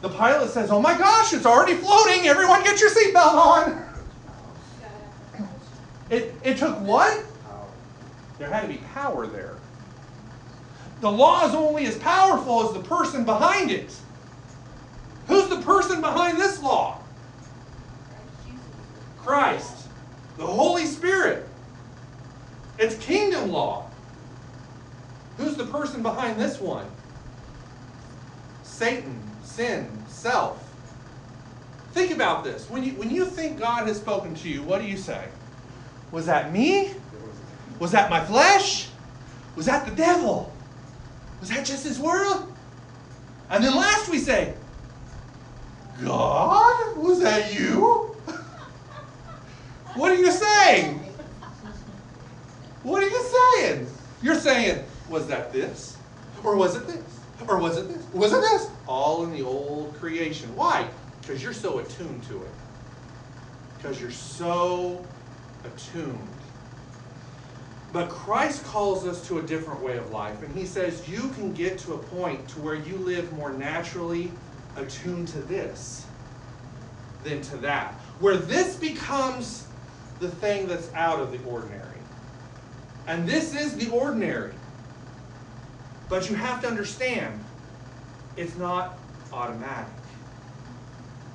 the 0.00 0.08
pilot 0.08 0.50
says, 0.50 0.70
Oh 0.70 0.80
my 0.80 0.96
gosh, 0.96 1.32
it's 1.32 1.46
already 1.46 1.74
floating. 1.74 2.26
Everyone 2.26 2.62
get 2.62 2.80
your 2.80 2.90
seatbelt 2.90 3.34
on. 3.34 3.84
It, 6.10 6.34
it 6.42 6.58
took 6.58 6.78
what? 6.80 7.24
There 8.38 8.48
had 8.48 8.62
to 8.62 8.68
be 8.68 8.78
power 8.92 9.26
there. 9.26 9.54
The 11.00 11.10
law 11.10 11.46
is 11.46 11.54
only 11.54 11.86
as 11.86 11.96
powerful 11.98 12.66
as 12.66 12.74
the 12.74 12.82
person 12.82 13.24
behind 13.24 13.70
it. 13.70 13.96
Who's 15.28 15.48
the 15.48 15.60
person 15.62 16.00
behind 16.00 16.38
this 16.38 16.62
law? 16.62 16.98
Christ, 19.24 19.88
the 20.36 20.46
Holy 20.46 20.86
Spirit. 20.86 21.48
It's 22.78 22.96
kingdom 22.96 23.50
law. 23.50 23.88
Who's 25.38 25.56
the 25.56 25.66
person 25.66 26.02
behind 26.02 26.40
this 26.40 26.60
one? 26.60 26.86
Satan, 28.62 29.18
sin, 29.42 29.88
self. 30.08 30.60
Think 31.92 32.10
about 32.10 32.44
this. 32.44 32.68
When 32.68 32.82
you, 32.82 32.92
when 32.92 33.10
you 33.10 33.24
think 33.24 33.58
God 33.58 33.86
has 33.86 33.96
spoken 33.98 34.34
to 34.36 34.48
you, 34.48 34.62
what 34.62 34.80
do 34.80 34.86
you 34.86 34.96
say? 34.96 35.28
Was 36.10 36.26
that 36.26 36.52
me? 36.52 36.92
Was 37.78 37.92
that 37.92 38.10
my 38.10 38.24
flesh? 38.24 38.88
Was 39.56 39.66
that 39.66 39.86
the 39.86 39.94
devil? 39.94 40.52
Was 41.40 41.50
that 41.50 41.64
just 41.64 41.84
his 41.86 41.98
world? 41.98 42.52
And 43.50 43.62
then 43.62 43.74
last 43.74 44.08
we 44.08 44.18
say, 44.18 44.54
God? 46.02 46.96
Was 46.96 47.20
that 47.20 47.54
you? 47.54 48.16
what 49.94 50.12
are 50.12 50.16
you 50.16 50.30
saying? 50.30 51.00
What 52.82 53.02
are 53.02 53.08
you 53.08 53.24
saying? 53.56 53.86
You're 54.22 54.34
saying, 54.34 54.84
was 55.08 55.26
that 55.28 55.52
this? 55.52 55.96
Or 56.42 56.56
was 56.56 56.76
it 56.76 56.86
this? 56.86 57.02
Or 57.48 57.58
was 57.58 57.78
it 57.78 57.88
this? 57.88 58.04
Was 58.12 58.32
it 58.32 58.40
this? 58.40 58.68
All 58.86 59.24
in 59.24 59.32
the 59.32 59.42
old 59.42 59.94
creation. 59.94 60.54
Why? 60.54 60.88
Because 61.20 61.42
you're 61.42 61.52
so 61.52 61.78
attuned 61.78 62.22
to 62.24 62.36
it. 62.42 62.50
Because 63.76 64.00
you're 64.00 64.10
so 64.10 65.04
attuned. 65.64 66.18
But 67.92 68.08
Christ 68.08 68.64
calls 68.64 69.06
us 69.06 69.26
to 69.28 69.38
a 69.38 69.42
different 69.42 69.80
way 69.80 69.96
of 69.96 70.10
life. 70.10 70.42
And 70.42 70.54
he 70.54 70.66
says 70.66 71.08
you 71.08 71.28
can 71.30 71.54
get 71.54 71.78
to 71.78 71.94
a 71.94 71.98
point 71.98 72.46
to 72.48 72.60
where 72.60 72.74
you 72.74 72.96
live 72.96 73.32
more 73.34 73.52
naturally 73.52 74.32
attuned 74.76 75.28
to 75.28 75.38
this 75.42 76.04
than 77.22 77.40
to 77.42 77.56
that. 77.58 77.94
Where 78.18 78.36
this 78.36 78.76
becomes 78.76 79.68
the 80.20 80.28
thing 80.28 80.66
that's 80.66 80.92
out 80.94 81.20
of 81.20 81.32
the 81.32 81.42
ordinary. 81.48 81.98
And 83.06 83.28
this 83.28 83.54
is 83.54 83.76
the 83.76 83.90
ordinary. 83.90 84.52
But 86.08 86.30
you 86.30 86.36
have 86.36 86.60
to 86.62 86.68
understand, 86.68 87.44
it's 88.36 88.56
not 88.56 88.98
automatic. 89.32 89.92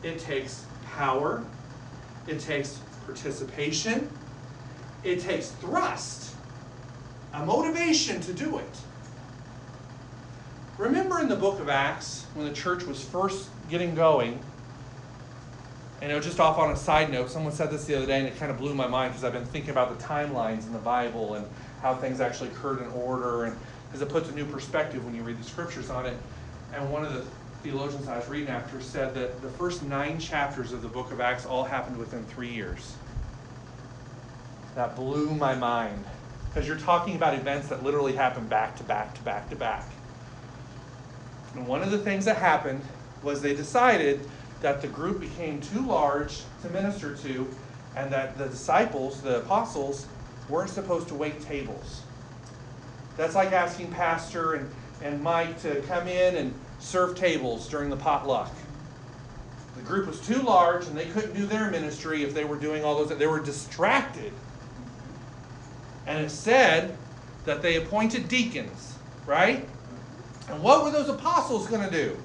It 0.03 0.19
takes 0.19 0.65
power, 0.86 1.43
it 2.27 2.39
takes 2.39 2.80
participation, 3.05 4.09
it 5.03 5.19
takes 5.21 5.49
thrust, 5.51 6.36
a 7.34 7.45
motivation 7.45 8.21
to 8.21 8.34
do 8.34 8.57
it. 8.57 8.82
Remember 10.77 11.19
in 11.19 11.27
the 11.27 11.36
book 11.36 11.59
of 11.59 11.67
Acts, 11.67 12.25
when 12.36 12.47
the 12.47 12.53
church 12.53 12.86
was 12.86 13.03
first 13.03 13.49
getting 13.69 13.95
going, 13.95 14.39
and 16.01 16.11
it 16.11 16.15
was 16.15 16.25
just 16.25 16.39
off 16.39 16.57
on 16.57 16.71
a 16.71 16.75
side 16.75 17.11
note, 17.11 17.29
someone 17.29 17.51
said 17.51 17.71
this 17.71 17.85
the 17.85 17.95
other 17.95 18.05
day, 18.05 18.19
and 18.19 18.27
it 18.27 18.37
kind 18.37 18.51
of 18.51 18.57
blew 18.57 18.73
my 18.73 18.87
mind 18.87 19.11
because 19.11 19.23
I've 19.23 19.33
been 19.33 19.45
thinking 19.45 19.71
about 19.71 19.97
the 19.97 20.03
timelines 20.03 20.65
in 20.65 20.73
the 20.73 20.79
Bible 20.79 21.33
and 21.33 21.45
how 21.81 21.95
things 21.95 22.21
actually 22.21 22.49
occurred 22.49 22.81
in 22.81 22.87
order, 22.91 23.45
and 23.45 23.57
because 23.87 24.01
it 24.01 24.09
puts 24.09 24.29
a 24.29 24.33
new 24.33 24.45
perspective 24.45 25.03
when 25.03 25.15
you 25.15 25.23
read 25.23 25.39
the 25.39 25.43
scriptures 25.43 25.89
on 25.89 26.05
it. 26.05 26.17
And 26.73 26.89
one 26.91 27.03
of 27.03 27.13
the 27.13 27.25
theologians 27.63 28.07
I 28.07 28.17
was 28.17 28.27
reading 28.29 28.49
after 28.49 28.79
said 28.81 29.13
that 29.15 29.41
the 29.41 29.49
first 29.49 29.83
nine 29.83 30.19
chapters 30.19 30.71
of 30.71 30.81
the 30.81 30.87
book 30.87 31.11
of 31.11 31.19
Acts 31.19 31.45
all 31.45 31.63
happened 31.63 31.97
within 31.97 32.23
three 32.25 32.49
years. 32.49 32.95
That 34.75 34.95
blew 34.95 35.33
my 35.35 35.55
mind 35.55 36.05
because 36.47 36.67
you're 36.67 36.77
talking 36.77 37.15
about 37.15 37.33
events 37.33 37.67
that 37.67 37.83
literally 37.83 38.13
happened 38.13 38.49
back 38.49 38.77
to 38.77 38.83
back 38.83 39.13
to 39.15 39.21
back 39.23 39.49
to 39.49 39.55
back. 39.55 39.85
And 41.55 41.67
one 41.67 41.81
of 41.81 41.91
the 41.91 41.97
things 41.97 42.25
that 42.25 42.37
happened 42.37 42.81
was 43.23 43.41
they 43.41 43.55
decided 43.55 44.21
that 44.62 44.82
the 44.82 44.88
group 44.88 45.20
became 45.20 45.62
too 45.62 45.82
large 45.82 46.41
to 46.62 46.70
minister 46.70 47.16
to, 47.16 47.47
and 47.95 48.12
that 48.12 48.38
the 48.38 48.47
disciples, 48.47 49.22
the 49.22 49.39
apostles, 49.39 50.05
weren't 50.49 50.70
supposed 50.70 51.07
to 51.07 51.16
wait 51.16 51.41
tables. 51.41 52.01
That's 53.18 53.36
like 53.36 53.51
asking 53.51 53.91
Pastor 53.91 54.55
and, 54.55 54.70
and 55.03 55.22
Mike 55.22 55.62
to 55.62 55.82
come 55.82 56.07
in 56.07 56.36
and 56.38 56.53
serve 56.80 57.16
tables 57.16 57.68
during 57.70 57.89
the 57.89 57.97
potluck. 57.97 58.51
The 59.76 59.82
group 59.84 60.07
was 60.07 60.20
too 60.20 60.41
large 60.41 60.86
and 60.88 60.97
they 60.97 61.05
couldn't 61.05 61.34
do 61.34 61.45
their 61.45 61.70
ministry 61.70 62.24
if 62.24 62.34
they 62.34 62.43
were 62.43 62.57
doing 62.57 62.84
all 62.84 63.03
those, 63.03 63.18
they 63.18 63.28
were 63.28 63.39
distracted. 63.39 64.34
And 66.05 66.26
it 66.26 66.30
said 66.30 66.97
that 67.45 67.62
they 67.62 67.76
appointed 67.76 68.28
deacons, 68.28 68.95
right? 69.26 69.68
And 70.49 70.64
what 70.64 70.84
were 70.84 70.91
those 70.91 71.10
apostles 71.10 71.68
going 71.68 71.88
to 71.88 71.91
do? 71.91 72.18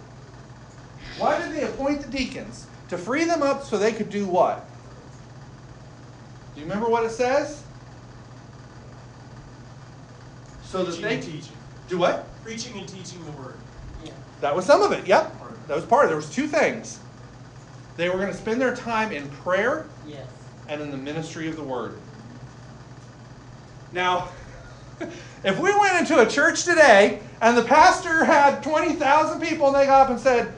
Why 1.19 1.39
did 1.39 1.53
they 1.55 1.63
appoint 1.65 2.03
the 2.03 2.09
deacons? 2.09 2.67
To 2.91 2.99
free 2.99 3.25
them 3.25 3.43
up 3.43 3.65
so 3.65 3.79
they 3.79 3.93
could 3.93 4.11
do 4.11 4.27
what? 4.27 4.69
Do 6.55 6.61
you 6.61 6.67
remember 6.67 6.89
what 6.89 7.05
it 7.05 7.11
says? 7.11 7.63
so 10.63 10.83
that 10.83 10.87
Preaching 10.87 11.03
they 11.09 11.15
and 11.15 11.23
teaching. 11.23 11.57
do 11.89 11.99
what? 11.99 12.27
Preaching 12.43 12.79
and 12.79 12.89
teaching 12.89 13.25
the 13.25 13.31
word. 13.33 13.55
Yeah. 14.05 14.11
That 14.41 14.57
was 14.57 14.65
some 14.67 14.83
of 14.83 14.91
it. 14.91 15.07
Yep, 15.07 15.37
that 15.69 15.75
was 15.77 15.85
part. 15.85 16.05
Of 16.05 16.09
it. 16.09 16.11
There 16.11 16.17
was 16.17 16.31
two 16.31 16.49
things. 16.49 16.99
They 17.97 18.09
were 18.09 18.17
going 18.17 18.33
to 18.33 18.37
spend 18.37 18.61
their 18.61 18.75
time 18.75 19.13
in 19.13 19.29
prayer 19.29 19.87
Yes. 20.09 20.27
and 20.69 20.83
in 20.83 20.91
the 20.91 20.97
ministry 20.97 21.49
of 21.49 21.55
the 21.55 21.63
word. 21.63 22.01
Now, 23.93 24.31
if 25.45 25.61
we 25.61 25.73
went 25.79 26.01
into 26.01 26.21
a 26.21 26.27
church 26.27 26.65
today 26.65 27.21
and 27.41 27.57
the 27.57 27.63
pastor 27.63 28.25
had 28.25 28.65
20,000 28.65 29.41
people 29.41 29.69
and 29.69 29.77
they 29.77 29.87
got 29.87 30.03
up 30.07 30.11
and 30.11 30.19
said, 30.19 30.53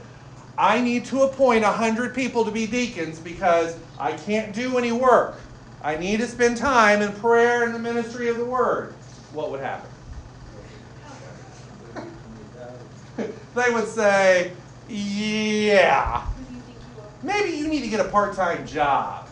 I 0.57 0.81
need 0.81 1.05
to 1.05 1.21
appoint 1.21 1.63
100 1.63 2.15
people 2.15 2.43
to 2.45 2.51
be 2.51 2.65
deacons 2.65 3.19
because 3.19 3.77
I 3.99 4.13
can't 4.13 4.53
do 4.53 4.77
any 4.77 4.91
work. 4.91 5.35
I 5.83 5.97
need 5.97 6.19
to 6.19 6.27
spend 6.27 6.57
time 6.57 7.01
in 7.01 7.13
prayer 7.13 7.63
and 7.63 7.75
the 7.75 7.79
ministry 7.79 8.29
of 8.29 8.37
the 8.37 8.45
word. 8.45 8.93
What 9.33 9.51
would 9.51 9.61
happen? 9.61 9.91
They 13.55 13.71
would 13.71 13.87
say, 13.87 14.53
Yeah, 14.87 16.27
maybe 17.23 17.57
you 17.57 17.67
need 17.67 17.81
to 17.81 17.87
get 17.87 17.99
a 17.99 18.09
part 18.09 18.35
time 18.35 18.67
job. 18.67 19.27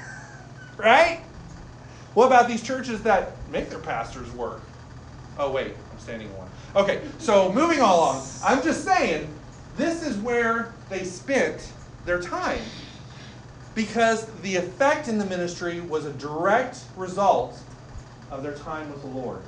right? 0.78 1.20
What 2.14 2.26
about 2.26 2.48
these 2.48 2.62
churches 2.62 3.02
that 3.02 3.36
make 3.50 3.68
their 3.68 3.78
pastors 3.78 4.30
work? 4.32 4.62
Oh, 5.38 5.50
wait, 5.50 5.74
I'm 5.90 5.98
standing 5.98 6.28
in 6.28 6.36
one. 6.36 6.48
Okay, 6.76 7.02
so 7.18 7.52
moving 7.52 7.80
along, 7.80 8.26
I'm 8.42 8.62
just 8.62 8.84
saying 8.84 9.38
this 9.76 10.02
is 10.06 10.16
where 10.18 10.72
they 10.88 11.04
spent 11.04 11.72
their 12.04 12.20
time 12.20 12.62
because 13.74 14.26
the 14.42 14.56
effect 14.56 15.08
in 15.08 15.18
the 15.18 15.24
ministry 15.26 15.80
was 15.80 16.04
a 16.04 16.12
direct 16.14 16.80
result 16.96 17.58
of 18.30 18.42
their 18.42 18.54
time 18.54 18.90
with 18.90 19.00
the 19.02 19.08
Lord. 19.08 19.42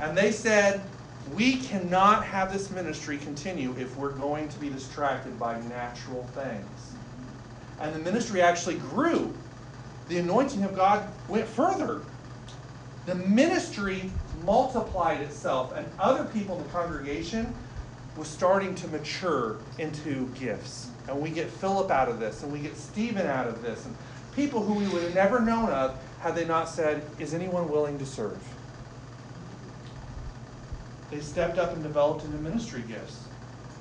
And 0.00 0.16
they 0.16 0.32
said, 0.32 0.80
we 1.34 1.56
cannot 1.56 2.24
have 2.24 2.52
this 2.52 2.70
ministry 2.70 3.18
continue 3.18 3.74
if 3.78 3.94
we're 3.96 4.12
going 4.12 4.48
to 4.48 4.58
be 4.58 4.70
distracted 4.70 5.38
by 5.38 5.60
natural 5.62 6.24
things. 6.34 6.64
Mm-hmm. 6.64 7.82
And 7.82 7.94
the 7.94 7.98
ministry 7.98 8.40
actually 8.40 8.76
grew. 8.76 9.32
The 10.08 10.18
anointing 10.18 10.64
of 10.64 10.74
God 10.74 11.06
went 11.28 11.46
further. 11.46 12.00
The 13.06 13.14
ministry 13.14 14.10
multiplied 14.44 15.20
itself, 15.20 15.74
and 15.76 15.86
other 15.98 16.24
people 16.24 16.56
in 16.56 16.64
the 16.64 16.68
congregation 16.70 17.52
was 18.20 18.28
starting 18.28 18.74
to 18.74 18.86
mature 18.88 19.56
into 19.78 20.26
gifts. 20.38 20.90
And 21.08 21.18
we 21.18 21.30
get 21.30 21.48
Philip 21.48 21.90
out 21.90 22.06
of 22.06 22.20
this, 22.20 22.42
and 22.42 22.52
we 22.52 22.58
get 22.58 22.76
Stephen 22.76 23.26
out 23.26 23.48
of 23.48 23.62
this, 23.62 23.86
and 23.86 23.96
people 24.36 24.62
who 24.62 24.74
we 24.74 24.86
would 24.88 25.02
have 25.02 25.14
never 25.14 25.40
known 25.40 25.70
of 25.70 25.98
had 26.20 26.36
they 26.36 26.44
not 26.44 26.68
said, 26.68 27.02
Is 27.18 27.32
anyone 27.32 27.70
willing 27.70 27.98
to 27.98 28.04
serve? 28.04 28.38
They 31.10 31.20
stepped 31.20 31.56
up 31.56 31.72
and 31.72 31.82
developed 31.82 32.26
into 32.26 32.36
ministry 32.36 32.84
gifts. 32.86 33.24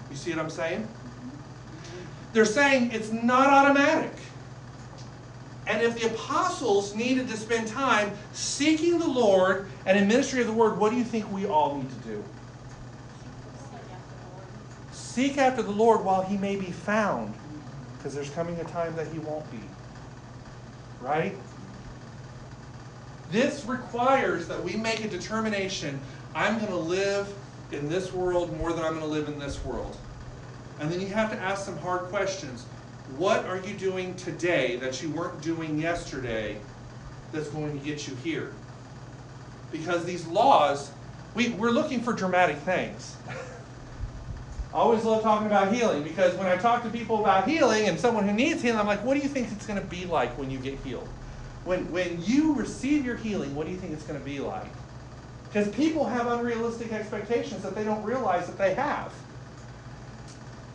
You 0.09 0.15
see 0.15 0.31
what 0.31 0.39
I'm 0.39 0.49
saying? 0.49 0.87
They're 2.31 2.45
saying 2.45 2.91
it's 2.93 3.11
not 3.11 3.47
automatic. 3.47 4.13
And 5.67 5.83
if 5.83 5.99
the 5.99 6.07
apostles 6.07 6.95
needed 6.95 7.27
to 7.27 7.35
spend 7.35 7.67
time 7.67 8.13
seeking 8.31 8.99
the 8.99 9.07
Lord 9.07 9.69
and 9.85 9.97
in 9.97 10.07
ministry 10.07 10.39
of 10.39 10.47
the 10.47 10.53
word, 10.53 10.77
what 10.79 10.91
do 10.91 10.97
you 10.97 11.03
think 11.03 11.29
we 11.29 11.45
all 11.45 11.75
need 11.75 11.89
to 11.89 12.07
do? 12.07 12.23
Seek 15.09 15.39
after 15.39 15.63
the 15.63 15.71
Lord 15.71 16.05
while 16.05 16.21
he 16.21 16.37
may 16.37 16.55
be 16.55 16.69
found, 16.71 17.33
because 17.97 18.13
there's 18.13 18.29
coming 18.29 18.59
a 18.59 18.63
time 18.65 18.95
that 18.95 19.07
he 19.07 19.17
won't 19.17 19.49
be. 19.51 19.57
Right? 21.01 21.35
This 23.31 23.65
requires 23.65 24.47
that 24.47 24.63
we 24.63 24.75
make 24.75 25.03
a 25.03 25.07
determination 25.07 25.99
I'm 26.35 26.59
going 26.59 26.69
to 26.69 26.77
live 26.77 27.33
in 27.71 27.89
this 27.89 28.13
world 28.13 28.55
more 28.59 28.71
than 28.71 28.85
I'm 28.85 28.91
going 28.91 29.01
to 29.01 29.07
live 29.07 29.27
in 29.27 29.39
this 29.39 29.65
world. 29.65 29.97
And 30.79 30.91
then 30.91 31.01
you 31.01 31.07
have 31.07 31.31
to 31.31 31.37
ask 31.39 31.65
some 31.65 31.79
hard 31.79 32.01
questions. 32.11 32.65
What 33.17 33.45
are 33.45 33.57
you 33.57 33.73
doing 33.73 34.15
today 34.15 34.75
that 34.75 35.01
you 35.01 35.09
weren't 35.09 35.41
doing 35.41 35.79
yesterday 35.79 36.59
that's 37.31 37.49
going 37.49 37.79
to 37.79 37.83
get 37.83 38.07
you 38.07 38.15
here? 38.23 38.53
Because 39.71 40.05
these 40.05 40.27
laws, 40.27 40.91
we, 41.33 41.49
we're 41.49 41.71
looking 41.71 41.99
for 41.99 42.13
dramatic 42.13 42.57
things. 42.57 43.17
I 44.73 44.77
always 44.77 45.03
love 45.03 45.23
talking 45.23 45.47
about 45.47 45.73
healing 45.73 46.03
because 46.03 46.35
when 46.35 46.45
I 46.45 46.55
talk 46.55 46.83
to 46.83 46.89
people 46.89 47.19
about 47.19 47.47
healing 47.47 47.87
and 47.87 47.99
someone 47.99 48.27
who 48.27 48.33
needs 48.33 48.61
healing, 48.61 48.79
I'm 48.79 48.85
like, 48.85 49.03
what 49.03 49.15
do 49.15 49.21
you 49.21 49.29
think 49.29 49.51
it's 49.51 49.65
going 49.65 49.79
to 49.79 49.85
be 49.85 50.05
like 50.05 50.37
when 50.37 50.51
you 50.51 50.59
get 50.59 50.77
healed? 50.79 51.07
When, 51.65 51.91
when 51.91 52.21
you 52.23 52.53
receive 52.53 53.03
your 53.03 53.15
healing, 53.15 53.55
what 53.55 53.65
do 53.65 53.71
you 53.71 53.79
think 53.79 53.93
it's 53.93 54.03
going 54.03 54.19
to 54.19 54.25
be 54.25 54.39
like? 54.39 54.69
Because 55.45 55.69
people 55.69 56.05
have 56.05 56.27
unrealistic 56.27 56.93
expectations 56.93 57.63
that 57.63 57.73
they 57.73 57.83
don't 57.83 58.03
realize 58.03 58.45
that 58.45 58.59
they 58.59 58.75
have. 58.75 59.11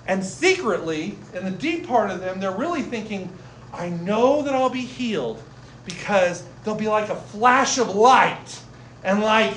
And 0.09 0.25
secretly, 0.25 1.17
in 1.33 1.45
the 1.45 1.53
deep 1.53 1.87
part 1.87 2.11
of 2.11 2.21
them, 2.21 2.41
they're 2.41 2.51
really 2.51 2.83
thinking, 2.83 3.33
I 3.73 3.89
know 3.89 4.43
that 4.43 4.55
I'll 4.55 4.69
be 4.71 4.81
healed 4.81 5.41
because 5.85 6.45
there'll 6.65 6.79
be 6.79 6.89
like 6.89 7.11
a 7.11 7.17
flash 7.17 7.79
of 7.79 7.95
light 7.95 8.61
and 9.05 9.21
like 9.23 9.55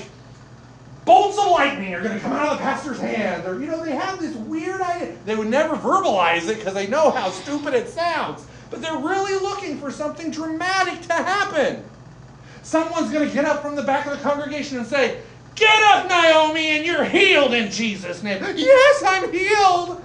bolts 1.08 1.38
of 1.38 1.46
lightning 1.46 1.94
are 1.94 2.02
going 2.02 2.14
to 2.14 2.20
come 2.20 2.32
out 2.32 2.48
of 2.48 2.58
the 2.58 2.62
pastor's 2.62 3.00
hand. 3.00 3.46
Or, 3.46 3.58
you 3.58 3.66
know, 3.66 3.82
they 3.82 3.92
have 3.92 4.20
this 4.20 4.36
weird 4.36 4.82
idea. 4.82 5.16
They 5.24 5.34
would 5.34 5.48
never 5.48 5.74
verbalize 5.74 6.48
it 6.50 6.58
because 6.58 6.74
they 6.74 6.86
know 6.86 7.10
how 7.10 7.30
stupid 7.30 7.72
it 7.72 7.88
sounds. 7.88 8.46
But 8.70 8.82
they're 8.82 8.98
really 8.98 9.32
looking 9.40 9.78
for 9.78 9.90
something 9.90 10.30
dramatic 10.30 11.00
to 11.02 11.14
happen. 11.14 11.82
Someone's 12.62 13.10
going 13.10 13.26
to 13.26 13.34
get 13.34 13.46
up 13.46 13.62
from 13.62 13.74
the 13.74 13.82
back 13.82 14.04
of 14.06 14.12
the 14.12 14.22
congregation 14.22 14.76
and 14.76 14.86
say, 14.86 15.22
Get 15.54 15.82
up, 15.84 16.08
Naomi, 16.08 16.76
and 16.76 16.84
you're 16.84 17.04
healed 17.04 17.54
in 17.54 17.70
Jesus' 17.70 18.22
name. 18.22 18.44
Yes, 18.54 19.02
I'm 19.04 19.32
healed. 19.32 20.02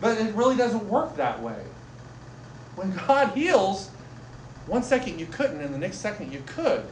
But 0.00 0.16
it 0.18 0.32
really 0.34 0.56
doesn't 0.56 0.88
work 0.88 1.16
that 1.16 1.42
way. 1.42 1.60
When 2.76 2.94
God 3.06 3.36
heals, 3.36 3.90
one 4.66 4.84
second 4.84 5.18
you 5.18 5.26
couldn't, 5.26 5.60
and 5.60 5.74
the 5.74 5.78
next 5.78 5.98
second 5.98 6.32
you 6.32 6.42
could. 6.46 6.84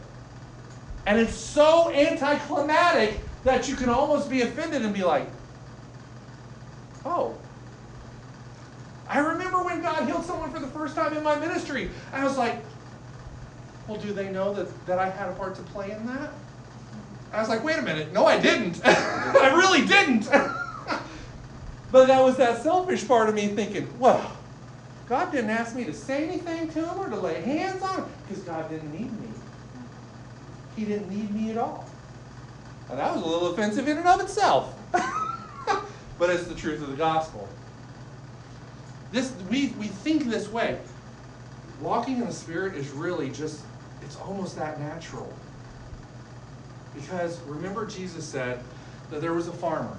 And 1.07 1.19
it's 1.19 1.35
so 1.35 1.93
anticlimactic 1.93 3.21
that 3.45 3.69
you 3.69 3.75
can 3.75 3.89
almost 3.89 4.31
be 4.31 4.43
offended 4.43 4.83
and 4.83 4.95
be 4.95 5.03
like, 5.03 5.29
oh. 7.05 7.39
I 9.09 9.19
remember 9.19 9.63
when 9.65 9.83
God 9.83 10.07
healed 10.07 10.25
someone 10.25 10.53
for 10.53 10.61
the 10.61 10.69
first 10.69 10.95
time 10.95 11.17
in 11.17 11.23
my 11.23 11.39
ministry. 11.39 11.91
I 12.13 12.25
was 12.25 12.39
like, 12.39 12.65
well, 13.87 14.01
do 14.01 14.13
they 14.13 14.31
know 14.31 14.55
that, 14.55 14.87
that 14.87 14.99
I 14.99 15.11
had 15.11 15.29
a 15.29 15.33
part 15.33 15.57
to 15.57 15.63
play 15.63 15.91
in 15.91 16.07
that? 16.07 16.33
I 17.33 17.41
was 17.41 17.49
like, 17.49 17.65
wait 17.65 17.79
a 17.79 17.83
minute. 17.83 18.13
No, 18.13 18.27
I 18.27 18.39
didn't. 18.39 18.81
I 18.85 19.53
really 19.57 19.87
didn't. 19.87 20.29
but 21.91 22.07
that 22.07 22.23
was 22.23 22.37
that 22.37 22.63
selfish 22.63 23.07
part 23.09 23.29
of 23.29 23.35
me 23.35 23.49
thinking, 23.49 23.99
well, 23.99 24.37
God 25.09 25.33
didn't 25.33 25.51
ask 25.51 25.75
me 25.75 25.85
to 25.85 25.93
say 25.93 26.29
anything 26.29 26.71
to 26.71 26.89
him 26.89 26.99
or 26.99 27.09
to 27.09 27.17
lay 27.17 27.41
hands 27.43 27.83
on 27.83 27.97
him 27.97 28.05
because 28.27 28.43
God 28.45 28.71
didn't 28.71 28.93
need 28.93 29.19
me. 29.21 29.32
He 30.77 30.85
didn't 30.85 31.11
need 31.11 31.31
me 31.35 31.51
at 31.51 31.59
all. 31.59 31.87
And 32.91 32.99
that 32.99 33.15
was 33.15 33.23
a 33.23 33.27
little 33.27 33.49
offensive 33.53 33.89
in 33.89 33.99
and 33.99 34.07
of 34.07 34.21
itself. 34.21 34.75
but 34.93 36.31
it's 36.31 36.45
the 36.45 36.55
truth 36.55 36.83
of 36.83 36.91
the 36.91 36.97
gospel. 36.97 37.49
This 39.13 39.33
we, 39.51 39.69
we 39.79 39.87
think 39.87 40.25
this 40.25 40.49
way. 40.49 40.79
Walking 41.81 42.19
in 42.19 42.27
the 42.27 42.33
Spirit 42.33 42.77
is 42.77 42.91
really 42.91 43.31
just, 43.31 43.61
it's 44.03 44.17
almost 44.17 44.57
that 44.57 44.79
natural. 44.81 45.33
Because 46.95 47.41
remember, 47.43 47.87
Jesus 47.87 48.25
said 48.25 48.63
that 49.11 49.21
there 49.21 49.33
was 49.35 49.49
a 49.49 49.53
farmer. 49.53 49.97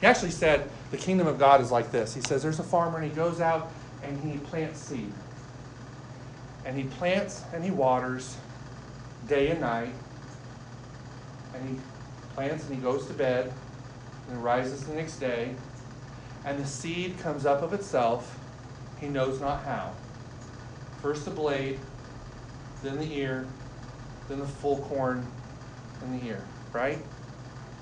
He 0.00 0.06
actually 0.06 0.30
said 0.30 0.68
the 0.90 0.96
kingdom 0.96 1.26
of 1.26 1.38
God 1.38 1.60
is 1.60 1.70
like 1.70 1.90
this. 1.90 2.14
He 2.14 2.20
says 2.20 2.42
there's 2.42 2.58
a 2.58 2.64
farmer 2.64 2.98
and 2.98 3.08
he 3.08 3.14
goes 3.14 3.40
out 3.40 3.70
and 4.02 4.20
he 4.20 4.38
plants 4.38 4.80
seed. 4.80 5.12
And 6.64 6.76
he 6.76 6.84
plants 6.84 7.42
and 7.52 7.64
he 7.64 7.70
waters 7.70 8.36
day 9.26 9.48
and 9.48 9.60
night. 9.60 9.92
And 11.54 11.68
he 11.68 11.76
plants 12.34 12.64
and 12.66 12.74
he 12.74 12.80
goes 12.80 13.06
to 13.06 13.12
bed 13.12 13.52
and 14.30 14.42
rises 14.42 14.84
the 14.84 14.94
next 14.94 15.18
day. 15.18 15.54
And 16.44 16.58
the 16.58 16.66
seed 16.66 17.18
comes 17.18 17.46
up 17.46 17.62
of 17.62 17.72
itself. 17.72 18.38
He 19.00 19.08
knows 19.08 19.40
not 19.40 19.64
how. 19.64 19.92
First 21.00 21.24
the 21.24 21.30
blade, 21.30 21.78
then 22.82 22.98
the 22.98 23.12
ear, 23.16 23.46
then 24.28 24.38
the 24.38 24.46
full 24.46 24.78
corn 24.78 25.26
in 26.04 26.18
the 26.18 26.26
ear, 26.26 26.42
right? 26.72 26.98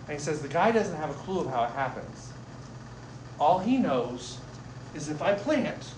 And 0.08 0.18
he 0.18 0.18
says 0.18 0.42
the 0.42 0.48
guy 0.48 0.72
doesn't 0.72 0.96
have 0.96 1.10
a 1.10 1.14
clue 1.14 1.40
of 1.40 1.50
how 1.50 1.64
it 1.64 1.70
happens. 1.70 2.32
All 3.38 3.58
he 3.58 3.76
knows 3.76 4.38
is 4.94 5.08
if 5.08 5.22
I 5.22 5.34
plant 5.34 5.92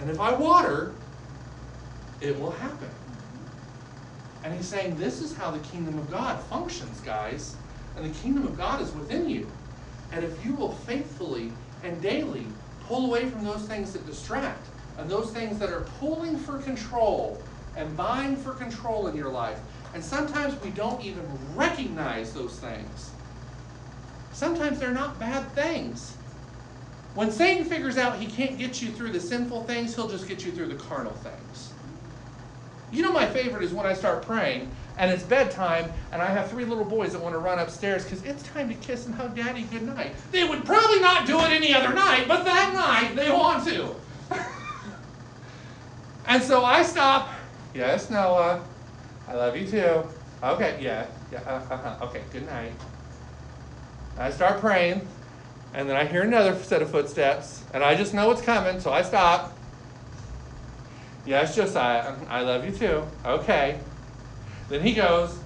and 0.00 0.10
if 0.10 0.20
I 0.20 0.32
water, 0.32 0.92
it 2.20 2.38
will 2.40 2.50
happen. 2.50 2.88
And 4.46 4.54
he's 4.54 4.68
saying 4.68 4.96
this 4.96 5.20
is 5.20 5.36
how 5.36 5.50
the 5.50 5.58
kingdom 5.58 5.98
of 5.98 6.08
God 6.08 6.40
functions, 6.44 7.00
guys. 7.00 7.56
And 7.96 8.06
the 8.08 8.16
kingdom 8.20 8.46
of 8.46 8.56
God 8.56 8.80
is 8.80 8.92
within 8.92 9.28
you. 9.28 9.50
And 10.12 10.24
if 10.24 10.46
you 10.46 10.54
will 10.54 10.70
faithfully 10.70 11.50
and 11.82 12.00
daily 12.00 12.46
pull 12.86 13.06
away 13.06 13.28
from 13.28 13.42
those 13.42 13.62
things 13.62 13.92
that 13.92 14.06
distract 14.06 14.64
and 14.98 15.10
those 15.10 15.32
things 15.32 15.58
that 15.58 15.70
are 15.70 15.84
pulling 15.98 16.38
for 16.38 16.58
control 16.58 17.42
and 17.76 17.88
vying 17.94 18.36
for 18.36 18.52
control 18.52 19.08
in 19.08 19.16
your 19.16 19.30
life. 19.30 19.58
And 19.94 20.04
sometimes 20.04 20.54
we 20.62 20.70
don't 20.70 21.04
even 21.04 21.26
recognize 21.56 22.32
those 22.32 22.52
things. 22.60 23.10
Sometimes 24.32 24.78
they're 24.78 24.92
not 24.92 25.18
bad 25.18 25.50
things. 25.56 26.14
When 27.14 27.32
Satan 27.32 27.64
figures 27.64 27.98
out 27.98 28.20
he 28.20 28.26
can't 28.28 28.56
get 28.56 28.80
you 28.80 28.92
through 28.92 29.10
the 29.10 29.20
sinful 29.20 29.64
things, 29.64 29.96
he'll 29.96 30.08
just 30.08 30.28
get 30.28 30.44
you 30.44 30.52
through 30.52 30.68
the 30.68 30.76
carnal 30.76 31.14
things. 31.14 31.65
You 32.92 33.02
know, 33.02 33.12
my 33.12 33.26
favorite 33.26 33.64
is 33.64 33.72
when 33.72 33.86
I 33.86 33.94
start 33.94 34.22
praying 34.22 34.70
and 34.98 35.10
it's 35.10 35.22
bedtime 35.22 35.92
and 36.12 36.22
I 36.22 36.26
have 36.26 36.50
three 36.50 36.64
little 36.64 36.84
boys 36.84 37.12
that 37.12 37.20
want 37.22 37.34
to 37.34 37.38
run 37.38 37.58
upstairs 37.58 38.04
because 38.04 38.22
it's 38.22 38.42
time 38.44 38.68
to 38.68 38.74
kiss 38.74 39.06
and 39.06 39.14
hug 39.14 39.36
daddy 39.36 39.62
goodnight. 39.62 40.14
They 40.30 40.44
would 40.44 40.64
probably 40.64 41.00
not 41.00 41.26
do 41.26 41.38
it 41.40 41.50
any 41.50 41.74
other 41.74 41.92
night, 41.92 42.26
but 42.28 42.44
that 42.44 42.72
night 42.72 43.16
they 43.16 43.30
want 43.30 43.66
to. 43.66 43.94
and 46.26 46.42
so 46.42 46.64
I 46.64 46.82
stop. 46.82 47.30
Yes, 47.74 48.08
Noah. 48.10 48.64
I 49.28 49.34
love 49.34 49.56
you 49.56 49.66
too. 49.66 50.04
Okay, 50.42 50.78
yeah, 50.80 51.06
yeah, 51.32 51.40
uh, 51.40 51.74
uh-huh. 51.74 52.06
okay, 52.06 52.22
good 52.32 52.46
night. 52.46 52.72
I 54.18 54.30
start 54.30 54.60
praying, 54.60 55.06
and 55.74 55.88
then 55.88 55.96
I 55.96 56.04
hear 56.06 56.22
another 56.22 56.54
set 56.62 56.80
of 56.80 56.90
footsteps, 56.90 57.62
and 57.74 57.82
I 57.82 57.96
just 57.96 58.14
know 58.14 58.30
it's 58.30 58.42
coming, 58.42 58.80
so 58.80 58.92
I 58.92 59.02
stop. 59.02 59.55
Yes, 61.26 61.56
Josiah, 61.56 62.14
I 62.28 62.42
love 62.42 62.64
you 62.64 62.70
too. 62.70 63.02
Okay. 63.24 63.80
Then 64.68 64.80
he 64.80 64.94
goes, 64.94 65.36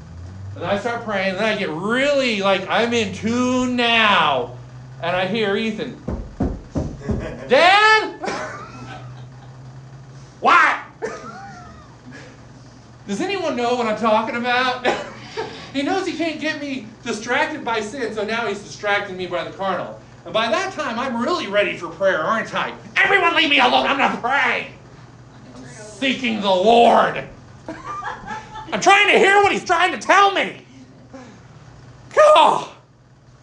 and 0.55 0.62
I 0.64 0.78
start 0.78 1.05
praying, 1.05 1.31
and 1.31 1.39
then 1.39 1.45
I 1.45 1.59
get 1.59 1.70
really 1.70 2.43
like 2.43 2.68
I'm 2.68 2.93
in 2.93 3.14
tune 3.14 3.76
now. 3.76 4.57
And 5.03 5.16
I 5.16 5.26
hear 5.26 5.57
Ethan, 5.57 5.97
Dad? 7.49 8.20
what? 10.41 10.81
Does 13.07 13.22
anyone 13.22 13.57
know 13.57 13.74
what 13.76 13.87
I'm 13.87 13.99
talking 13.99 14.37
about? 14.37 14.87
he 15.72 15.83
knows 15.83 16.07
he 16.07 16.12
can't 16.12 16.39
get 16.41 16.61
me 16.61 16.87
distracted 17.03 17.64
by 17.64 17.81
sin, 17.81 18.14
so 18.14 18.24
now 18.24 18.47
he's 18.47 18.61
distracting 18.61 19.16
me 19.16 19.26
by 19.26 19.45
the 19.45 19.51
carnal. 19.51 19.99
And 20.26 20.35
by 20.35 20.51
that 20.51 20.74
time, 20.74 20.99
I'm 20.99 21.22
really 21.22 21.47
ready 21.47 21.78
for 21.78 21.89
prayer, 21.89 22.20
aren't 22.20 22.55
I? 22.55 22.74
Everyone 22.97 23.35
leave 23.35 23.49
me 23.49 23.59
alone, 23.59 23.87
I'm 23.87 23.97
not 23.97 24.20
praying. 24.20 24.74
Seeking 26.01 26.40
the 26.40 26.48
Lord. 26.48 27.28
I'm 27.68 28.80
trying 28.80 29.12
to 29.12 29.18
hear 29.18 29.34
what 29.42 29.53
he's 29.53 29.66
trying 29.66 29.92
to 29.92 29.98
tell 29.98 30.32
me. 30.32 30.64
God. 32.16 32.70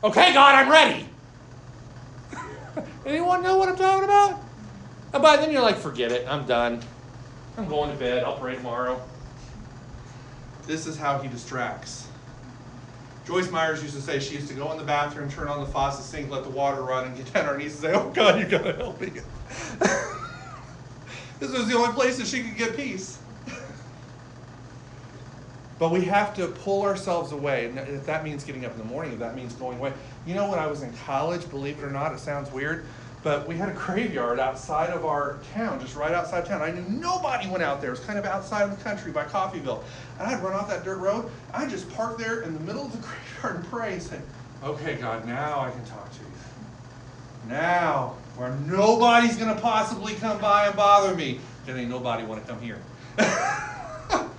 Okay, 0.04 0.34
God, 0.34 0.56
I'm 0.56 0.72
ready. 0.72 1.06
Anyone 3.06 3.44
know 3.44 3.58
what 3.58 3.70
I'm 3.70 3.78
talking 3.78 4.06
about? 4.06 4.40
And 5.14 5.22
by 5.22 5.38
then 5.38 5.52
you're 5.52 5.62
like, 5.62 5.78
forget 5.78 6.12
it, 6.12 6.26
I'm 6.28 6.48
done. 6.48 6.82
I'm 7.58 7.68
going 7.68 7.92
to 7.92 7.96
bed, 7.96 8.24
I'll 8.24 8.40
pray 8.40 8.56
tomorrow. 8.56 9.08
This 10.66 10.88
is 10.88 10.98
how 10.98 11.20
he 11.20 11.28
distracts. 11.28 12.10
Joyce 13.24 13.52
Myers 13.52 13.84
used 13.84 13.94
to 13.94 14.02
say 14.02 14.18
she 14.18 14.34
used 14.34 14.48
to 14.48 14.56
go 14.56 14.72
in 14.72 14.80
the 14.80 14.84
bathroom, 14.84 15.30
turn 15.30 15.48
on 15.48 15.60
the 15.60 15.68
faucet 15.68 16.06
sink, 16.06 16.32
let 16.32 16.44
the 16.44 16.50
water 16.50 16.82
run, 16.82 17.06
and 17.06 17.16
get 17.16 17.32
down 17.32 17.46
on 17.46 17.54
her 17.54 17.58
knees 17.60 17.74
and 17.74 17.94
say, 17.94 17.94
Oh 17.94 18.10
God, 18.10 18.40
you 18.40 18.48
gotta 18.48 18.74
help 18.74 19.00
me. 19.00 19.14
this 21.40 21.52
was 21.52 21.68
the 21.68 21.76
only 21.76 21.94
place 21.94 22.18
that 22.18 22.28
she 22.28 22.44
could 22.44 22.58
get 22.58 22.76
peace. 22.76 23.20
But 25.80 25.92
we 25.92 26.02
have 26.06 26.34
to 26.36 26.48
pull 26.48 26.82
ourselves 26.84 27.32
away. 27.32 27.68
And 27.68 27.78
if 27.78 28.06
that 28.08 28.24
means 28.24 28.44
getting 28.44 28.66
up 28.66 28.72
in 28.72 28.80
the 28.80 28.84
morning, 28.84 29.14
if 29.14 29.20
that 29.20 29.36
means 29.36 29.54
going 29.54 29.78
away. 29.78 29.94
You 30.26 30.34
know, 30.34 30.50
when 30.50 30.60
I 30.60 30.66
was 30.66 30.82
in 30.82 30.92
college, 31.06 31.48
believe 31.50 31.78
it 31.78 31.84
or 31.84 31.92
not, 31.92 32.14
it 32.14 32.20
sounds 32.20 32.52
weird, 32.52 32.86
but 33.24 33.48
we 33.48 33.56
had 33.56 33.70
a 33.70 33.74
graveyard 33.74 34.40
outside 34.40 34.90
of 34.90 35.06
our 35.06 35.38
town, 35.54 35.80
just 35.80 35.96
right 35.96 36.14
outside 36.14 36.46
town. 36.46 36.64
I 36.64 36.72
knew 36.72 36.82
nobody 37.00 37.48
went 37.48 37.62
out 37.62 37.80
there. 37.80 37.92
It 37.92 37.98
was 37.98 38.06
kind 38.06 38.18
of 38.18 38.26
outside 38.26 38.64
of 38.64 38.76
the 38.76 38.84
country 38.84 39.12
by 39.12 39.26
Coffeeville. 39.26 39.84
And 40.20 40.28
I'd 40.28 40.42
run 40.42 40.54
off 40.54 40.68
that 40.70 40.84
dirt 40.84 40.98
road. 40.98 41.30
I'd 41.54 41.70
just 41.70 41.90
park 41.92 42.18
there 42.18 42.42
in 42.42 42.54
the 42.54 42.60
middle 42.62 42.86
of 42.86 42.92
the 42.92 42.98
graveyard 43.08 43.56
and 43.58 43.66
pray 43.70 43.94
and 43.94 44.02
say, 44.02 44.20
okay, 44.64 44.96
God, 44.96 45.28
now 45.28 45.60
I 45.60 45.70
can 45.70 45.86
talk 45.86 46.12
to 46.12 46.20
you. 46.20 46.26
Now, 47.50 48.16
where 48.38 48.52
nobody's 48.68 49.36
going 49.36 49.54
to 49.54 49.60
possibly 49.60 50.14
come 50.14 50.40
by 50.40 50.68
and 50.68 50.76
bother 50.76 51.16
me. 51.16 51.40
Then 51.66 51.78
ain't 51.78 51.90
nobody 51.90 52.24
want 52.24 52.46
to 52.46 52.52
come 52.52 52.62
here. 52.62 52.80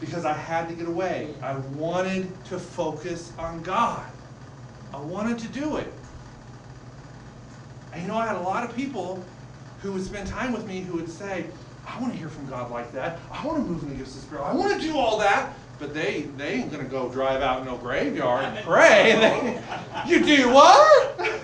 because 0.00 0.24
I 0.24 0.32
had 0.32 0.68
to 0.68 0.74
get 0.74 0.88
away. 0.88 1.34
I 1.42 1.56
wanted 1.76 2.32
to 2.46 2.58
focus 2.58 3.32
on 3.38 3.62
God. 3.62 4.04
I 4.94 4.98
wanted 4.98 5.38
to 5.40 5.48
do 5.48 5.76
it. 5.76 5.92
And 7.92 8.02
you 8.02 8.08
know, 8.08 8.16
I 8.16 8.26
had 8.26 8.36
a 8.36 8.40
lot 8.40 8.68
of 8.68 8.74
people 8.74 9.22
who 9.82 9.92
would 9.92 10.04
spend 10.04 10.26
time 10.26 10.52
with 10.52 10.66
me 10.66 10.80
who 10.80 10.94
would 10.94 11.10
say, 11.10 11.44
I 11.86 12.00
want 12.00 12.12
to 12.12 12.18
hear 12.18 12.28
from 12.28 12.48
God 12.48 12.70
like 12.70 12.92
that. 12.92 13.18
I 13.30 13.46
want 13.46 13.58
to 13.58 13.64
move 13.64 13.82
in 13.82 13.90
the 13.90 13.94
gifts 13.94 14.14
of 14.14 14.22
the 14.22 14.26
Spirit. 14.26 14.44
I 14.44 14.54
want 14.54 14.80
to 14.80 14.80
do 14.80 14.96
all 14.96 15.18
that. 15.18 15.52
But 15.78 15.94
they, 15.94 16.22
they 16.36 16.54
ain't 16.54 16.72
going 16.72 16.84
to 16.84 16.90
go 16.90 17.08
drive 17.08 17.40
out 17.40 17.60
in 17.60 17.66
no 17.66 17.76
graveyard 17.76 18.44
and 18.44 18.64
pray. 18.64 19.12
They, 19.12 19.62
you 20.08 20.24
do 20.24 20.52
what? 20.52 21.40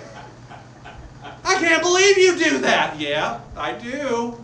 I 1.45 1.57
can't 1.59 1.83
believe 1.83 2.19
you 2.19 2.39
do 2.39 2.59
that. 2.59 2.99
Yeah, 2.99 3.41
I 3.57 3.73
do. 3.73 4.43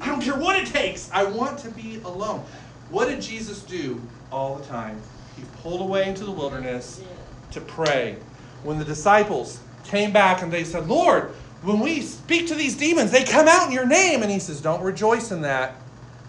I 0.00 0.06
don't 0.06 0.22
care 0.22 0.36
what 0.36 0.56
it 0.56 0.66
takes. 0.66 1.10
I 1.12 1.24
want 1.24 1.58
to 1.60 1.70
be 1.70 2.00
alone. 2.04 2.44
What 2.90 3.08
did 3.08 3.20
Jesus 3.20 3.62
do 3.62 4.00
all 4.32 4.56
the 4.56 4.64
time? 4.64 5.00
He 5.36 5.42
pulled 5.62 5.80
away 5.80 6.08
into 6.08 6.24
the 6.24 6.30
wilderness 6.30 7.02
to 7.50 7.60
pray. 7.60 8.16
When 8.62 8.78
the 8.78 8.84
disciples 8.84 9.60
came 9.84 10.12
back 10.12 10.42
and 10.42 10.50
they 10.50 10.64
said, 10.64 10.88
Lord, 10.88 11.32
when 11.62 11.80
we 11.80 12.00
speak 12.00 12.46
to 12.48 12.54
these 12.54 12.76
demons, 12.76 13.10
they 13.10 13.24
come 13.24 13.48
out 13.48 13.66
in 13.66 13.72
your 13.72 13.86
name. 13.86 14.22
And 14.22 14.30
he 14.30 14.38
says, 14.38 14.60
Don't 14.60 14.82
rejoice 14.82 15.32
in 15.32 15.42
that. 15.42 15.74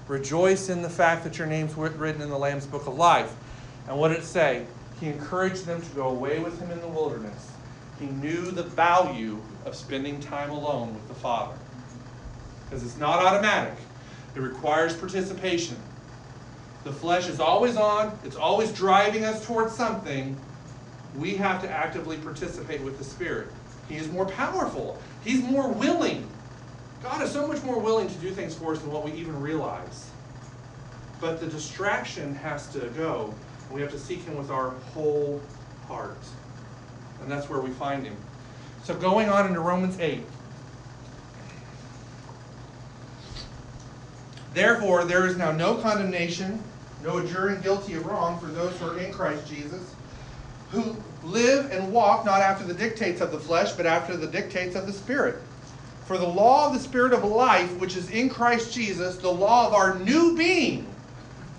Rejoice 0.07 0.69
in 0.69 0.81
the 0.81 0.89
fact 0.89 1.23
that 1.23 1.37
your 1.37 1.47
name's 1.47 1.75
written 1.75 2.21
in 2.21 2.29
the 2.29 2.37
Lamb's 2.37 2.65
book 2.65 2.87
of 2.87 2.95
life. 2.95 3.33
And 3.87 3.97
what 3.97 4.09
did 4.09 4.17
it 4.17 4.25
say? 4.25 4.65
He 4.99 5.07
encouraged 5.07 5.65
them 5.65 5.81
to 5.81 5.89
go 5.95 6.09
away 6.09 6.39
with 6.39 6.59
him 6.59 6.71
in 6.71 6.81
the 6.81 6.87
wilderness. 6.87 7.51
He 7.99 8.05
knew 8.05 8.51
the 8.51 8.63
value 8.63 9.39
of 9.65 9.75
spending 9.75 10.19
time 10.21 10.51
alone 10.51 10.93
with 10.93 11.07
the 11.09 11.13
Father. 11.13 11.55
Because 12.65 12.83
it's 12.83 12.97
not 12.97 13.19
automatic, 13.19 13.73
it 14.35 14.39
requires 14.39 14.95
participation. 14.95 15.75
The 16.85 16.93
flesh 16.93 17.27
is 17.27 17.39
always 17.39 17.75
on, 17.75 18.17
it's 18.23 18.37
always 18.37 18.71
driving 18.71 19.25
us 19.25 19.45
towards 19.45 19.75
something. 19.75 20.37
We 21.17 21.35
have 21.35 21.61
to 21.63 21.69
actively 21.69 22.17
participate 22.17 22.81
with 22.81 22.97
the 22.97 23.03
Spirit. 23.03 23.47
He 23.89 23.97
is 23.97 24.09
more 24.11 24.25
powerful, 24.25 25.01
He's 25.23 25.43
more 25.43 25.67
willing. 25.67 26.27
God 27.03 27.21
is 27.21 27.31
so 27.31 27.47
much 27.47 27.63
more 27.63 27.79
willing 27.79 28.07
to 28.07 28.15
do 28.15 28.31
things 28.31 28.55
for 28.55 28.73
us 28.73 28.79
than 28.79 28.91
what 28.91 29.03
we 29.03 29.11
even 29.13 29.39
realize. 29.41 30.09
But 31.19 31.39
the 31.39 31.47
distraction 31.47 32.35
has 32.35 32.67
to 32.73 32.79
go. 32.89 33.33
We 33.71 33.81
have 33.81 33.91
to 33.91 33.99
seek 33.99 34.23
Him 34.23 34.37
with 34.37 34.51
our 34.51 34.71
whole 34.93 35.41
heart. 35.87 36.17
And 37.21 37.31
that's 37.31 37.49
where 37.49 37.61
we 37.61 37.69
find 37.71 38.05
Him. 38.05 38.15
So, 38.83 38.95
going 38.95 39.29
on 39.29 39.47
into 39.47 39.59
Romans 39.59 39.99
8. 39.99 40.23
Therefore, 44.53 45.03
there 45.03 45.27
is 45.27 45.37
now 45.37 45.51
no 45.51 45.75
condemnation, 45.75 46.61
no 47.03 47.17
adjuring 47.19 47.61
guilty 47.61 47.93
of 47.93 48.05
wrong 48.05 48.39
for 48.39 48.47
those 48.47 48.75
who 48.79 48.87
are 48.89 48.99
in 48.99 49.11
Christ 49.11 49.47
Jesus, 49.47 49.93
who 50.71 50.95
live 51.23 51.71
and 51.71 51.91
walk 51.91 52.25
not 52.25 52.41
after 52.41 52.65
the 52.65 52.73
dictates 52.73 53.21
of 53.21 53.31
the 53.31 53.39
flesh, 53.39 53.73
but 53.73 53.85
after 53.85 54.17
the 54.17 54.27
dictates 54.27 54.75
of 54.75 54.87
the 54.87 54.93
Spirit. 54.93 55.41
For 56.05 56.17
the 56.17 56.27
law 56.27 56.67
of 56.67 56.73
the 56.73 56.79
Spirit 56.79 57.13
of 57.13 57.23
life, 57.23 57.71
which 57.77 57.95
is 57.95 58.09
in 58.09 58.29
Christ 58.29 58.73
Jesus, 58.73 59.17
the 59.17 59.31
law 59.31 59.67
of 59.67 59.73
our 59.73 59.99
new 59.99 60.35
being, 60.35 60.91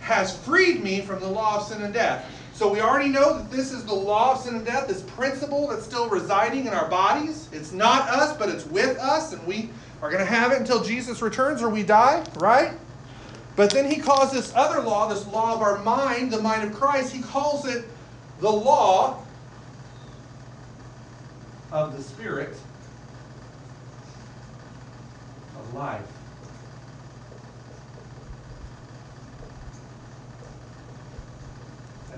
has 0.00 0.36
freed 0.36 0.82
me 0.82 1.00
from 1.00 1.20
the 1.20 1.28
law 1.28 1.58
of 1.58 1.62
sin 1.62 1.82
and 1.82 1.94
death. 1.94 2.28
So 2.60 2.70
we 2.70 2.82
already 2.82 3.08
know 3.08 3.38
that 3.38 3.50
this 3.50 3.72
is 3.72 3.86
the 3.86 3.94
law 3.94 4.32
of 4.32 4.40
sin 4.40 4.54
and 4.54 4.66
death, 4.66 4.86
this 4.86 5.00
principle 5.00 5.66
that's 5.68 5.82
still 5.82 6.10
residing 6.10 6.66
in 6.66 6.74
our 6.74 6.90
bodies. 6.90 7.48
It's 7.52 7.72
not 7.72 8.10
us, 8.10 8.36
but 8.36 8.50
it's 8.50 8.66
with 8.66 8.98
us, 8.98 9.32
and 9.32 9.42
we 9.46 9.70
are 10.02 10.10
going 10.10 10.22
to 10.22 10.30
have 10.30 10.52
it 10.52 10.58
until 10.58 10.84
Jesus 10.84 11.22
returns 11.22 11.62
or 11.62 11.70
we 11.70 11.82
die, 11.82 12.22
right? 12.36 12.74
But 13.56 13.70
then 13.70 13.90
he 13.90 13.96
calls 13.96 14.30
this 14.30 14.52
other 14.54 14.82
law, 14.82 15.08
this 15.08 15.26
law 15.28 15.54
of 15.54 15.62
our 15.62 15.78
mind, 15.78 16.34
the 16.34 16.42
mind 16.42 16.70
of 16.70 16.76
Christ, 16.76 17.14
he 17.14 17.22
calls 17.22 17.64
it 17.64 17.86
the 18.40 18.52
law 18.52 19.24
of 21.72 21.96
the 21.96 22.02
Spirit 22.02 22.58
of 25.58 25.72
life. 25.72 26.19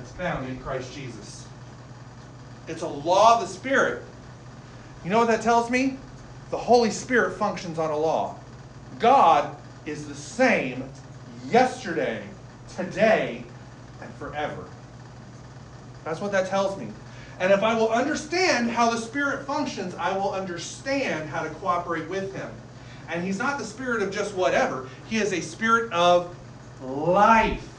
That's 0.02 0.14
found 0.14 0.48
in 0.48 0.58
Christ 0.58 0.92
Jesus. 0.96 1.46
It's 2.66 2.82
a 2.82 2.88
law 2.88 3.34
of 3.36 3.42
the 3.42 3.46
Spirit. 3.46 4.02
You 5.04 5.10
know 5.10 5.18
what 5.18 5.28
that 5.28 5.42
tells 5.42 5.70
me? 5.70 5.96
The 6.50 6.56
Holy 6.56 6.90
Spirit 6.90 7.38
functions 7.38 7.78
on 7.78 7.88
a 7.88 7.96
law. 7.96 8.34
God 8.98 9.54
is 9.86 10.08
the 10.08 10.14
same 10.16 10.82
yesterday, 11.48 12.20
today, 12.74 13.44
and 14.00 14.12
forever. 14.14 14.64
That's 16.04 16.20
what 16.20 16.32
that 16.32 16.48
tells 16.48 16.76
me. 16.76 16.88
And 17.38 17.52
if 17.52 17.62
I 17.62 17.76
will 17.76 17.90
understand 17.90 18.72
how 18.72 18.90
the 18.90 18.98
Spirit 18.98 19.46
functions, 19.46 19.94
I 19.94 20.18
will 20.18 20.32
understand 20.32 21.28
how 21.28 21.44
to 21.44 21.50
cooperate 21.50 22.08
with 22.08 22.34
Him. 22.34 22.50
And 23.08 23.22
He's 23.22 23.38
not 23.38 23.56
the 23.56 23.64
Spirit 23.64 24.02
of 24.02 24.10
just 24.10 24.34
whatever, 24.34 24.88
He 25.08 25.18
is 25.18 25.32
a 25.32 25.40
Spirit 25.40 25.92
of 25.92 26.34
life. 26.82 27.71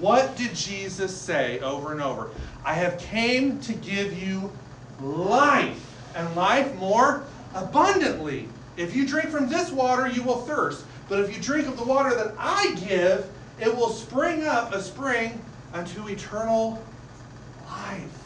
What 0.00 0.36
did 0.36 0.54
Jesus 0.54 1.16
say 1.16 1.60
over 1.60 1.92
and 1.92 2.02
over? 2.02 2.30
I 2.64 2.74
have 2.74 2.98
came 2.98 3.60
to 3.62 3.72
give 3.72 4.12
you 4.22 4.52
life, 5.00 5.82
and 6.14 6.34
life 6.36 6.74
more 6.76 7.24
abundantly. 7.54 8.48
If 8.76 8.94
you 8.94 9.06
drink 9.06 9.30
from 9.30 9.48
this 9.48 9.70
water, 9.70 10.06
you 10.06 10.22
will 10.22 10.42
thirst. 10.42 10.84
But 11.08 11.20
if 11.20 11.34
you 11.34 11.42
drink 11.42 11.66
of 11.66 11.78
the 11.78 11.84
water 11.84 12.14
that 12.14 12.34
I 12.38 12.74
give, 12.86 13.26
it 13.60 13.74
will 13.74 13.88
spring 13.88 14.44
up 14.44 14.74
a 14.74 14.82
spring 14.82 15.40
unto 15.72 16.08
eternal 16.08 16.82
life. 17.70 18.22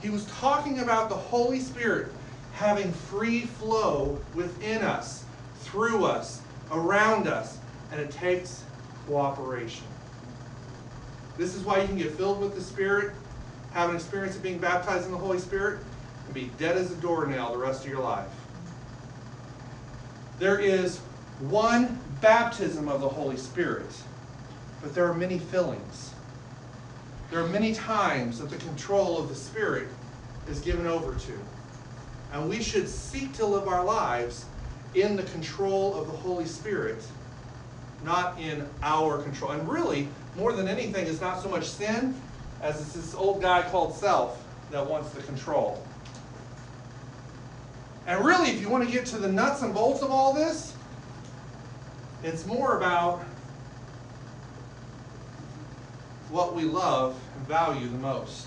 He 0.00 0.10
was 0.10 0.26
talking 0.26 0.80
about 0.80 1.08
the 1.08 1.16
Holy 1.16 1.60
Spirit 1.60 2.12
having 2.54 2.92
free 2.92 3.40
flow 3.40 4.18
within 4.34 4.82
us, 4.82 5.24
through 5.60 6.04
us, 6.04 6.40
around 6.70 7.26
us, 7.26 7.58
and 7.90 8.00
it 8.00 8.10
takes 8.10 8.62
cooperation. 9.06 9.86
This 11.38 11.54
is 11.54 11.62
why 11.62 11.80
you 11.80 11.86
can 11.86 11.96
get 11.96 12.12
filled 12.12 12.40
with 12.40 12.54
the 12.54 12.60
Spirit, 12.60 13.14
have 13.72 13.90
an 13.90 13.96
experience 13.96 14.36
of 14.36 14.42
being 14.42 14.58
baptized 14.58 15.06
in 15.06 15.12
the 15.12 15.18
Holy 15.18 15.38
Spirit, 15.38 15.80
and 16.26 16.34
be 16.34 16.50
dead 16.58 16.76
as 16.76 16.90
a 16.92 16.96
doornail 16.96 17.52
the 17.52 17.58
rest 17.58 17.84
of 17.84 17.90
your 17.90 18.02
life. 18.02 18.30
There 20.38 20.58
is 20.58 20.98
one 21.48 22.00
baptism 22.20 22.88
of 22.88 23.00
the 23.00 23.08
Holy 23.08 23.36
Spirit, 23.36 23.90
but 24.82 24.94
there 24.94 25.06
are 25.06 25.14
many 25.14 25.38
fillings. 25.38 26.12
There 27.30 27.42
are 27.42 27.48
many 27.48 27.74
times 27.74 28.40
that 28.40 28.50
the 28.50 28.56
control 28.56 29.18
of 29.18 29.28
the 29.28 29.34
Spirit 29.34 29.88
is 30.48 30.60
given 30.60 30.86
over 30.86 31.14
to. 31.14 31.32
And 32.32 32.48
we 32.48 32.62
should 32.62 32.88
seek 32.88 33.34
to 33.34 33.46
live 33.46 33.68
our 33.68 33.84
lives 33.84 34.44
in 34.94 35.16
the 35.16 35.22
control 35.24 35.94
of 35.94 36.06
the 36.06 36.12
Holy 36.12 36.44
Spirit, 36.44 37.02
not 38.04 38.38
in 38.38 38.66
our 38.82 39.22
control. 39.22 39.52
And 39.52 39.68
really, 39.68 40.08
more 40.36 40.52
than 40.52 40.68
anything, 40.68 41.06
it's 41.06 41.20
not 41.20 41.42
so 41.42 41.48
much 41.48 41.64
sin 41.64 42.14
as 42.62 42.80
it's 42.80 42.92
this 42.92 43.14
old 43.14 43.42
guy 43.42 43.62
called 43.62 43.94
self 43.94 44.42
that 44.70 44.86
wants 44.86 45.10
the 45.10 45.22
control. 45.22 45.84
And 48.06 48.24
really, 48.24 48.50
if 48.50 48.60
you 48.60 48.68
want 48.68 48.84
to 48.84 48.90
get 48.90 49.06
to 49.06 49.18
the 49.18 49.30
nuts 49.30 49.62
and 49.62 49.72
bolts 49.72 50.02
of 50.02 50.10
all 50.10 50.32
this, 50.32 50.74
it's 52.24 52.46
more 52.46 52.76
about 52.76 53.24
what 56.30 56.54
we 56.54 56.62
love 56.62 57.16
and 57.36 57.46
value 57.46 57.86
the 57.88 57.98
most. 57.98 58.46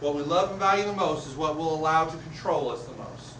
What 0.00 0.14
we 0.14 0.22
love 0.22 0.50
and 0.50 0.58
value 0.58 0.84
the 0.84 0.92
most 0.92 1.26
is 1.26 1.34
what 1.34 1.56
will 1.56 1.74
allow 1.74 2.04
to 2.04 2.16
control 2.16 2.70
us 2.70 2.84
the 2.84 2.94
most. 2.94 3.34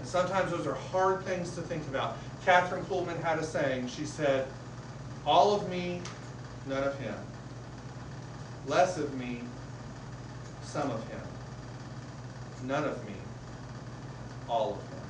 And 0.00 0.08
sometimes 0.08 0.50
those 0.50 0.66
are 0.66 0.74
hard 0.74 1.24
things 1.24 1.54
to 1.54 1.62
think 1.62 1.86
about. 1.88 2.16
Kathryn 2.44 2.84
Kuhlman 2.84 3.22
had 3.22 3.38
a 3.38 3.44
saying. 3.44 3.86
She 3.88 4.04
said, 4.04 4.46
All 5.24 5.54
of 5.54 5.68
me, 5.70 6.00
none 6.66 6.82
of 6.82 6.98
him. 6.98 7.14
Less 8.66 8.98
of 8.98 9.16
me, 9.18 9.40
some 10.62 10.90
of 10.90 11.06
him. 11.08 11.20
None 12.64 12.84
of 12.84 13.04
me, 13.06 13.14
all 14.48 14.74
of 14.74 14.76
him. 14.76 15.02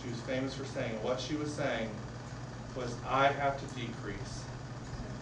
She 0.00 0.08
was 0.08 0.20
famous 0.20 0.54
for 0.54 0.64
saying, 0.64 1.02
what 1.02 1.20
she 1.20 1.34
was 1.34 1.52
saying 1.52 1.90
was, 2.76 2.94
I 3.08 3.28
have 3.28 3.58
to 3.58 3.66
decrease. 3.74 4.44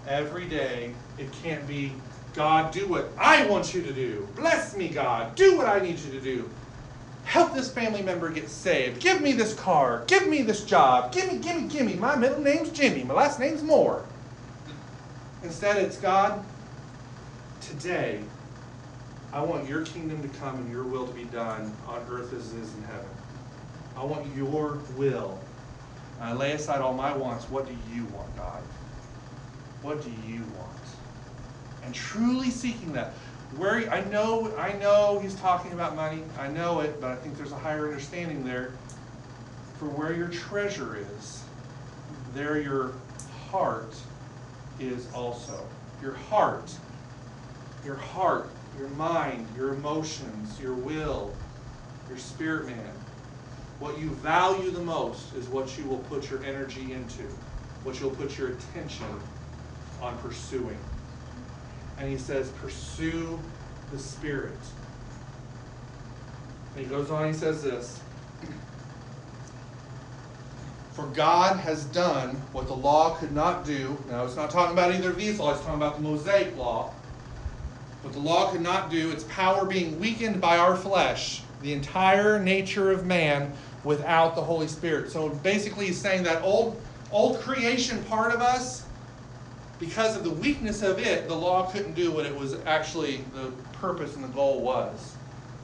Every 0.07 0.47
day, 0.47 0.93
it 1.19 1.33
can't 1.43 1.67
be, 1.67 1.93
God, 2.35 2.73
do 2.73 2.87
what 2.87 3.11
I 3.19 3.47
want 3.47 3.73
you 3.73 3.83
to 3.83 3.93
do. 3.93 4.29
Bless 4.37 4.77
me, 4.77 4.89
God. 4.89 5.35
Do 5.35 5.57
what 5.57 5.67
I 5.67 5.79
need 5.79 5.99
you 5.99 6.13
to 6.13 6.21
do. 6.21 6.51
Help 7.25 7.55
this 7.55 7.71
family 7.71 8.03
member 8.03 8.31
get 8.31 8.49
saved. 8.49 9.01
Give 9.01 9.21
me 9.21 9.33
this 9.33 9.55
car. 9.55 10.05
Give 10.07 10.29
me 10.29 10.43
this 10.43 10.65
job. 10.65 11.13
Give 11.13 11.33
me, 11.33 11.39
give 11.39 11.61
me, 11.61 11.69
give 11.69 11.87
me. 11.87 11.95
My 11.95 12.17
middle 12.17 12.41
name's 12.41 12.71
Jimmy. 12.71 13.03
My 13.03 13.15
last 13.15 13.41
name's 13.41 13.63
Moore. 13.63 14.05
Instead, 15.43 15.77
it's 15.77 15.99
God, 15.99 16.45
today, 17.61 18.21
I 19.33 19.43
want 19.43 19.69
your 19.69 19.85
kingdom 19.85 20.23
to 20.23 20.39
come 20.39 20.57
and 20.57 20.71
your 20.71 20.85
will 20.85 21.07
to 21.07 21.13
be 21.13 21.25
done 21.25 21.75
on 21.89 22.01
earth 22.11 22.33
as 22.33 22.55
it 22.55 22.61
is 22.61 22.75
in 22.75 22.83
heaven. 22.85 23.09
I 23.97 24.05
want 24.05 24.27
your 24.37 24.79
will. 24.97 25.39
I 26.21 26.33
lay 26.33 26.53
aside 26.53 26.81
all 26.81 26.95
my 26.95 27.15
wants. 27.17 27.45
What 27.51 27.67
do 27.67 27.75
you 27.93 28.05
want, 28.07 28.37
God? 28.37 28.63
What 29.83 30.03
do 30.03 30.11
you 30.27 30.41
want? 30.59 30.71
And 31.85 31.95
truly 31.95 32.51
seeking 32.51 32.93
that. 32.95 33.13
Where 33.59 33.89
I 33.91 34.03
know, 34.05 34.53
I 34.59 34.73
know 34.73 35.21
he's 35.21 35.35
talking 35.37 35.73
about 35.73 35.95
money. 35.95 36.23
I 36.39 36.49
know 36.49 36.81
it, 36.81 37.01
but 37.01 37.11
I 37.11 37.17
think 37.17 37.37
there's 37.37 37.53
a 37.53 37.59
higher 37.59 37.87
understanding 37.87 38.45
there. 38.45 38.73
For 39.79 39.87
where 39.87 40.13
your 40.13 40.29
treasure 40.29 40.97
is, 41.17 41.43
there 42.35 42.61
your 42.61 42.93
heart 43.51 43.95
is 44.81 45.07
also. 45.13 45.67
Your 46.03 46.15
heart, 46.15 46.71
your 47.85 47.95
heart, 47.97 48.49
your 48.79 48.89
mind, 48.89 49.47
your 49.57 49.75
emotions, 49.75 50.61
your 50.61 50.75
will, 50.75 51.33
your 52.09 52.19
spirit 52.19 52.67
man. 52.67 52.93
What 53.79 53.99
you 53.99 54.09
value 54.11 54.71
the 54.71 54.81
most 54.81 55.35
is 55.35 55.47
what 55.49 55.79
you 55.79 55.85
will 55.85 55.99
put 55.99 56.31
your 56.31 56.43
energy 56.45 56.93
into, 56.93 57.23
what 57.85 58.01
you'll 58.01 58.11
put 58.11 58.37
your 58.37 58.49
attention 58.49 59.07
on 60.01 60.19
pursuing. 60.19 60.79
And 61.99 62.11
he 62.11 62.19
says, 62.19 62.51
pursue 62.51 63.39
the 63.93 63.99
Spirit. 63.99 64.59
And 66.75 66.85
he 66.85 66.91
goes 66.91 67.11
on, 67.11 67.27
he 67.27 67.33
says 67.33 67.63
this 67.63 68.01
For 70.93 71.07
God 71.07 71.59
has 71.59 71.85
done 71.87 72.31
what 72.53 72.67
the 72.67 72.75
law 72.75 73.17
could 73.17 73.33
not 73.33 73.65
do. 73.65 73.97
Now, 74.11 74.25
it's 74.25 74.37
not 74.37 74.51
talking 74.51 74.73
about 74.73 74.93
either 74.93 75.11
of 75.11 75.17
these 75.17 75.39
laws, 75.39 75.57
it's 75.57 75.65
talking 75.65 75.81
about 75.81 75.97
the 75.97 76.03
Mosaic 76.03 76.57
law. 76.57 76.93
What 78.03 78.13
the 78.13 78.19
law 78.19 78.51
could 78.51 78.61
not 78.61 78.91
do, 78.91 79.11
its 79.11 79.25
power 79.25 79.65
being 79.65 79.99
weakened 79.99 80.41
by 80.41 80.59
our 80.59 80.77
flesh, 80.77 81.43
the 81.63 81.73
entire 81.73 82.39
nature 82.39 82.91
of 82.91 83.07
man 83.07 83.55
without 83.83 84.35
the 84.35 84.43
Holy 84.43 84.69
Spirit. 84.69 85.11
So 85.11 85.31
basically, 85.31 85.87
he's 85.87 86.01
saying 86.01 86.25
that 86.25 86.43
old, 86.43 86.83
old 87.11 87.41
creation 87.41 88.03
part 88.05 88.35
of 88.35 88.43
us, 88.43 88.85
because 89.85 90.17
of 90.17 90.25
the 90.25 90.31
weakness 90.31 90.83
of 90.83 90.99
it, 90.99 91.29
the 91.29 91.35
law 91.35 91.71
couldn't 91.71 91.95
do 91.95 92.11
what 92.11 92.27
it 92.27 92.35
was 92.35 92.57
actually 92.67 93.19
the 93.35 93.51
purpose 93.75 94.15
and 94.17 94.25
the 94.25 94.29
goal 94.29 94.61
was. 94.61 95.15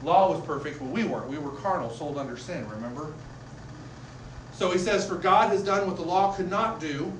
Law 0.02 0.30
was 0.32 0.44
perfect, 0.46 0.78
but 0.78 0.88
we 0.88 1.04
weren't. 1.04 1.28
We 1.28 1.38
were 1.38 1.50
carnal, 1.50 1.90
sold 1.90 2.18
under 2.18 2.36
sin, 2.36 2.68
remember? 2.68 3.12
So 4.52 4.70
he 4.70 4.78
says, 4.78 5.06
For 5.06 5.16
God 5.16 5.50
has 5.50 5.62
done 5.62 5.86
what 5.86 5.96
the 5.96 6.02
law 6.02 6.32
could 6.32 6.50
not 6.50 6.80
do. 6.80 7.12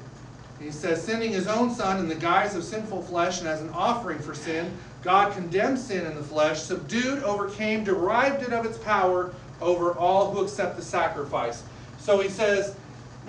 He 0.59 0.70
says, 0.70 1.03
sending 1.03 1.32
his 1.32 1.46
own 1.46 1.74
Son 1.74 2.01
in 2.01 2.09
the 2.09 2.14
guise 2.14 2.55
of 2.55 2.64
sinful 2.64 3.03
flesh 3.03 3.38
and 3.38 3.48
as 3.48 3.62
an 3.62 3.70
offering 3.70 4.18
for 4.18 4.34
sin, 4.34 4.76
God 5.03 5.32
condemned 5.32 5.78
sin 5.78 6.05
in 6.05 6.14
the 6.14 6.22
flesh, 6.22 6.61
subdued, 6.61 7.22
overcame, 7.22 7.82
derived 7.82 8.42
it 8.42 8.53
of 8.53 8.66
its 8.66 8.76
power 8.76 9.32
over 9.62 9.92
all 9.94 10.32
who 10.32 10.42
accept 10.42 10.76
the 10.76 10.82
sacrifice. 10.82 11.62
So 11.98 12.20
he 12.20 12.28
says, 12.28 12.76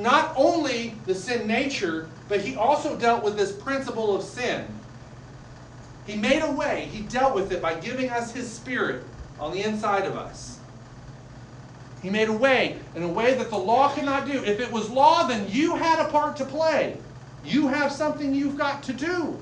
not 0.02 0.34
only 0.36 0.94
the 1.06 1.16
sin 1.16 1.48
nature, 1.48 2.10
but 2.28 2.42
he 2.42 2.56
also 2.56 2.98
dealt 2.98 3.24
with 3.24 3.38
this 3.38 3.52
principle 3.52 4.16
of 4.16 4.24
sin. 4.24 4.66
He 6.08 6.16
made 6.16 6.42
a 6.42 6.52
way, 6.52 6.90
he 6.92 7.04
dealt 7.04 7.36
with 7.36 7.52
it 7.52 7.62
by 7.62 7.76
giving 7.76 8.10
us 8.10 8.32
his 8.32 8.52
spirit 8.52 9.04
on 9.40 9.52
the 9.52 9.64
inside 9.64 10.06
of 10.06 10.16
us. 10.16 10.60
He 12.02 12.10
made 12.10 12.30
a 12.30 12.34
way, 12.34 12.80
in 12.96 13.04
a 13.04 13.08
way 13.08 13.36
that 13.36 13.50
the 13.52 13.58
law 13.58 13.94
cannot 13.94 14.26
do. 14.26 14.44
If 14.44 14.60
it 14.60 14.72
was 14.72 14.90
law, 14.90 15.28
then 15.28 15.46
you 15.50 15.76
had 15.76 16.00
a 16.00 16.10
part 16.10 16.36
to 16.38 16.46
play. 16.46 16.98
You 17.46 17.68
have 17.68 17.92
something 17.92 18.34
you've 18.34 18.58
got 18.58 18.82
to 18.84 18.94
do. 18.94 19.38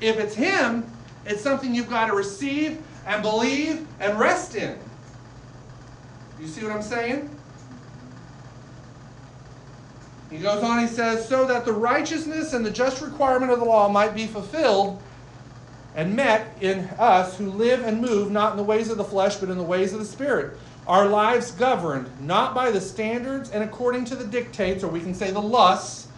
If 0.00 0.18
it's 0.18 0.34
him, 0.34 0.84
it's 1.24 1.40
something 1.40 1.74
you've 1.74 1.88
got 1.88 2.06
to 2.06 2.14
receive 2.14 2.82
and 3.06 3.22
believe 3.22 3.86
and 4.00 4.18
rest 4.18 4.56
in. 4.56 4.78
You 6.40 6.48
see 6.48 6.64
what 6.64 6.72
I'm 6.72 6.82
saying? 6.82 7.33
He 10.34 10.40
goes 10.40 10.64
on, 10.64 10.80
he 10.80 10.88
says, 10.88 11.28
so 11.28 11.46
that 11.46 11.64
the 11.64 11.72
righteousness 11.72 12.54
and 12.54 12.66
the 12.66 12.70
just 12.70 13.00
requirement 13.00 13.52
of 13.52 13.60
the 13.60 13.64
law 13.64 13.88
might 13.88 14.16
be 14.16 14.26
fulfilled 14.26 15.00
and 15.94 16.16
met 16.16 16.56
in 16.60 16.80
us 16.98 17.38
who 17.38 17.48
live 17.50 17.84
and 17.84 18.00
move 18.00 18.32
not 18.32 18.50
in 18.50 18.56
the 18.56 18.64
ways 18.64 18.90
of 18.90 18.96
the 18.96 19.04
flesh, 19.04 19.36
but 19.36 19.48
in 19.48 19.56
the 19.56 19.62
ways 19.62 19.92
of 19.92 20.00
the 20.00 20.04
Spirit. 20.04 20.58
Our 20.88 21.06
lives 21.06 21.52
governed 21.52 22.10
not 22.20 22.52
by 22.52 22.72
the 22.72 22.80
standards 22.80 23.50
and 23.50 23.62
according 23.62 24.06
to 24.06 24.16
the 24.16 24.26
dictates, 24.26 24.82
or 24.82 24.88
we 24.88 24.98
can 24.98 25.14
say 25.14 25.30
the 25.30 25.40
lusts 25.40 26.08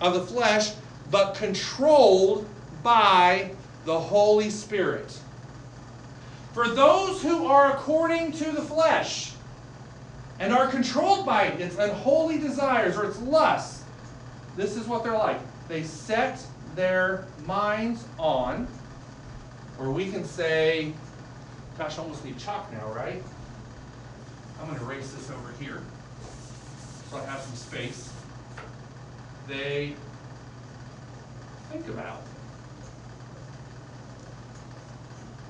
of 0.00 0.14
the 0.14 0.22
flesh, 0.22 0.72
but 1.10 1.34
controlled 1.34 2.48
by 2.82 3.50
the 3.84 4.00
Holy 4.00 4.48
Spirit. 4.48 5.20
For 6.54 6.68
those 6.68 7.20
who 7.20 7.46
are 7.46 7.74
according 7.74 8.32
to 8.32 8.50
the 8.50 8.62
flesh, 8.62 9.34
and 10.38 10.52
are 10.52 10.68
controlled 10.68 11.26
by 11.26 11.44
its 11.44 11.76
unholy 11.78 12.38
desires 12.38 12.96
or 12.96 13.04
its 13.04 13.18
lusts, 13.20 13.84
this 14.56 14.76
is 14.76 14.86
what 14.86 15.02
they're 15.02 15.16
like. 15.16 15.40
They 15.68 15.82
set 15.82 16.44
their 16.74 17.26
minds 17.44 18.04
on, 18.18 18.68
or 19.78 19.90
we 19.90 20.10
can 20.10 20.24
say, 20.24 20.92
gosh, 21.76 21.98
I 21.98 22.02
almost 22.02 22.24
need 22.24 22.38
chalk 22.38 22.70
now, 22.72 22.92
right? 22.92 23.22
I'm 24.60 24.66
going 24.66 24.78
to 24.78 24.84
erase 24.84 25.12
this 25.12 25.30
over 25.30 25.52
here. 25.60 25.82
so 27.10 27.16
I 27.16 27.24
have 27.26 27.40
some 27.40 27.54
space. 27.54 28.12
They 29.46 29.94
think 31.70 31.88
about. 31.88 32.22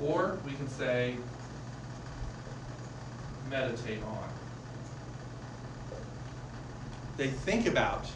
Or 0.02 0.38
we 0.44 0.52
can 0.52 0.68
say 0.68 1.16
meditate 3.50 4.02
on. 4.02 4.37
They 7.18 7.28
think 7.28 7.66
about 7.66 8.06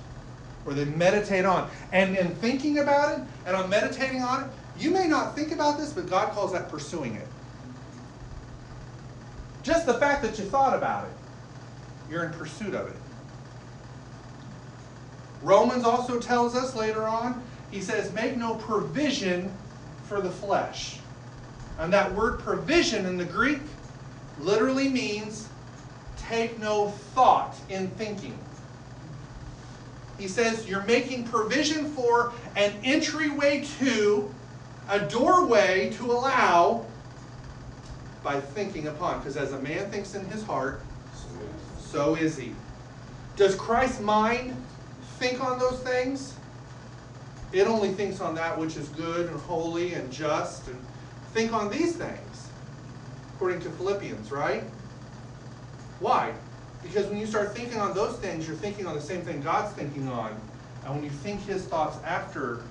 or 0.65 0.73
they 0.73 0.87
meditate 0.87 1.45
on. 1.45 1.69
And 1.93 2.17
in 2.17 2.35
thinking 2.37 2.79
about 2.79 3.19
it 3.19 3.25
and 3.45 3.55
on 3.55 3.69
meditating 3.69 4.23
on 4.23 4.45
it, 4.45 4.51
you 4.79 4.91
may 4.91 5.07
not 5.07 5.35
think 5.37 5.53
about 5.53 5.77
this, 5.77 5.93
but 5.93 6.09
God 6.09 6.33
calls 6.33 6.53
that 6.53 6.71
pursuing 6.71 7.17
it. 7.17 7.27
Just 9.63 9.87
the 9.87 9.95
fact 9.95 10.23
that 10.23 10.39
you 10.39 10.45
thought 10.45 10.75
about 10.75 11.05
it, 11.05 11.13
you're 12.11 12.25
in 12.25 12.33
pursuit 12.33 12.75
of 12.75 12.87
it. 12.89 12.97
Romans 15.43 15.85
also 15.85 16.21
tells 16.21 16.55
us 16.55 16.75
later 16.77 17.07
on, 17.07 17.43
he 17.71 17.81
says, 17.81 18.13
make 18.13 18.37
no 18.37 18.55
provision 18.55 19.53
for 20.05 20.21
the 20.21 20.31
flesh. 20.31 20.99
And 21.79 21.93
that 21.93 22.15
word 22.15 22.39
provision 22.39 23.07
in 23.07 23.17
the 23.17 23.25
Greek 23.25 23.61
literally 24.41 24.89
means 24.89 25.49
take 26.17 26.59
no 26.61 26.91
thought 27.15 27.57
in 27.69 27.89
thinking. 27.91 28.39
He 30.19 30.29
says 30.29 30.69
you're 30.69 30.85
making 30.85 31.25
provision 31.25 31.87
for 31.91 32.33
an 32.57 32.73
entryway 32.85 33.65
to, 33.79 34.33
a 34.89 35.01
doorway 35.01 35.91
to 35.95 36.13
allow 36.13 36.87
by 38.23 38.41
thinking 38.41 38.89
upon. 38.89 39.19
Because 39.19 39.37
as 39.37 39.53
a 39.53 39.59
man 39.61 39.91
thinks 39.91 40.15
in 40.15 40.25
his 40.27 40.43
heart, 40.45 40.81
so 41.79 42.15
is 42.15 42.37
he. 42.37 42.53
Does 43.37 43.55
Christ's 43.55 44.01
mind 44.01 44.57
think 45.19 45.43
on 45.43 45.59
those 45.59 45.81
things? 45.81 46.35
It 47.53 47.67
only 47.67 47.93
thinks 47.93 48.21
on 48.21 48.35
that 48.37 48.59
which 48.59 48.77
is 48.77 48.89
good 48.89 49.29
and 49.29 49.39
holy 49.41 49.95
and 49.95 50.11
just 50.11 50.69
and 50.69 50.79
think 51.33 51.53
on 51.53 51.71
these 51.71 51.97
things, 51.97 52.49
according 53.35 53.61
to 53.61 53.71
Philippians, 53.71 54.31
right? 54.31 54.65
Why? 56.01 56.33
Because 56.83 57.07
when 57.07 57.18
you 57.18 57.26
start 57.26 57.55
thinking 57.55 57.78
on 57.78 57.95
those 57.95 58.16
things, 58.16 58.47
you're 58.47 58.57
thinking 58.57 58.87
on 58.87 58.95
the 58.95 59.01
same 59.01 59.22
thing 59.22 59.41
God's 59.41 59.72
thinking 59.74 60.09
on. 60.09 60.39
And 60.85 60.95
when 60.95 61.05
you 61.05 61.11
think 61.11 61.41
his 61.43 61.64
thoughts 61.64 61.97
after 62.05 62.62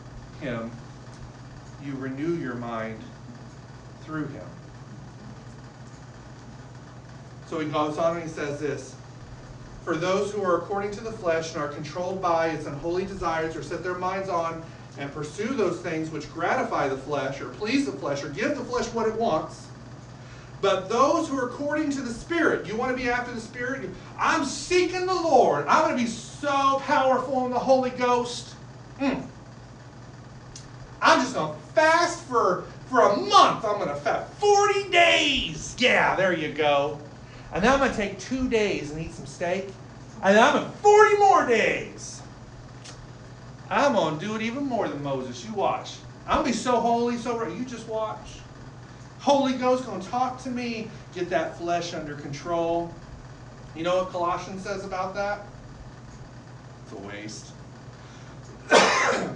him, 0.41 0.71
you 1.83 1.95
renew 1.95 2.35
your 2.35 2.55
mind 2.55 2.99
through 4.03 4.27
him. 4.27 4.45
So 7.47 7.59
he 7.59 7.67
goes 7.67 7.97
on 7.97 8.17
and 8.17 8.23
he 8.23 8.29
says 8.29 8.59
this 8.59 8.95
For 9.83 9.95
those 9.95 10.31
who 10.31 10.43
are 10.43 10.57
according 10.57 10.91
to 10.91 11.01
the 11.01 11.11
flesh 11.11 11.53
and 11.53 11.63
are 11.63 11.69
controlled 11.69 12.21
by 12.21 12.47
its 12.49 12.65
unholy 12.65 13.05
desires 13.05 13.55
or 13.55 13.63
set 13.63 13.83
their 13.83 13.97
minds 13.97 14.29
on 14.29 14.63
and 14.97 15.11
pursue 15.13 15.53
those 15.53 15.79
things 15.79 16.11
which 16.11 16.31
gratify 16.33 16.87
the 16.87 16.97
flesh 16.97 17.41
or 17.41 17.49
please 17.49 17.85
the 17.85 17.91
flesh 17.93 18.23
or 18.23 18.29
give 18.29 18.57
the 18.57 18.63
flesh 18.63 18.87
what 18.93 19.07
it 19.07 19.15
wants. 19.15 19.67
But 20.61 20.89
those 20.89 21.27
who 21.27 21.37
are 21.39 21.47
according 21.47 21.89
to 21.91 22.01
the 22.01 22.13
Spirit, 22.13 22.67
you 22.67 22.75
want 22.75 22.95
to 22.95 23.03
be 23.03 23.09
after 23.09 23.33
the 23.33 23.41
Spirit? 23.41 23.89
I'm 24.17 24.45
seeking 24.45 25.07
the 25.07 25.13
Lord. 25.13 25.65
I'm 25.67 25.85
going 25.85 25.97
to 25.97 26.03
be 26.03 26.09
so 26.09 26.79
powerful 26.85 27.45
in 27.47 27.51
the 27.51 27.59
Holy 27.59 27.89
Ghost. 27.89 28.55
Mm. 28.99 29.25
I'm 31.01 31.19
just 31.19 31.33
going 31.33 31.53
to 31.53 31.59
fast 31.73 32.23
for, 32.25 32.65
for 32.87 33.01
a 33.01 33.15
month. 33.15 33.65
I'm 33.65 33.77
going 33.77 33.89
to 33.89 33.95
fast 33.95 34.31
40 34.33 34.89
days. 34.89 35.75
Yeah, 35.79 36.15
there 36.15 36.31
you 36.31 36.53
go. 36.53 36.99
And 37.53 37.63
then 37.63 37.71
I'm 37.71 37.79
going 37.79 37.91
to 37.91 37.97
take 37.97 38.19
two 38.19 38.47
days 38.47 38.91
and 38.91 39.01
eat 39.01 39.13
some 39.13 39.25
steak. 39.25 39.65
And 40.21 40.37
then 40.37 40.43
I'm 40.43 40.63
in 40.63 40.71
40 40.71 41.17
more 41.17 41.47
days. 41.47 42.21
I'm 43.71 43.93
going 43.93 44.19
to 44.19 44.25
do 44.25 44.35
it 44.35 44.43
even 44.43 44.65
more 44.65 44.87
than 44.87 45.01
Moses. 45.01 45.43
You 45.43 45.53
watch. 45.53 45.95
I'm 46.27 46.43
going 46.43 46.45
to 46.45 46.51
be 46.51 46.57
so 46.57 46.79
holy, 46.79 47.17
so 47.17 47.39
right. 47.39 47.51
You 47.51 47.65
just 47.65 47.87
watch. 47.87 48.40
Holy 49.21 49.53
Ghost 49.53 49.85
going 49.85 50.01
to 50.01 50.07
talk 50.07 50.41
to 50.43 50.49
me, 50.49 50.89
get 51.13 51.29
that 51.29 51.55
flesh 51.55 51.93
under 51.93 52.15
control. 52.15 52.91
You 53.75 53.83
know 53.83 53.97
what 53.97 54.09
Colossians 54.09 54.63
says 54.63 54.83
about 54.83 55.13
that? 55.13 55.45
It's 56.83 56.93
a 56.93 57.07
waste. 57.07 57.51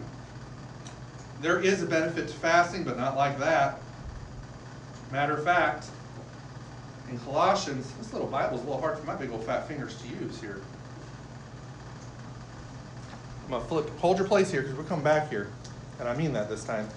there 1.41 1.59
is 1.59 1.83
a 1.83 1.85
benefit 1.85 2.27
to 2.27 2.33
fasting, 2.33 2.83
but 2.83 2.97
not 2.97 3.15
like 3.15 3.37
that. 3.37 3.79
Matter 5.11 5.37
of 5.37 5.43
fact, 5.43 5.85
in 7.11 7.19
Colossians, 7.19 7.91
this 7.99 8.11
little 8.11 8.27
Bible 8.27 8.57
is 8.57 8.63
a 8.63 8.65
little 8.65 8.81
hard 8.81 8.97
for 8.97 9.05
my 9.05 9.15
big 9.15 9.29
old 9.29 9.43
fat 9.43 9.67
fingers 9.67 10.01
to 10.01 10.07
use 10.07 10.41
here. 10.41 10.61
I'm 13.43 13.51
going 13.51 13.61
to 13.61 13.67
flip, 13.67 13.99
hold 13.99 14.17
your 14.17 14.27
place 14.27 14.49
here 14.49 14.63
because 14.63 14.75
we're 14.75 14.85
coming 14.85 15.03
back 15.03 15.29
here. 15.29 15.51
And 15.99 16.09
I 16.09 16.15
mean 16.17 16.33
that 16.33 16.49
this 16.49 16.63
time. 16.63 16.89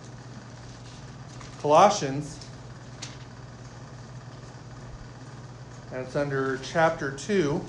Colossians 1.61 2.38
and 5.93 6.07
it's 6.07 6.17
under 6.17 6.59
chapter 6.59 7.13
2, 7.13 7.61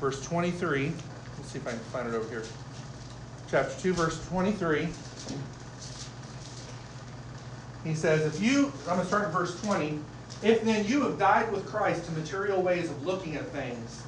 verse 0.00 0.24
23. 0.24 0.92
Let's 1.36 1.50
see 1.50 1.58
if 1.58 1.66
I 1.66 1.70
can 1.70 1.78
find 1.80 2.08
it 2.08 2.14
over 2.14 2.28
here. 2.28 2.44
Chapter 3.50 3.80
2, 3.80 3.92
verse 3.94 4.26
23. 4.28 4.88
He 7.84 7.94
says, 7.94 8.34
If 8.34 8.42
you, 8.42 8.72
I'm 8.80 8.96
going 8.96 9.00
to 9.00 9.06
start 9.06 9.26
in 9.26 9.30
verse 9.30 9.60
20. 9.62 10.00
If 10.42 10.62
then 10.62 10.86
you 10.86 11.02
have 11.02 11.18
died 11.18 11.50
with 11.52 11.66
Christ 11.66 12.04
to 12.06 12.12
material 12.12 12.62
ways 12.62 12.90
of 12.90 13.04
looking 13.04 13.36
at 13.36 13.46
things, 13.48 14.02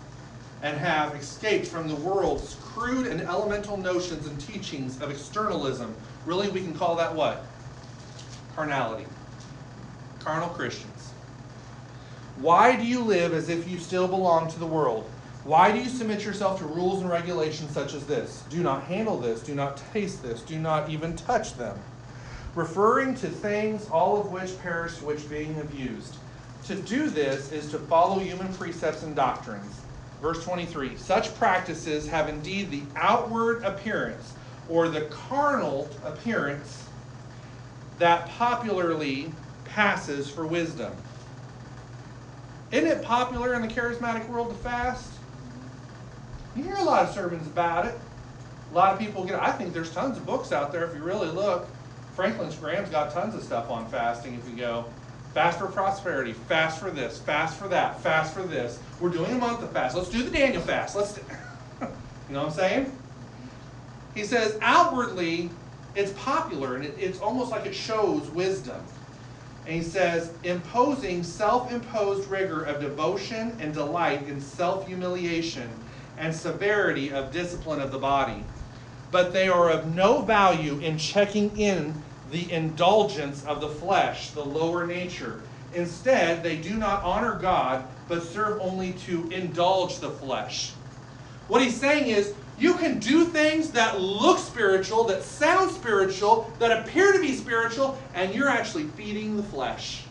and 0.62 0.76
have 0.76 1.14
escaped 1.14 1.66
from 1.66 1.88
the 1.88 1.94
world's 1.96 2.56
crude 2.62 3.06
and 3.06 3.20
elemental 3.22 3.76
notions 3.76 4.26
and 4.26 4.38
teachings 4.40 5.00
of 5.00 5.10
externalism, 5.10 5.94
really 6.26 6.48
we 6.50 6.60
can 6.60 6.74
call 6.74 6.96
that 6.96 7.14
what? 7.14 7.44
Carnality. 8.54 9.06
Carnal 10.18 10.50
Christians. 10.50 10.89
Why 12.40 12.74
do 12.74 12.86
you 12.86 13.00
live 13.00 13.34
as 13.34 13.50
if 13.50 13.68
you 13.68 13.78
still 13.78 14.08
belong 14.08 14.50
to 14.50 14.58
the 14.58 14.66
world? 14.66 15.04
Why 15.44 15.72
do 15.72 15.78
you 15.78 15.90
submit 15.90 16.24
yourself 16.24 16.58
to 16.60 16.64
rules 16.64 17.02
and 17.02 17.10
regulations 17.10 17.70
such 17.72 17.92
as 17.92 18.06
this? 18.06 18.44
Do 18.48 18.62
not 18.62 18.84
handle 18.84 19.18
this, 19.18 19.42
do 19.42 19.54
not 19.54 19.82
taste 19.92 20.22
this, 20.22 20.40
do 20.40 20.58
not 20.58 20.88
even 20.88 21.16
touch 21.16 21.58
them. 21.58 21.78
Referring 22.54 23.14
to 23.16 23.28
things 23.28 23.86
all 23.90 24.18
of 24.18 24.32
which 24.32 24.58
perish, 24.62 25.02
which 25.02 25.28
being 25.28 25.60
abused. 25.60 26.16
To 26.64 26.76
do 26.76 27.10
this 27.10 27.52
is 27.52 27.70
to 27.72 27.78
follow 27.78 28.18
human 28.18 28.50
precepts 28.54 29.02
and 29.02 29.14
doctrines. 29.14 29.78
Verse 30.22 30.42
23 30.42 30.96
Such 30.96 31.34
practices 31.34 32.08
have 32.08 32.30
indeed 32.30 32.70
the 32.70 32.82
outward 32.96 33.64
appearance, 33.64 34.32
or 34.66 34.88
the 34.88 35.02
carnal 35.02 35.90
appearance, 36.06 36.88
that 37.98 38.30
popularly 38.30 39.30
passes 39.66 40.30
for 40.30 40.46
wisdom. 40.46 40.94
Isn't 42.72 42.88
it 42.88 43.02
popular 43.02 43.54
in 43.54 43.62
the 43.62 43.68
charismatic 43.68 44.28
world 44.28 44.50
to 44.50 44.54
fast? 44.56 45.10
You 46.54 46.62
hear 46.62 46.76
a 46.76 46.84
lot 46.84 47.08
of 47.08 47.14
sermons 47.14 47.46
about 47.46 47.86
it. 47.86 47.98
A 48.70 48.74
lot 48.74 48.92
of 48.92 48.98
people 48.98 49.24
get. 49.24 49.40
I 49.42 49.50
think 49.50 49.72
there's 49.72 49.92
tons 49.92 50.16
of 50.16 50.26
books 50.26 50.52
out 50.52 50.70
there 50.70 50.84
if 50.84 50.94
you 50.94 51.02
really 51.02 51.28
look. 51.28 51.68
Franklin 52.14 52.52
Graham's 52.60 52.90
got 52.90 53.12
tons 53.12 53.34
of 53.34 53.42
stuff 53.42 53.70
on 53.70 53.88
fasting. 53.88 54.34
If 54.34 54.48
you 54.48 54.56
go, 54.56 54.84
fast 55.34 55.58
for 55.58 55.66
prosperity, 55.66 56.32
fast 56.32 56.78
for 56.78 56.90
this, 56.90 57.18
fast 57.18 57.58
for 57.58 57.66
that, 57.68 58.00
fast 58.00 58.34
for 58.34 58.42
this. 58.42 58.78
We're 59.00 59.10
doing 59.10 59.32
a 59.32 59.38
month 59.38 59.62
of 59.62 59.72
fast. 59.72 59.96
Let's 59.96 60.10
do 60.10 60.22
the 60.22 60.30
Daniel 60.30 60.62
fast. 60.62 60.94
Let's. 60.94 61.14
Do, 61.14 61.22
you 61.80 62.34
know 62.34 62.44
what 62.44 62.52
I'm 62.52 62.52
saying? 62.52 62.92
He 64.14 64.24
says 64.24 64.58
outwardly, 64.60 65.50
it's 65.94 66.12
popular 66.12 66.76
and 66.76 66.84
it, 66.84 66.94
it's 66.98 67.20
almost 67.20 67.50
like 67.50 67.66
it 67.66 67.74
shows 67.74 68.28
wisdom. 68.30 68.80
And 69.66 69.74
he 69.74 69.82
says, 69.82 70.32
imposing 70.42 71.22
self 71.22 71.70
imposed 71.70 72.28
rigor 72.30 72.62
of 72.62 72.80
devotion 72.80 73.56
and 73.60 73.74
delight 73.74 74.26
in 74.26 74.40
self 74.40 74.86
humiliation 74.86 75.68
and 76.18 76.34
severity 76.34 77.12
of 77.12 77.32
discipline 77.32 77.80
of 77.80 77.92
the 77.92 77.98
body. 77.98 78.44
But 79.10 79.32
they 79.32 79.48
are 79.48 79.70
of 79.70 79.94
no 79.94 80.22
value 80.22 80.78
in 80.78 80.98
checking 80.98 81.56
in 81.58 82.02
the 82.30 82.50
indulgence 82.52 83.44
of 83.44 83.60
the 83.60 83.68
flesh, 83.68 84.30
the 84.30 84.44
lower 84.44 84.86
nature. 84.86 85.40
Instead, 85.74 86.42
they 86.42 86.56
do 86.56 86.74
not 86.74 87.02
honor 87.02 87.38
God, 87.40 87.84
but 88.08 88.22
serve 88.22 88.60
only 88.60 88.92
to 88.92 89.28
indulge 89.30 89.98
the 89.98 90.10
flesh. 90.10 90.72
What 91.48 91.62
he's 91.62 91.78
saying 91.78 92.08
is, 92.08 92.34
you 92.60 92.74
can 92.74 92.98
do 92.98 93.24
things 93.24 93.70
that 93.70 93.98
look 94.00 94.38
spiritual, 94.38 95.04
that 95.04 95.22
sound 95.22 95.70
spiritual, 95.70 96.52
that 96.58 96.70
appear 96.70 97.12
to 97.12 97.18
be 97.18 97.34
spiritual, 97.34 97.98
and 98.14 98.34
you're 98.34 98.48
actually 98.48 98.84
feeding 98.84 99.36
the 99.36 99.42
flesh. 99.42 100.04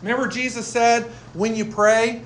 Remember, 0.00 0.26
Jesus 0.26 0.66
said, 0.66 1.04
when 1.34 1.54
you 1.54 1.66
pray, 1.66 2.22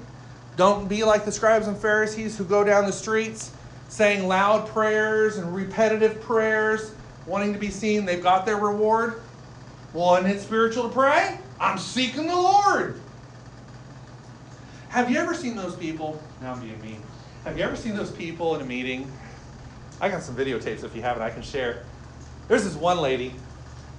don't 0.57 0.89
be 0.89 1.03
like 1.03 1.25
the 1.25 1.33
scribes 1.33 1.67
and 1.67 1.77
Pharisees 1.77 2.39
who 2.39 2.45
go 2.45 2.65
down 2.65 2.87
the 2.87 2.93
streets 2.93 3.51
saying 3.89 4.27
loud 4.27 4.69
prayers 4.69 5.37
and 5.37 5.55
repetitive 5.55 6.21
prayers, 6.21 6.93
wanting 7.27 7.53
to 7.53 7.59
be 7.59 7.71
seen. 7.71 8.05
They've 8.05 8.23
got 8.23 8.47
their 8.47 8.57
reward. 8.57 9.21
Well, 9.93 10.15
isn't 10.17 10.31
it 10.31 10.41
spiritual 10.41 10.85
to 10.85 10.95
pray? 10.95 11.39
I'm 11.61 11.79
seeking 11.79 12.27
the 12.27 12.37
Lord. 12.37 13.01
Have 14.97 15.11
you 15.11 15.19
ever 15.19 15.35
seen 15.35 15.55
those 15.55 15.77
people? 15.77 16.19
Now 16.41 16.55
I'm 16.55 16.61
being 16.63 16.81
mean. 16.81 17.03
Have 17.45 17.59
you 17.59 17.65
ever 17.65 17.77
seen 17.77 17.95
those 17.95 18.11
people 18.11 18.55
in 18.55 18.63
a 18.63 18.65
meeting? 18.65 19.13
I 20.01 20.09
got 20.09 20.23
some 20.23 20.35
videotapes 20.35 20.85
if 20.85 20.97
you 20.97 21.03
haven't, 21.03 21.23
I 21.23 21.29
can 21.29 21.43
share. 21.43 21.85
There's 22.49 22.65
this 22.65 22.77
one 22.77 23.03
lady. 23.03 23.35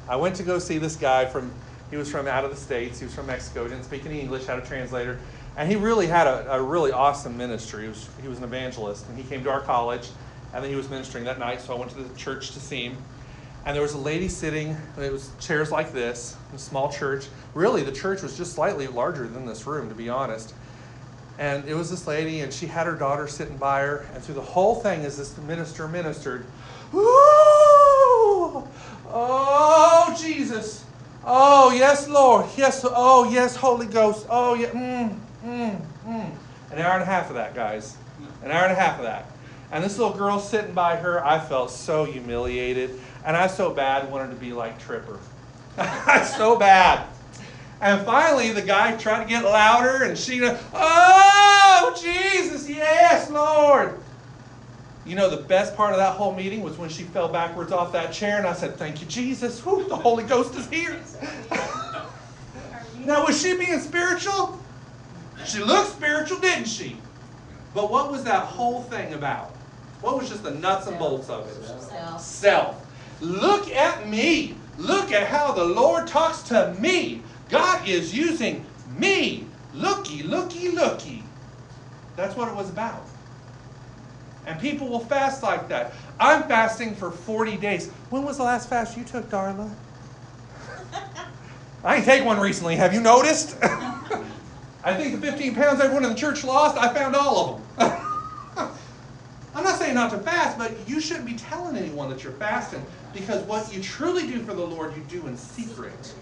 I 0.10 0.16
went 0.16 0.36
to 0.38 0.44
go 0.44 0.58
see 0.58 0.80
this 0.80 0.96
guy 0.96 1.26
from, 1.26 1.54
he 1.92 1.98
was 1.98 2.10
from 2.10 2.28
out 2.28 2.46
of 2.46 2.50
the 2.50 2.58
States. 2.58 2.98
He 2.98 3.06
was 3.06 3.14
from 3.14 3.28
Mexico. 3.28 3.68
Didn't 3.68 3.84
speak 3.84 4.08
any 4.08 4.20
English, 4.20 4.48
had 4.48 4.58
a 4.58 4.66
translator. 4.66 5.20
And 5.56 5.70
he 5.70 5.76
really 5.76 6.08
had 6.08 6.26
a, 6.26 6.54
a 6.54 6.60
really 6.60 6.92
awesome 6.92 7.38
ministry. 7.38 7.84
He 7.84 7.90
was, 7.90 8.10
he 8.24 8.28
was 8.28 8.40
an 8.40 8.46
evangelist. 8.46 9.08
And 9.08 9.16
he 9.16 9.24
came 9.24 9.44
to 9.44 9.52
our 9.52 9.62
college, 9.62 10.10
and 10.52 10.64
then 10.64 10.72
he 10.72 10.76
was 10.76 10.90
ministering 10.90 11.26
that 11.26 11.38
night. 11.38 11.62
So 11.62 11.76
I 11.76 11.78
went 11.78 11.92
to 11.92 12.02
the 12.02 12.18
church 12.18 12.54
to 12.54 12.60
see 12.60 12.86
him. 12.86 12.98
And 13.68 13.76
there 13.76 13.84
was 13.84 13.94
a 13.94 14.00
lady 14.00 14.30
sitting, 14.30 14.76
it 15.00 15.12
was 15.12 15.30
chairs 15.40 15.72
like 15.72 15.94
this, 15.94 16.36
a 16.56 16.58
small 16.58 16.92
church. 16.92 17.28
Really, 17.54 17.84
the 17.84 17.92
church 17.92 18.24
was 18.24 18.36
just 18.36 18.54
slightly 18.54 18.88
larger 18.88 19.28
than 19.28 19.46
this 19.46 19.68
room, 19.68 19.90
to 19.90 19.96
be 19.96 20.10
honest. 20.10 20.56
And 21.40 21.68
it 21.68 21.76
was 21.76 21.90
this 21.90 22.08
lady, 22.08 22.42
and 22.42 22.52
she 22.52 22.66
had 22.66 22.88
her 22.88 22.96
daughter 22.96 23.28
sitting 23.28 23.58
by 23.58 23.82
her. 23.82 24.06
And 24.14 24.24
through 24.24 24.36
the 24.36 24.42
whole 24.42 24.76
thing, 24.76 25.06
as 25.06 25.18
this 25.18 25.38
minister 25.38 25.88
ministered, 25.88 26.46
Ooh! 26.94 28.68
Oh, 29.10 30.16
Jesus. 30.20 30.84
Oh, 31.26 31.72
yes, 31.72 32.08
Lord. 32.08 32.46
Yes, 32.56 32.86
oh, 32.88 33.30
yes, 33.30 33.56
Holy 33.56 33.86
Ghost. 33.86 34.26
Oh, 34.30 34.56
yeah. 34.56 34.70
Mm, 34.70 35.20
mm, 35.46 35.82
mm. 36.06 36.32
An 36.72 36.80
hour 36.80 36.94
and 36.94 37.04
a 37.04 37.06
half 37.06 37.30
of 37.30 37.36
that, 37.36 37.54
guys. 37.54 37.98
An 38.44 38.52
hour 38.52 38.64
and 38.64 38.72
a 38.72 38.76
half 38.76 38.98
of 38.98 39.04
that. 39.04 39.32
And 39.72 39.84
this 39.84 39.98
little 39.98 40.16
girl 40.16 40.40
sitting 40.40 40.74
by 40.74 40.96
her, 40.96 41.26
I 41.26 41.40
felt 41.40 41.72
so 41.72 42.06
humiliated. 42.06 43.00
And 43.26 43.36
I 43.36 43.48
so 43.48 43.72
bad 43.74 44.10
wanted 44.10 44.30
to 44.30 44.38
be 44.38 44.54
like 44.54 44.80
Tripper. 44.80 45.20
so 46.38 46.58
bad. 46.58 47.08
And 47.80 48.06
finally, 48.06 48.52
the 48.54 48.62
guy 48.62 48.96
tried 48.98 49.24
to 49.24 49.30
get 49.30 49.44
louder, 49.44 50.04
and 50.04 50.18
she, 50.18 50.42
oh, 50.44 52.02
Jesus, 52.02 52.68
yes, 52.68 53.30
Lord. 53.30 54.00
You 55.06 55.16
know, 55.16 55.30
the 55.30 55.44
best 55.44 55.76
part 55.78 55.92
of 55.92 55.98
that 55.98 56.16
whole 56.16 56.34
meeting 56.34 56.64
was 56.64 56.78
when 56.78 56.90
she 56.90 57.04
fell 57.04 57.30
backwards 57.30 57.72
off 57.72 57.92
that 57.94 58.12
chair, 58.12 58.38
and 58.38 58.48
I 58.48 58.54
said, 58.54 58.78
Thank 58.78 59.00
you, 59.00 59.08
Jesus. 59.08 59.62
Whew, 59.62 59.88
the 59.88 59.96
Holy 59.96 60.26
Ghost 60.26 60.56
is 60.56 60.68
here. 60.68 61.00
now, 63.06 63.26
was 63.26 63.42
she 63.42 63.56
being 63.58 63.80
spiritual? 63.80 64.60
She 65.46 65.60
looked 65.60 65.92
spiritual, 65.92 66.40
didn't 66.40 66.68
she? 66.68 66.98
But 67.74 67.90
what 67.90 68.12
was 68.12 68.24
that 68.26 68.44
whole 68.44 68.82
thing 68.84 69.14
about? 69.14 69.52
What 70.02 70.18
was 70.18 70.30
just 70.30 70.44
the 70.44 70.52
nuts 70.52 70.88
and 70.88 71.00
bolts 71.00 71.30
of 71.30 71.48
it? 71.48 71.82
Self. 71.82 72.22
Self. 72.22 72.88
Look 73.22 73.70
at 73.70 74.08
me. 74.10 74.56
Look 74.78 75.12
at 75.12 75.28
how 75.28 75.54
the 75.54 75.64
Lord 75.64 76.08
talks 76.08 76.42
to 76.44 76.76
me. 76.80 77.24
God 77.50 77.88
is 77.88 78.16
using 78.16 78.66
me. 78.98 79.46
Looky, 79.74 80.24
looky, 80.24 80.70
looky. 80.70 81.24
That's 82.16 82.36
what 82.36 82.48
it 82.48 82.56
was 82.56 82.70
about. 82.70 83.04
And 84.46 84.60
people 84.60 84.88
will 84.88 85.02
fast 85.02 85.44
like 85.44 85.68
that. 85.70 85.94
I'm 86.20 86.44
fasting 86.44 86.96
for 86.96 87.12
40 87.12 87.58
days. 87.58 87.90
When 88.10 88.24
was 88.24 88.38
the 88.38 88.44
last 88.44 88.70
fast 88.70 88.98
you 88.98 89.04
took, 89.04 89.30
Darla? 89.30 89.70
I 91.84 91.96
didn't 91.96 92.06
take 92.06 92.26
one 92.26 92.40
recently. 92.40 92.76
Have 92.76 92.94
you 92.94 93.02
noticed? 93.02 93.58
I 94.84 94.94
think 94.96 95.20
the 95.20 95.32
15 95.32 95.54
pounds 95.54 95.82
everyone 95.82 96.06
in 96.06 96.12
the 96.12 96.16
church 96.16 96.44
lost, 96.44 96.78
I 96.78 96.94
found 96.94 97.16
all 97.16 97.62
of 97.78 97.78
them. 97.78 98.02
I'm 99.54 99.64
not 99.64 99.78
saying 99.78 99.96
not 99.96 100.12
to 100.12 100.18
fast, 100.20 100.58
but 100.58 100.88
you 100.88 101.02
shouldn't 101.02 101.26
be 101.26 101.34
telling 101.34 101.76
anyone 101.76 102.10
that 102.10 102.24
you're 102.24 102.34
fasting 102.34 102.86
because 103.14 103.44
what 103.44 103.74
you 103.74 103.82
truly 103.82 104.28
do 104.28 104.42
for 104.44 104.54
the 104.54 104.66
Lord, 104.66 104.96
you 104.96 105.04
do 105.10 105.28
in 105.28 105.36
secret. 105.36 106.14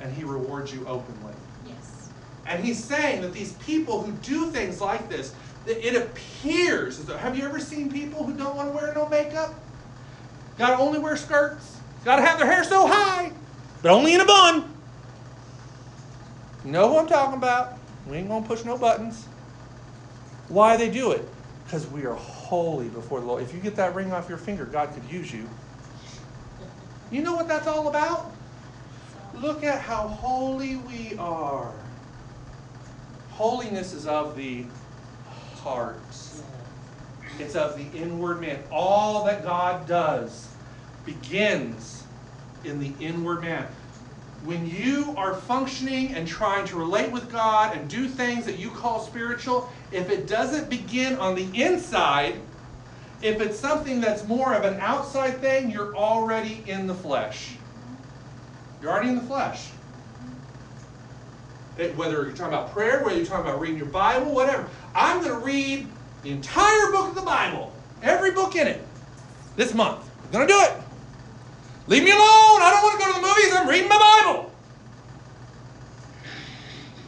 And 0.00 0.12
He 0.12 0.24
rewards 0.24 0.72
you 0.72 0.86
openly. 0.86 1.34
Yes. 1.64 2.10
And 2.46 2.64
He's 2.64 2.82
saying 2.82 3.22
that 3.22 3.32
these 3.32 3.54
people 3.54 4.02
who 4.02 4.12
do 4.12 4.50
things 4.50 4.80
like 4.80 5.08
this, 5.08 5.34
that 5.64 5.86
it 5.86 5.96
appears 5.96 6.98
as 6.98 7.06
though, 7.06 7.16
have 7.16 7.36
you 7.36 7.44
ever 7.44 7.60
seen 7.60 7.90
people 7.90 8.24
who 8.24 8.34
don't 8.34 8.56
want 8.56 8.70
to 8.70 8.76
wear 8.76 8.94
no 8.94 9.08
makeup? 9.08 9.54
Gotta 10.58 10.78
only 10.80 10.98
wear 10.98 11.16
skirts. 11.16 11.78
Gotta 12.04 12.22
have 12.22 12.38
their 12.38 12.46
hair 12.46 12.64
so 12.64 12.86
high, 12.86 13.32
but 13.82 13.90
only 13.90 14.14
in 14.14 14.20
a 14.20 14.24
bun. 14.24 14.72
You 16.64 16.70
know 16.70 16.88
who 16.88 16.98
I'm 16.98 17.08
talking 17.08 17.36
about. 17.36 17.78
We 18.06 18.16
ain't 18.16 18.28
gonna 18.28 18.46
push 18.46 18.64
no 18.64 18.78
buttons. 18.78 19.26
Why 20.48 20.76
they 20.76 20.88
do 20.88 21.10
it? 21.10 21.28
Because 21.64 21.86
we 21.88 22.06
are 22.06 22.14
holy 22.14 22.88
before 22.88 23.20
the 23.20 23.26
Lord. 23.26 23.42
If 23.42 23.52
you 23.52 23.60
get 23.60 23.74
that 23.76 23.94
ring 23.94 24.12
off 24.12 24.28
your 24.28 24.38
finger, 24.38 24.64
God 24.64 24.94
could 24.94 25.02
use 25.12 25.32
you. 25.32 25.48
You 27.10 27.22
know 27.22 27.34
what 27.34 27.48
that's 27.48 27.66
all 27.66 27.88
about? 27.88 28.35
Look 29.40 29.64
at 29.64 29.82
how 29.82 30.08
holy 30.08 30.76
we 30.76 31.16
are. 31.18 31.72
Holiness 33.30 33.92
is 33.92 34.06
of 34.06 34.34
the 34.34 34.64
heart. 35.56 36.00
It's 37.38 37.54
of 37.54 37.76
the 37.76 37.98
inward 37.98 38.40
man. 38.40 38.62
All 38.72 39.24
that 39.26 39.44
God 39.44 39.86
does 39.86 40.48
begins 41.04 42.04
in 42.64 42.80
the 42.80 42.92
inward 42.98 43.42
man. 43.42 43.66
When 44.44 44.66
you 44.66 45.12
are 45.18 45.34
functioning 45.34 46.14
and 46.14 46.26
trying 46.26 46.66
to 46.68 46.76
relate 46.76 47.10
with 47.10 47.30
God 47.30 47.76
and 47.76 47.90
do 47.90 48.08
things 48.08 48.46
that 48.46 48.58
you 48.58 48.70
call 48.70 49.00
spiritual, 49.00 49.70
if 49.92 50.08
it 50.08 50.26
doesn't 50.26 50.70
begin 50.70 51.16
on 51.16 51.34
the 51.34 51.48
inside, 51.62 52.36
if 53.20 53.40
it's 53.40 53.58
something 53.58 54.00
that's 54.00 54.26
more 54.26 54.54
of 54.54 54.64
an 54.64 54.80
outside 54.80 55.38
thing, 55.40 55.70
you're 55.70 55.94
already 55.94 56.62
in 56.66 56.86
the 56.86 56.94
flesh. 56.94 57.56
You're 58.80 58.90
already 58.92 59.08
in 59.10 59.16
the 59.16 59.22
flesh. 59.22 59.70
It- 61.76 61.96
whether 61.96 62.22
you're 62.22 62.32
talking 62.32 62.54
about 62.54 62.72
prayer, 62.72 63.02
whether 63.02 63.16
you're 63.16 63.26
talking 63.26 63.46
about 63.46 63.60
reading 63.60 63.76
your 63.76 63.86
Bible, 63.86 64.34
whatever. 64.34 64.66
I'm 64.94 65.22
going 65.22 65.38
to 65.38 65.44
read 65.44 65.88
the 66.22 66.30
entire 66.30 66.90
book 66.92 67.10
of 67.10 67.14
the 67.14 67.22
Bible, 67.22 67.72
every 68.02 68.32
book 68.32 68.56
in 68.56 68.66
it, 68.66 68.86
this 69.56 69.74
month. 69.74 70.08
I'm 70.24 70.30
going 70.30 70.46
to 70.46 70.52
do 70.52 70.60
it. 70.60 70.82
Leave 71.86 72.02
me 72.02 72.10
alone. 72.10 72.22
I 72.22 72.70
don't 72.70 72.82
want 72.82 72.98
to 73.00 73.06
go 73.06 73.12
to 73.12 73.20
the 73.20 73.26
movies. 73.26 73.54
I'm 73.54 73.68
reading 73.68 73.88
my 73.88 74.22
Bible. 74.24 74.50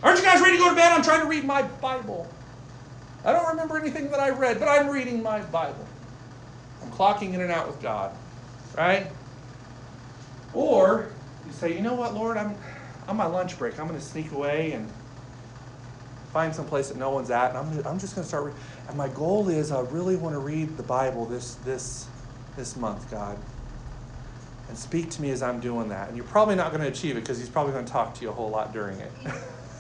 Aren't 0.02 0.18
you 0.18 0.24
guys 0.24 0.40
ready 0.40 0.56
to 0.56 0.62
go 0.62 0.68
to 0.70 0.76
bed? 0.76 0.92
I'm 0.92 1.02
trying 1.02 1.20
to 1.20 1.26
read 1.26 1.44
my 1.44 1.62
Bible. 1.62 2.32
I 3.24 3.32
don't 3.32 3.48
remember 3.48 3.76
anything 3.76 4.10
that 4.10 4.20
I 4.20 4.30
read, 4.30 4.60
but 4.60 4.68
I'm 4.68 4.88
reading 4.88 5.22
my 5.22 5.40
Bible. 5.40 5.86
I'm 6.82 6.90
clocking 6.92 7.34
in 7.34 7.40
and 7.40 7.50
out 7.50 7.66
with 7.66 7.82
God, 7.82 8.12
right? 8.76 9.08
Or 10.52 11.10
you 11.48 11.54
say, 11.54 11.74
you 11.74 11.82
know 11.82 11.94
what, 11.94 12.14
Lord, 12.14 12.36
I'm 12.36 12.56
on 13.08 13.16
my 13.16 13.26
lunch 13.26 13.58
break. 13.58 13.80
I'm 13.80 13.88
going 13.88 13.98
to 13.98 14.04
sneak 14.04 14.32
away 14.32 14.72
and 14.72 14.88
find 16.32 16.54
some 16.54 16.66
place 16.66 16.88
that 16.88 16.98
no 16.98 17.10
one's 17.10 17.30
at, 17.30 17.56
and 17.56 17.58
I'm, 17.58 17.86
I'm 17.86 17.98
just 17.98 18.14
going 18.14 18.24
to 18.24 18.28
start. 18.28 18.44
Re- 18.44 18.60
and 18.86 18.96
my 18.96 19.08
goal 19.08 19.48
is, 19.48 19.72
I 19.72 19.80
really 19.80 20.16
want 20.16 20.34
to 20.34 20.38
read 20.38 20.76
the 20.76 20.82
Bible 20.82 21.24
this 21.26 21.54
this 21.56 22.06
this 22.56 22.76
month, 22.76 23.10
God, 23.10 23.38
and 24.68 24.76
speak 24.76 25.10
to 25.12 25.22
me 25.22 25.30
as 25.30 25.42
I'm 25.42 25.58
doing 25.58 25.88
that. 25.88 26.08
And 26.08 26.16
you're 26.16 26.26
probably 26.26 26.54
not 26.54 26.70
going 26.70 26.82
to 26.82 26.88
achieve 26.88 27.16
it 27.16 27.20
because 27.20 27.38
He's 27.38 27.48
probably 27.48 27.72
going 27.72 27.86
to 27.86 27.92
talk 27.92 28.14
to 28.16 28.22
you 28.22 28.30
a 28.30 28.32
whole 28.34 28.50
lot 28.50 28.72
during 28.72 29.00
it. 29.00 29.12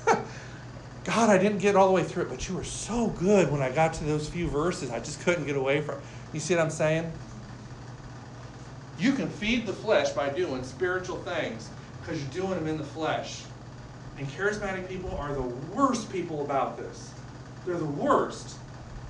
God, 1.04 1.30
I 1.30 1.38
didn't 1.38 1.58
get 1.58 1.76
all 1.76 1.86
the 1.86 1.92
way 1.92 2.02
through 2.02 2.24
it, 2.24 2.28
but 2.30 2.48
you 2.48 2.54
were 2.54 2.64
so 2.64 3.08
good 3.08 3.50
when 3.52 3.62
I 3.62 3.70
got 3.70 3.94
to 3.94 4.04
those 4.04 4.28
few 4.28 4.48
verses. 4.48 4.90
I 4.90 5.00
just 5.00 5.20
couldn't 5.20 5.46
get 5.46 5.56
away 5.56 5.80
from. 5.82 6.00
You 6.32 6.40
see 6.40 6.54
what 6.54 6.62
I'm 6.62 6.70
saying? 6.70 7.12
You 8.98 9.12
can 9.12 9.28
feed 9.28 9.66
the 9.66 9.72
flesh 9.72 10.10
by 10.10 10.28
doing 10.30 10.64
spiritual 10.64 11.18
things 11.18 11.70
because 12.00 12.20
you're 12.20 12.46
doing 12.46 12.58
them 12.58 12.66
in 12.66 12.78
the 12.78 12.84
flesh. 12.84 13.42
And 14.18 14.26
charismatic 14.28 14.88
people 14.88 15.16
are 15.16 15.32
the 15.32 15.42
worst 15.42 16.10
people 16.10 16.44
about 16.44 16.76
this. 16.76 17.12
They're 17.64 17.76
the 17.76 17.84
worst 17.84 18.56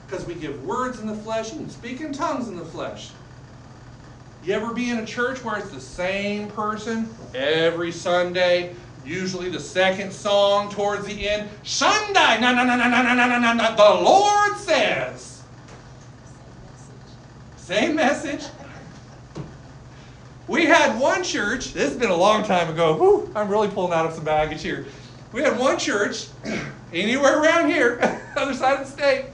because 0.07 0.27
we 0.27 0.35
give 0.35 0.65
words 0.67 1.01
in 1.01 1.07
the 1.07 1.15
flesh. 1.15 1.51
Can 1.51 1.71
speak 1.71 2.01
in 2.01 2.13
tongues 2.13 2.49
in 2.49 2.57
the 2.57 2.65
flesh. 2.65 3.11
You 4.45 4.55
ever 4.55 4.73
be 4.73 4.91
in 4.91 4.99
a 4.99 5.07
church 5.07 5.43
where 5.43 5.59
it's 5.59 5.71
the 5.71 5.81
same 5.81 6.49
person 6.49 7.09
every 7.35 7.91
Sunday? 7.91 8.75
Usually 9.05 9.49
the 9.49 9.61
second 9.61 10.13
song 10.13 10.71
towards 10.71 11.07
the 11.07 11.29
end. 11.29 11.49
Sunday, 11.63 12.39
no, 12.41 12.53
no, 12.55 12.65
no, 12.65 12.77
no, 12.77 12.89
no, 12.89 13.03
no, 13.03 13.15
no, 13.15 13.39
no, 13.39 13.53
no. 13.55 13.77
The 13.77 14.03
Lord 14.05 14.57
says. 14.59 15.43
Same 17.57 17.97
message. 17.97 18.45
We 20.49 20.65
had 20.65 20.99
one 20.99 21.23
church, 21.23 21.75
this 21.75 21.91
has 21.91 21.99
been 21.99 22.11
a 22.11 22.17
long 22.17 22.43
time 22.43 22.71
ago. 22.71 22.97
Whew, 22.97 23.31
I'm 23.37 23.49
really 23.49 23.69
pulling 23.69 23.93
out 23.93 24.07
of 24.07 24.15
some 24.15 24.25
baggage 24.25 24.63
here. 24.63 24.87
We 25.31 25.43
had 25.43 25.59
one 25.59 25.79
church, 25.79 26.29
anywhere 26.93 27.41
around 27.41 27.69
here, 27.69 28.01
other 28.37 28.55
side 28.55 28.81
of 28.81 28.87
the 28.87 28.93
state. 28.93 29.27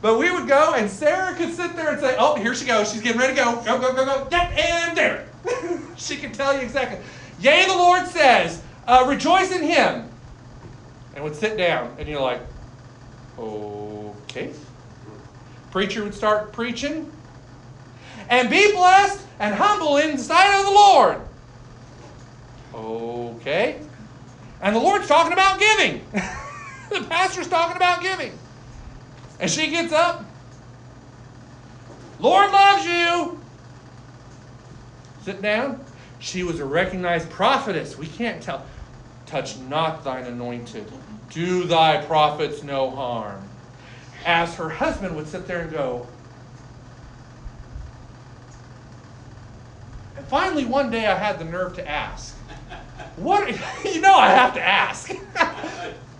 But 0.00 0.18
we 0.18 0.30
would 0.30 0.48
go, 0.48 0.74
and 0.74 0.90
Sarah 0.90 1.34
could 1.34 1.52
sit 1.52 1.76
there 1.76 1.90
and 1.90 2.00
say, 2.00 2.16
Oh, 2.18 2.36
here 2.36 2.54
she 2.54 2.64
goes. 2.66 2.92
She's 2.92 3.02
getting 3.02 3.20
ready 3.20 3.34
to 3.34 3.42
go. 3.42 3.62
Go, 3.64 3.78
go, 3.78 3.94
go, 3.94 4.04
go. 4.04 4.28
Yep, 4.30 4.58
and 4.58 4.96
there. 4.96 5.28
she 5.96 6.16
can 6.16 6.32
tell 6.32 6.54
you 6.54 6.60
exactly. 6.60 6.98
Yea, 7.40 7.66
the 7.66 7.74
Lord 7.74 8.06
says, 8.06 8.62
uh, 8.86 9.04
Rejoice 9.06 9.50
in 9.52 9.62
Him. 9.62 10.10
And 11.14 11.22
would 11.22 11.36
sit 11.36 11.56
down, 11.56 11.94
and 11.98 12.08
you're 12.08 12.20
like, 12.20 12.40
Okay. 13.38 14.52
Preacher 15.70 16.04
would 16.04 16.14
start 16.14 16.52
preaching. 16.52 17.10
And 18.28 18.48
be 18.48 18.72
blessed 18.72 19.23
and 19.38 19.54
humble 19.54 19.96
in 19.96 20.16
the 20.16 20.22
sight 20.22 20.58
of 20.58 20.66
the 20.66 20.70
Lord. 20.70 21.20
Okay. 22.74 23.80
And 24.60 24.74
the 24.74 24.80
Lord's 24.80 25.06
talking 25.06 25.32
about 25.32 25.58
giving. 25.58 26.04
the 26.90 27.06
pastor's 27.08 27.48
talking 27.48 27.76
about 27.76 28.02
giving. 28.02 28.32
And 29.40 29.50
she 29.50 29.70
gets 29.70 29.92
up. 29.92 30.24
Lord 32.18 32.50
loves 32.50 32.86
you. 32.86 33.40
Sit 35.22 35.42
down. 35.42 35.84
She 36.18 36.42
was 36.42 36.60
a 36.60 36.64
recognized 36.64 37.28
prophetess. 37.30 37.98
We 37.98 38.06
can't 38.06 38.42
tell. 38.42 38.64
Touch 39.26 39.58
not 39.58 40.04
thine 40.04 40.24
anointed. 40.24 40.90
Do 41.30 41.64
thy 41.64 42.04
prophets 42.04 42.62
no 42.62 42.90
harm. 42.90 43.42
As 44.24 44.54
her 44.54 44.68
husband 44.68 45.16
would 45.16 45.26
sit 45.26 45.46
there 45.46 45.60
and 45.60 45.70
go, 45.70 46.06
finally, 50.28 50.64
one 50.64 50.90
day 50.90 51.06
I 51.06 51.14
had 51.14 51.38
the 51.38 51.44
nerve 51.44 51.74
to 51.76 51.88
ask, 51.88 52.34
What? 53.16 53.48
You 53.84 54.00
know, 54.00 54.14
I 54.14 54.28
have 54.28 54.54
to 54.54 54.62
ask. 54.62 55.10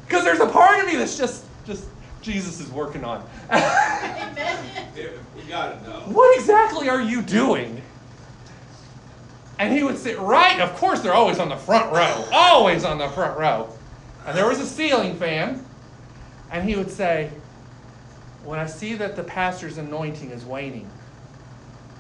Because 0.07 0.23
there's 0.23 0.41
a 0.41 0.47
part 0.47 0.79
of 0.81 0.87
me 0.87 0.97
that's 0.97 1.17
just, 1.17 1.45
just, 1.65 1.87
Jesus 2.21 2.61
is 2.61 2.71
working 2.71 3.05
on. 3.05 3.27
Amen. 3.51 4.87
Yeah, 4.95 5.07
gotta 5.49 5.83
know. 5.83 6.01
what 6.07 6.39
exactly 6.39 6.89
are 6.89 7.01
you 7.01 7.23
doing? 7.23 7.81
And 9.59 9.73
he 9.73 9.83
would 9.83 9.97
sit 9.97 10.19
right, 10.19 10.61
of 10.61 10.75
course, 10.77 11.01
they're 11.01 11.15
always 11.15 11.39
on 11.39 11.49
the 11.49 11.57
front 11.57 11.93
row, 11.93 12.29
always 12.33 12.85
on 12.85 12.99
the 12.99 13.09
front 13.09 13.39
row. 13.39 13.69
And 14.27 14.37
there 14.37 14.49
was 14.49 14.61
a 14.61 14.67
ceiling 14.67 15.17
fan. 15.17 15.65
And 16.51 16.69
he 16.69 16.77
would 16.77 16.91
say, 16.91 17.31
When 18.45 18.59
I 18.59 18.67
see 18.67 18.95
that 18.97 19.17
the 19.17 19.25
pastor's 19.25 19.79
anointing 19.79 20.31
is 20.31 20.45
waning, 20.45 20.89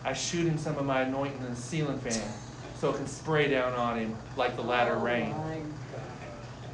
I 0.04 0.12
shoot 0.12 0.46
in 0.46 0.58
some 0.58 0.76
of 0.76 0.84
my 0.84 1.02
anointing 1.02 1.40
in 1.40 1.50
the 1.50 1.56
ceiling 1.56 1.98
fan 1.98 2.22
so 2.78 2.90
it 2.90 2.96
can 2.96 3.06
spray 3.06 3.48
down 3.48 3.72
on 3.72 3.98
him 3.98 4.14
like 4.36 4.54
the 4.54 4.62
latter 4.62 4.96
oh 4.96 5.00
rain. 5.02 5.34
Oh, 5.34 5.52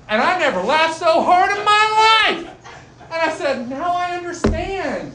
And 0.09 0.21
I 0.21 0.39
never 0.39 0.61
laughed 0.61 0.99
so 0.99 1.23
hard 1.23 1.57
in 1.57 1.65
my 1.65 2.45
life. 2.45 2.57
And 3.05 3.13
I 3.13 3.33
said, 3.33 3.69
now 3.69 3.93
I 3.93 4.17
understand. 4.17 5.13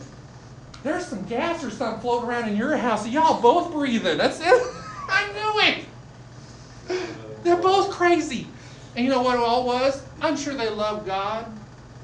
There's 0.84 1.06
some 1.06 1.24
gas 1.24 1.64
or 1.64 1.70
something 1.70 2.00
floating 2.02 2.30
around 2.30 2.48
in 2.48 2.56
your 2.56 2.78
house. 2.78 3.08
Y'all 3.08 3.42
both 3.42 3.74
breathing. 3.74 4.18
That's 4.18 4.40
it. 4.40 4.46
I 5.10 5.32
knew 5.34 6.98
it. 6.98 7.06
They're 7.44 7.58
both 7.58 7.92
crazy. 7.92 8.48
And 8.96 9.04
you 9.04 9.12
know 9.12 9.22
what 9.22 9.36
it 9.36 9.42
all 9.42 9.66
was? 9.66 10.02
I'm 10.22 10.38
sure 10.38 10.54
they 10.54 10.70
love 10.70 11.06
God. 11.06 11.48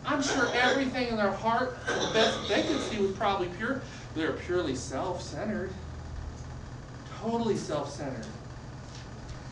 I'm 0.05 0.21
sure 0.21 0.49
everything 0.53 1.07
in 1.07 1.15
their 1.15 1.31
heart, 1.31 1.77
the 1.85 2.09
best 2.13 2.49
they 2.49 2.63
could 2.63 2.81
see 2.81 2.99
was 2.99 3.11
probably 3.11 3.47
pure. 3.57 3.81
They're 4.15 4.33
purely 4.33 4.75
self-centered. 4.75 5.71
Totally 7.21 7.55
self-centered. 7.55 8.25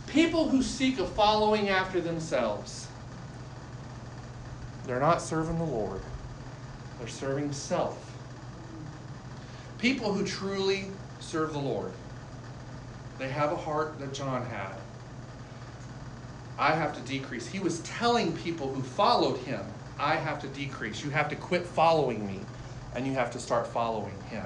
People 0.07 0.49
who 0.49 0.63
seek 0.63 0.99
a 0.99 1.05
following 1.05 1.70
after 1.70 2.01
themselves. 2.01 2.88
They're 4.88 4.99
not 4.99 5.22
serving 5.22 5.59
the 5.59 5.65
Lord. 5.65 6.01
They're 6.97 7.07
serving 7.07 7.53
self. 7.53 8.11
People 9.78 10.11
who 10.13 10.26
truly 10.26 10.86
serve 11.20 11.53
the 11.53 11.59
Lord. 11.59 11.91
They 13.20 13.30
have 13.30 13.51
a 13.51 13.55
heart 13.55 13.99
that 13.99 14.13
John 14.13 14.43
had. 14.45 14.74
I 16.57 16.74
have 16.74 16.95
to 16.95 17.01
decrease. 17.01 17.47
He 17.47 17.59
was 17.59 17.82
telling 17.82 18.36
people 18.38 18.74
who 18.74 18.82
followed 18.82 19.38
him, 19.39 19.61
I 19.99 20.15
have 20.15 20.41
to 20.41 20.47
decrease. 20.47 21.03
You 21.03 21.11
have 21.11 21.30
to 21.30 21.36
quit 21.36 21.65
following 21.65 22.26
me 22.26 22.39
and 22.95 23.05
you 23.05 23.13
have 23.13 23.32
to 23.32 23.39
start 23.39 23.67
following 23.67 24.15
him. 24.30 24.45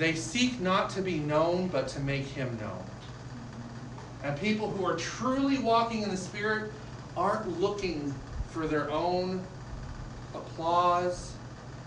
They 0.00 0.14
seek 0.14 0.58
not 0.62 0.88
to 0.90 1.02
be 1.02 1.18
known, 1.18 1.68
but 1.68 1.86
to 1.88 2.00
make 2.00 2.24
him 2.24 2.58
known. 2.58 2.82
And 4.24 4.40
people 4.40 4.70
who 4.70 4.82
are 4.86 4.96
truly 4.96 5.58
walking 5.58 6.02
in 6.02 6.08
the 6.08 6.16
Spirit 6.16 6.72
aren't 7.18 7.60
looking 7.60 8.14
for 8.48 8.66
their 8.66 8.90
own 8.90 9.44
applause, 10.34 11.34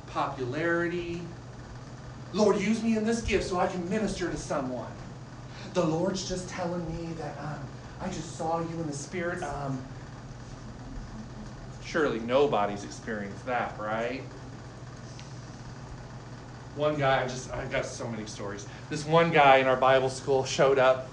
popularity. 0.05 1.21
Lord, 2.33 2.61
use 2.61 2.83
me 2.83 2.97
in 2.97 3.03
this 3.03 3.23
gift 3.23 3.45
so 3.45 3.59
I 3.59 3.65
can 3.65 3.89
minister 3.89 4.29
to 4.29 4.37
someone. 4.37 4.91
The 5.73 5.83
Lord's 5.83 6.29
just 6.29 6.47
telling 6.47 6.85
me 6.95 7.13
that 7.13 7.35
um, 7.39 7.59
I 7.99 8.09
just 8.09 8.37
saw 8.37 8.59
you 8.59 8.75
in 8.75 8.85
the 8.85 8.93
Spirit. 8.93 9.41
Um, 9.41 9.83
surely 11.83 12.19
nobody's 12.19 12.83
experienced 12.83 13.43
that, 13.47 13.75
right? 13.79 14.21
One 16.75 16.97
guy, 16.97 17.23
I 17.23 17.27
just, 17.27 17.51
I 17.51 17.65
got 17.65 17.85
so 17.85 18.07
many 18.07 18.25
stories. 18.25 18.65
This 18.89 19.05
one 19.05 19.31
guy 19.31 19.57
in 19.57 19.67
our 19.67 19.75
Bible 19.75 20.09
school 20.09 20.43
showed 20.43 20.79
up 20.79 21.07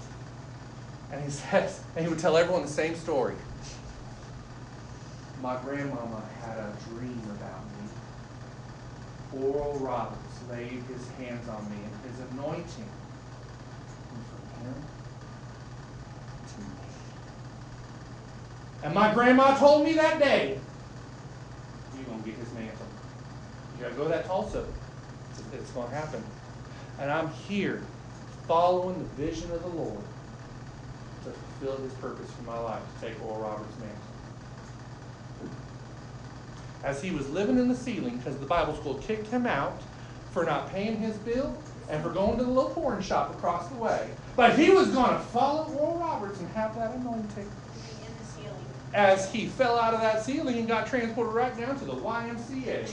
and 1.12 1.22
he 1.22 1.30
says, 1.30 1.82
and 1.96 2.04
he 2.04 2.08
would 2.10 2.18
tell 2.18 2.36
everyone 2.36 2.62
the 2.62 2.68
same 2.68 2.94
story. 2.94 3.34
My 5.42 5.56
grandmama 5.64 6.22
had 6.42 6.58
a 6.58 6.72
dream 6.88 7.22
about 7.30 7.64
me. 7.64 9.44
Oral 9.46 9.78
Roberts 9.78 10.18
laid 10.50 10.82
his 10.92 11.08
hands 11.18 11.48
on 11.48 11.64
me, 11.70 11.76
and 11.76 12.10
his 12.10 12.20
anointing 12.32 12.88
from 14.28 14.64
him 14.66 14.74
to 16.46 16.60
me. 16.60 16.66
And 18.82 18.94
my 18.94 19.14
grandma 19.14 19.56
told 19.56 19.84
me 19.84 19.94
that 19.94 20.18
day, 20.18 20.58
you're 21.96 22.04
going 22.04 22.22
to 22.22 22.28
get 22.28 22.38
his 22.38 22.52
mantle. 22.52 22.86
You 23.78 23.84
got 23.84 23.90
to 23.90 23.94
go 23.94 24.02
to 24.04 24.08
that 24.10 24.26
Tulsa. 24.26 24.66
It's, 25.52 25.70
going 25.72 25.88
to 25.88 25.94
happen. 25.94 26.22
And 26.98 27.10
I'm 27.10 27.28
here 27.30 27.82
following 28.46 28.98
the 28.98 29.24
vision 29.24 29.50
of 29.52 29.62
the 29.62 29.68
Lord 29.68 30.02
to 31.24 31.30
fulfill 31.30 31.76
his 31.78 31.92
purpose 31.94 32.30
for 32.32 32.42
my 32.42 32.58
life, 32.58 32.82
to 33.00 33.06
take 33.06 33.24
Oral 33.24 33.40
Roberts' 33.40 33.78
mantle. 33.78 33.96
As 36.82 37.02
he 37.02 37.10
was 37.10 37.28
living 37.30 37.58
in 37.58 37.68
the 37.68 37.74
ceiling, 37.74 38.16
because 38.18 38.36
the 38.38 38.46
Bible 38.46 38.74
school 38.74 38.94
kicked 38.94 39.26
him 39.26 39.46
out 39.46 39.80
for 40.32 40.44
not 40.44 40.72
paying 40.72 40.96
his 40.96 41.16
bill 41.18 41.56
and 41.90 42.02
for 42.02 42.10
going 42.10 42.38
to 42.38 42.44
the 42.44 42.50
little 42.50 42.70
porn 42.70 43.02
shop 43.02 43.34
across 43.34 43.68
the 43.68 43.76
way. 43.76 44.08
But 44.36 44.58
he 44.58 44.70
was 44.70 44.88
going 44.88 45.12
to 45.12 45.18
follow 45.18 45.72
Oral 45.74 45.98
Roberts 45.98 46.40
and 46.40 46.48
have 46.50 46.74
that 46.76 46.94
anointing. 46.94 47.38
In 47.38 48.18
the 48.18 48.24
ceiling. 48.24 48.54
As 48.94 49.30
he 49.30 49.46
fell 49.46 49.78
out 49.78 49.92
of 49.92 50.00
that 50.00 50.24
ceiling 50.24 50.58
and 50.58 50.68
got 50.68 50.86
transported 50.86 51.34
right 51.34 51.56
down 51.58 51.78
to 51.78 51.84
the 51.84 51.94
YMCA. 51.94 52.90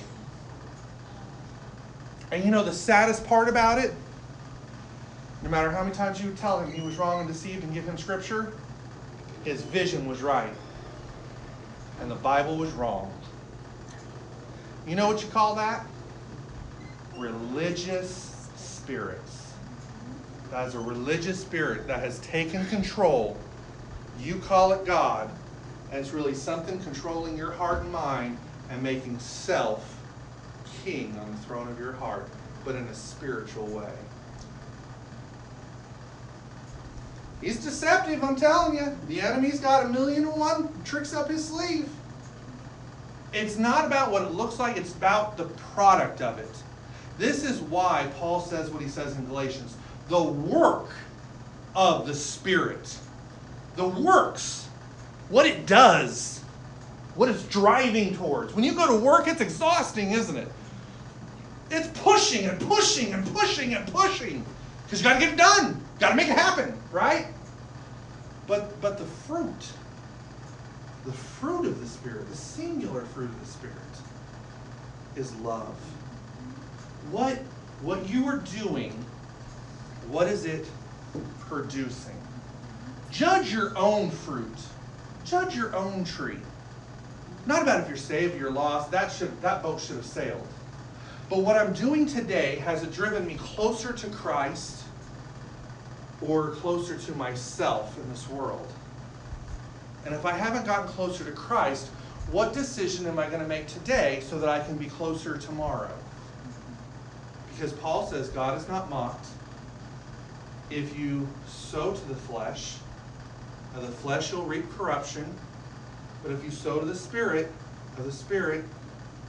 And 2.31 2.43
you 2.43 2.51
know 2.51 2.63
the 2.63 2.73
saddest 2.73 3.25
part 3.25 3.47
about 3.47 3.77
it? 3.77 3.93
No 5.43 5.49
matter 5.49 5.71
how 5.71 5.83
many 5.83 5.95
times 5.95 6.19
you 6.19 6.27
would 6.27 6.37
tell 6.37 6.59
him 6.59 6.71
he 6.71 6.81
was 6.81 6.97
wrong 6.97 7.21
and 7.21 7.27
deceived 7.27 7.63
and 7.63 7.73
give 7.73 7.85
him 7.85 7.97
scripture, 7.97 8.53
his 9.43 9.61
vision 9.61 10.07
was 10.07 10.21
right. 10.21 10.53
And 12.01 12.11
the 12.11 12.15
Bible 12.15 12.57
was 12.57 12.71
wrong. 12.73 13.13
You 14.85 14.95
know 14.95 15.07
what 15.07 15.21
you 15.23 15.29
call 15.29 15.55
that? 15.55 15.85
Religious 17.17 18.49
spirits. 18.55 19.53
That 20.51 20.67
is 20.67 20.75
a 20.75 20.79
religious 20.79 21.41
spirit 21.41 21.87
that 21.87 21.99
has 21.99 22.19
taken 22.19 22.65
control. 22.67 23.37
You 24.19 24.35
call 24.39 24.73
it 24.73 24.85
God, 24.85 25.29
and 25.91 25.99
it's 25.99 26.13
really 26.13 26.33
something 26.33 26.79
controlling 26.79 27.37
your 27.37 27.51
heart 27.51 27.83
and 27.83 27.91
mind 27.91 28.37
and 28.69 28.81
making 28.81 29.19
self 29.19 29.96
king 30.87 31.17
on 31.19 31.29
the 31.31 31.37
throne 31.39 31.67
of 31.67 31.77
your 31.77 31.91
heart, 31.93 32.29
but 32.63 32.75
in 32.75 32.83
a 32.83 32.95
spiritual 32.95 33.65
way. 33.67 33.91
He's 37.41 37.63
deceptive, 37.63 38.23
I'm 38.23 38.37
telling 38.37 38.77
you. 38.77 38.97
The 39.07 39.21
enemy's 39.21 39.59
got 39.59 39.85
a 39.85 39.89
million 39.89 40.23
and 40.23 40.39
one 40.39 40.69
tricks 40.85 41.13
up 41.13 41.29
his 41.29 41.45
sleeve. 41.45 41.89
It's 43.33 43.57
not 43.57 43.85
about 43.85 44.11
what 44.11 44.23
it 44.23 44.31
looks 44.31 44.59
like, 44.59 44.77
it's 44.77 44.95
about 44.95 45.35
the 45.35 45.43
product 45.73 46.21
of 46.21 46.39
it. 46.39 46.63
This 47.17 47.43
is 47.43 47.59
why 47.59 48.09
Paul 48.17 48.39
says 48.39 48.69
what 48.69 48.81
he 48.81 48.87
says 48.87 49.15
in 49.17 49.25
Galatians 49.25 49.75
the 50.07 50.23
work 50.23 50.89
of 51.75 52.07
the 52.07 52.15
Spirit. 52.15 52.97
The 53.75 53.85
works. 53.85 54.69
What 55.27 55.45
it 55.45 55.65
does. 55.65 56.39
What 57.15 57.27
it's 57.27 57.43
driving 57.43 58.15
towards. 58.15 58.55
When 58.55 58.63
you 58.63 58.73
go 58.73 58.87
to 58.87 59.03
work, 59.03 59.27
it's 59.27 59.41
exhausting, 59.41 60.11
isn't 60.11 60.37
it? 60.37 60.47
It's 61.69 61.87
pushing 61.99 62.45
and 62.45 62.59
pushing 62.61 63.13
and 63.13 63.25
pushing 63.33 63.73
and 63.73 63.85
pushing. 63.93 64.45
Because 64.83 65.01
you 65.01 65.07
got 65.07 65.15
to 65.15 65.19
get 65.19 65.33
it 65.33 65.37
done. 65.37 65.81
Got 65.99 66.11
to 66.11 66.15
make 66.15 66.27
it 66.27 66.37
happen, 66.37 66.77
right? 66.91 67.27
But 68.47 68.79
but 68.79 68.97
the 68.97 69.05
fruit, 69.05 69.71
the 71.05 71.11
fruit 71.11 71.65
of 71.65 71.81
the 71.81 71.87
Spirit, 71.87 72.29
the 72.29 72.37
singular 72.37 73.01
fruit 73.01 73.29
of 73.29 73.39
the 73.39 73.45
Spirit, 73.45 73.75
is 75.15 75.35
love. 75.37 75.75
What 77.11 77.39
what 77.81 78.07
you 78.09 78.25
are 78.27 78.37
doing, 78.37 78.91
what 80.09 80.27
is 80.27 80.45
it 80.45 80.65
producing? 81.39 82.15
Judge 83.11 83.51
your 83.51 83.77
own 83.77 84.09
fruit. 84.09 84.57
Judge 85.25 85.55
your 85.55 85.75
own 85.75 86.05
tree. 86.05 86.39
Not 87.45 87.63
about 87.63 87.81
if 87.81 87.87
you're 87.87 87.97
saved 87.97 88.35
or 88.35 88.37
you're 88.37 88.51
lost. 88.51 88.91
That 88.91 89.11
should 89.11 89.41
that 89.41 89.61
boat 89.61 89.81
should 89.81 89.97
have 89.97 90.05
sailed. 90.05 90.47
But 91.29 91.39
what 91.39 91.57
I'm 91.57 91.73
doing 91.73 92.05
today 92.05 92.55
has 92.57 92.83
driven 92.87 93.27
me 93.27 93.35
closer 93.35 93.91
to 93.91 94.07
Christ 94.07 94.85
or 96.21 96.51
closer 96.51 96.97
to 96.97 97.15
myself 97.15 97.97
in 97.97 98.09
this 98.09 98.29
world? 98.29 98.71
And 100.05 100.15
if 100.15 100.25
I 100.25 100.31
haven't 100.31 100.65
gotten 100.65 100.87
closer 100.87 101.25
to 101.25 101.31
Christ, 101.31 101.87
what 102.31 102.53
decision 102.53 103.07
am 103.07 103.19
I 103.19 103.27
going 103.27 103.41
to 103.41 103.47
make 103.47 103.67
today 103.67 104.21
so 104.21 104.39
that 104.39 104.47
I 104.47 104.61
can 104.61 104.77
be 104.77 104.85
closer 104.85 105.37
tomorrow? 105.37 105.91
Because 107.51 107.73
Paul 107.73 108.07
says 108.07 108.29
God 108.29 108.57
is 108.57 108.67
not 108.69 108.89
mocked. 108.89 109.27
If 110.69 110.97
you 110.97 111.27
sow 111.45 111.93
to 111.93 112.07
the 112.07 112.15
flesh, 112.15 112.75
of 113.75 113.81
the 113.81 113.91
flesh 113.91 114.31
you'll 114.31 114.45
reap 114.45 114.69
corruption. 114.77 115.25
But 116.23 116.31
if 116.31 116.43
you 116.43 116.51
sow 116.51 116.79
to 116.79 116.85
the 116.85 116.95
Spirit, 116.95 117.51
of 117.97 118.05
the 118.05 118.11
Spirit, 118.11 118.63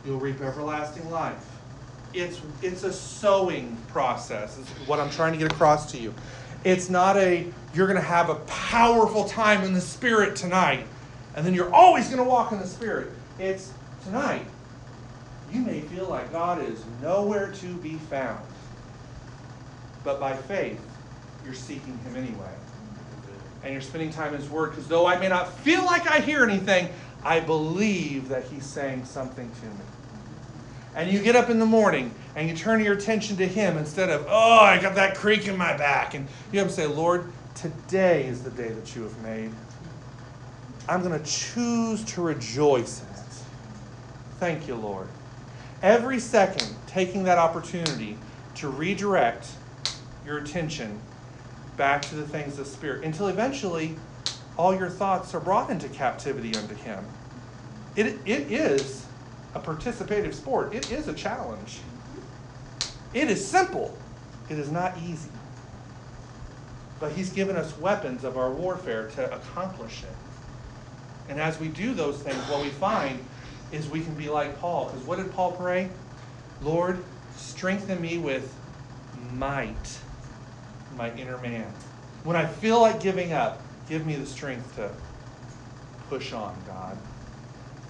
you'll 0.04 0.20
reap 0.20 0.40
everlasting 0.40 1.10
life. 1.10 1.57
It's, 2.14 2.40
it's 2.62 2.84
a 2.84 2.92
sowing 2.92 3.76
process, 3.88 4.58
is 4.58 4.66
what 4.86 4.98
I'm 4.98 5.10
trying 5.10 5.32
to 5.32 5.38
get 5.38 5.52
across 5.52 5.90
to 5.92 5.98
you. 5.98 6.14
It's 6.64 6.88
not 6.88 7.16
a, 7.16 7.52
you're 7.74 7.86
going 7.86 8.00
to 8.00 8.06
have 8.06 8.30
a 8.30 8.36
powerful 8.46 9.24
time 9.24 9.62
in 9.62 9.72
the 9.74 9.80
Spirit 9.80 10.34
tonight, 10.34 10.86
and 11.36 11.46
then 11.46 11.54
you're 11.54 11.72
always 11.72 12.06
going 12.06 12.18
to 12.18 12.28
walk 12.28 12.52
in 12.52 12.58
the 12.58 12.66
Spirit. 12.66 13.12
It's 13.38 13.72
tonight, 14.04 14.44
you 15.52 15.60
may 15.60 15.80
feel 15.80 16.08
like 16.08 16.32
God 16.32 16.62
is 16.62 16.82
nowhere 17.00 17.52
to 17.52 17.74
be 17.76 17.94
found. 17.94 18.40
But 20.02 20.18
by 20.18 20.34
faith, 20.34 20.80
you're 21.44 21.54
seeking 21.54 21.98
Him 21.98 22.16
anyway. 22.16 22.52
And 23.62 23.72
you're 23.72 23.82
spending 23.82 24.10
time 24.10 24.34
in 24.34 24.40
His 24.40 24.50
Word, 24.50 24.70
because 24.70 24.88
though 24.88 25.06
I 25.06 25.18
may 25.18 25.28
not 25.28 25.52
feel 25.58 25.84
like 25.84 26.08
I 26.08 26.20
hear 26.20 26.44
anything, 26.44 26.88
I 27.24 27.40
believe 27.40 28.28
that 28.28 28.44
He's 28.44 28.64
saying 28.64 29.04
something 29.04 29.50
to 29.50 29.66
me. 29.66 29.87
And 30.98 31.08
you 31.12 31.22
get 31.22 31.36
up 31.36 31.48
in 31.48 31.60
the 31.60 31.66
morning 31.66 32.12
and 32.34 32.48
you 32.48 32.56
turn 32.56 32.82
your 32.82 32.94
attention 32.94 33.36
to 33.36 33.46
Him 33.46 33.76
instead 33.78 34.10
of, 34.10 34.26
oh, 34.28 34.58
I 34.58 34.82
got 34.82 34.96
that 34.96 35.14
creak 35.14 35.46
in 35.46 35.56
my 35.56 35.76
back. 35.76 36.14
And 36.14 36.26
you 36.50 36.58
have 36.58 36.68
to 36.68 36.74
say, 36.74 36.86
Lord, 36.88 37.30
today 37.54 38.26
is 38.26 38.42
the 38.42 38.50
day 38.50 38.70
that 38.70 38.96
you 38.96 39.04
have 39.04 39.22
made. 39.22 39.52
I'm 40.88 41.04
going 41.04 41.16
to 41.16 41.24
choose 41.24 42.04
to 42.06 42.22
rejoice 42.22 43.00
in 43.00 43.06
it. 43.14 43.42
Thank 44.40 44.66
you, 44.66 44.74
Lord. 44.74 45.06
Every 45.82 46.18
second, 46.18 46.74
taking 46.88 47.22
that 47.24 47.38
opportunity 47.38 48.16
to 48.56 48.68
redirect 48.68 49.52
your 50.26 50.38
attention 50.38 50.98
back 51.76 52.02
to 52.02 52.16
the 52.16 52.26
things 52.26 52.58
of 52.58 52.64
the 52.64 52.72
Spirit 52.72 53.04
until 53.04 53.28
eventually 53.28 53.94
all 54.56 54.74
your 54.74 54.90
thoughts 54.90 55.32
are 55.32 55.40
brought 55.40 55.70
into 55.70 55.88
captivity 55.90 56.56
unto 56.56 56.74
Him. 56.74 57.04
It, 57.94 58.18
it 58.26 58.50
is 58.50 59.07
a 59.54 59.60
participative 59.60 60.34
sport, 60.34 60.74
it 60.74 60.90
is 60.92 61.08
a 61.08 61.14
challenge. 61.14 61.80
It 63.14 63.30
is 63.30 63.44
simple, 63.46 63.96
it 64.48 64.58
is 64.58 64.70
not 64.70 64.96
easy. 64.98 65.30
But 67.00 67.12
He's 67.12 67.30
given 67.30 67.56
us 67.56 67.76
weapons 67.78 68.24
of 68.24 68.36
our 68.36 68.50
warfare 68.50 69.08
to 69.10 69.34
accomplish 69.34 70.02
it. 70.02 71.30
And 71.30 71.40
as 71.40 71.60
we 71.60 71.68
do 71.68 71.94
those 71.94 72.18
things, 72.18 72.36
what 72.48 72.62
we 72.62 72.70
find 72.70 73.18
is 73.70 73.88
we 73.88 74.02
can 74.02 74.14
be 74.14 74.28
like 74.28 74.58
Paul. 74.60 74.86
Because 74.86 75.06
what 75.06 75.18
did 75.18 75.32
Paul 75.32 75.52
pray? 75.52 75.90
Lord, 76.62 77.02
strengthen 77.36 78.00
me 78.00 78.18
with 78.18 78.54
might, 79.32 79.98
my 80.96 81.14
inner 81.14 81.38
man. 81.38 81.70
When 82.24 82.36
I 82.36 82.46
feel 82.46 82.80
like 82.80 83.00
giving 83.00 83.32
up, 83.32 83.62
give 83.88 84.06
me 84.06 84.16
the 84.16 84.26
strength 84.26 84.76
to 84.76 84.90
push 86.08 86.32
on, 86.32 86.56
God. 86.66 86.96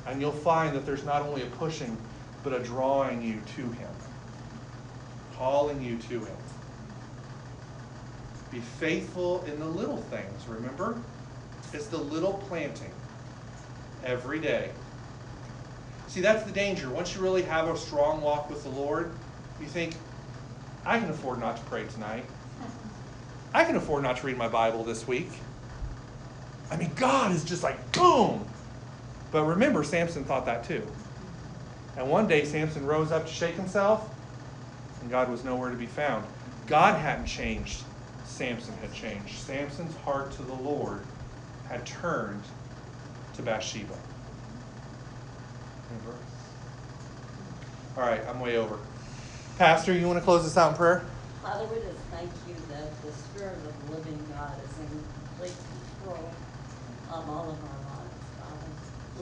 And 0.08 0.20
you'll 0.20 0.32
find 0.32 0.74
that 0.74 0.86
there's 0.86 1.04
not 1.04 1.22
only 1.22 1.42
a 1.42 1.46
pushing, 1.46 1.96
but 2.42 2.52
a 2.52 2.60
drawing 2.60 3.22
you 3.22 3.40
to 3.56 3.62
Him, 3.72 3.90
calling 5.36 5.82
you 5.82 5.96
to 5.96 6.24
Him. 6.24 6.36
Be 8.50 8.60
faithful 8.60 9.44
in 9.44 9.58
the 9.60 9.66
little 9.66 9.98
things, 9.98 10.46
remember? 10.48 10.96
It's 11.74 11.86
the 11.88 11.98
little 11.98 12.32
planting 12.48 12.90
every 14.02 14.40
day. 14.40 14.70
See, 16.06 16.22
that's 16.22 16.44
the 16.44 16.52
danger. 16.52 16.88
Once 16.88 17.14
you 17.14 17.20
really 17.20 17.42
have 17.42 17.68
a 17.68 17.76
strong 17.76 18.22
walk 18.22 18.48
with 18.48 18.62
the 18.62 18.70
Lord, 18.70 19.10
you 19.60 19.66
think, 19.66 19.94
I 20.86 20.98
can 20.98 21.10
afford 21.10 21.38
not 21.38 21.58
to 21.58 21.62
pray 21.64 21.84
tonight. 21.84 22.24
I 23.52 23.64
can 23.64 23.76
afford 23.76 24.02
not 24.02 24.16
to 24.18 24.26
read 24.26 24.38
my 24.38 24.48
Bible 24.48 24.84
this 24.84 25.06
week. 25.06 25.30
I 26.70 26.76
mean, 26.76 26.92
God 26.96 27.32
is 27.32 27.44
just 27.44 27.62
like, 27.62 27.92
boom. 27.92 28.46
But 29.30 29.44
remember, 29.44 29.84
Samson 29.84 30.24
thought 30.24 30.46
that 30.46 30.64
too. 30.64 30.86
And 31.96 32.08
one 32.08 32.28
day, 32.28 32.44
Samson 32.44 32.86
rose 32.86 33.10
up 33.10 33.26
to 33.26 33.32
shake 33.32 33.56
himself, 33.56 34.08
and 35.00 35.10
God 35.10 35.30
was 35.30 35.44
nowhere 35.44 35.70
to 35.70 35.76
be 35.76 35.86
found. 35.86 36.24
God 36.66 36.98
hadn't 36.98 37.26
changed, 37.26 37.82
Samson 38.24 38.74
had 38.80 38.94
changed. 38.94 39.34
Samson's 39.38 39.96
heart 39.96 40.30
to 40.32 40.42
the 40.42 40.54
Lord 40.54 41.00
had 41.68 41.84
turned 41.84 42.42
to 43.34 43.42
Bathsheba. 43.42 43.94
Remember? 45.90 46.18
All 47.96 48.04
right, 48.04 48.20
I'm 48.28 48.40
way 48.40 48.56
over. 48.56 48.78
Pastor, 49.58 49.92
you 49.92 50.06
want 50.06 50.18
to 50.18 50.24
close 50.24 50.44
this 50.44 50.56
out 50.56 50.70
in 50.70 50.76
prayer? 50.76 51.02
Father, 51.42 51.64
we 51.66 51.80
just 51.80 51.98
thank 52.12 52.30
you 52.46 52.54
that 52.70 53.02
the 53.02 53.12
Spirit 53.12 53.56
of 53.56 53.88
the 53.88 53.96
living 53.96 54.18
God 54.36 54.52
is 54.62 54.78
in 54.78 55.02
complete 55.36 55.56
control 55.98 56.30
of 57.10 57.28
all 57.28 57.50
of 57.50 57.58
our 57.64 57.67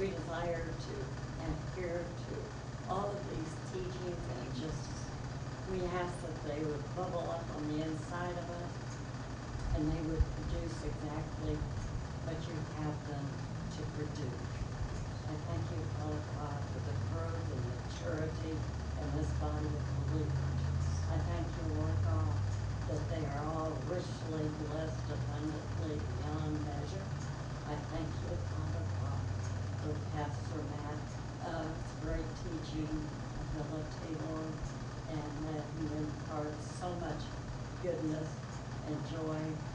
desire 0.04 0.68
to 0.76 0.94
adhere 1.40 2.04
to 2.28 2.34
all 2.92 3.16
of 3.16 3.20
these 3.32 3.52
teachings 3.72 4.20
and 4.28 4.44
just, 4.60 4.84
we 5.72 5.80
ask 5.96 6.20
that 6.20 6.36
they 6.44 6.60
would 6.64 6.84
bubble 6.94 7.24
up 7.32 7.44
on 7.56 7.64
the 7.72 7.82
inside 7.82 8.36
of 8.36 8.48
us 8.60 8.76
and 9.74 9.88
they 9.88 10.02
would 10.12 10.22
produce 10.36 10.76
exactly 10.84 11.56
what 12.28 12.36
you 12.44 12.56
have 12.84 12.96
them 13.08 13.24
to 13.72 13.80
produce. 13.96 14.52
I 15.24 15.34
thank 15.48 15.64
you, 15.72 15.80
Father 15.96 16.20
God, 16.36 16.60
for 16.72 16.80
the 16.84 16.96
growth 17.08 17.46
and 17.56 17.64
maturity 17.72 18.52
in 18.52 19.06
this 19.16 19.32
body 19.40 19.64
of 19.64 19.84
believers. 20.12 20.60
I 21.08 21.16
thank 21.24 21.46
you, 21.56 21.64
Lord 21.80 21.96
God, 22.04 22.36
that 22.92 23.02
they 23.08 23.24
are 23.32 23.44
all 23.48 23.72
richly 23.88 24.44
blessed 24.68 25.06
beyond 25.88 26.64
measure. 26.64 27.06
I 27.66 27.74
thank 27.90 28.08
you, 28.22 28.34
Father 28.50 28.84
God, 29.00 29.22
for 29.82 29.92
Pastor 30.14 30.62
Matt, 30.70 31.06
uh, 31.46 31.66
great 32.76 32.88
teaching 32.88 33.08
ability, 33.56 34.16
Lord, 34.28 34.52
and 35.10 35.32
that 35.48 35.64
he 35.78 35.86
imparts 35.96 36.80
so 36.80 36.88
much 37.00 37.22
goodness 37.82 38.28
and 38.86 38.96
joy 39.10 39.65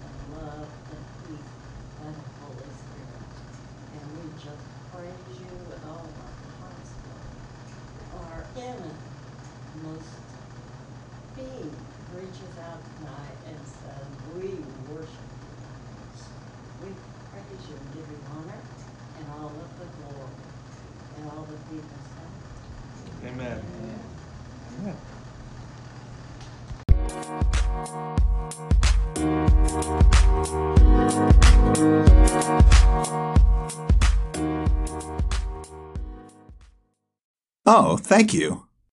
Oh, 37.74 37.96
thank 37.96 38.34
you. 38.34 38.66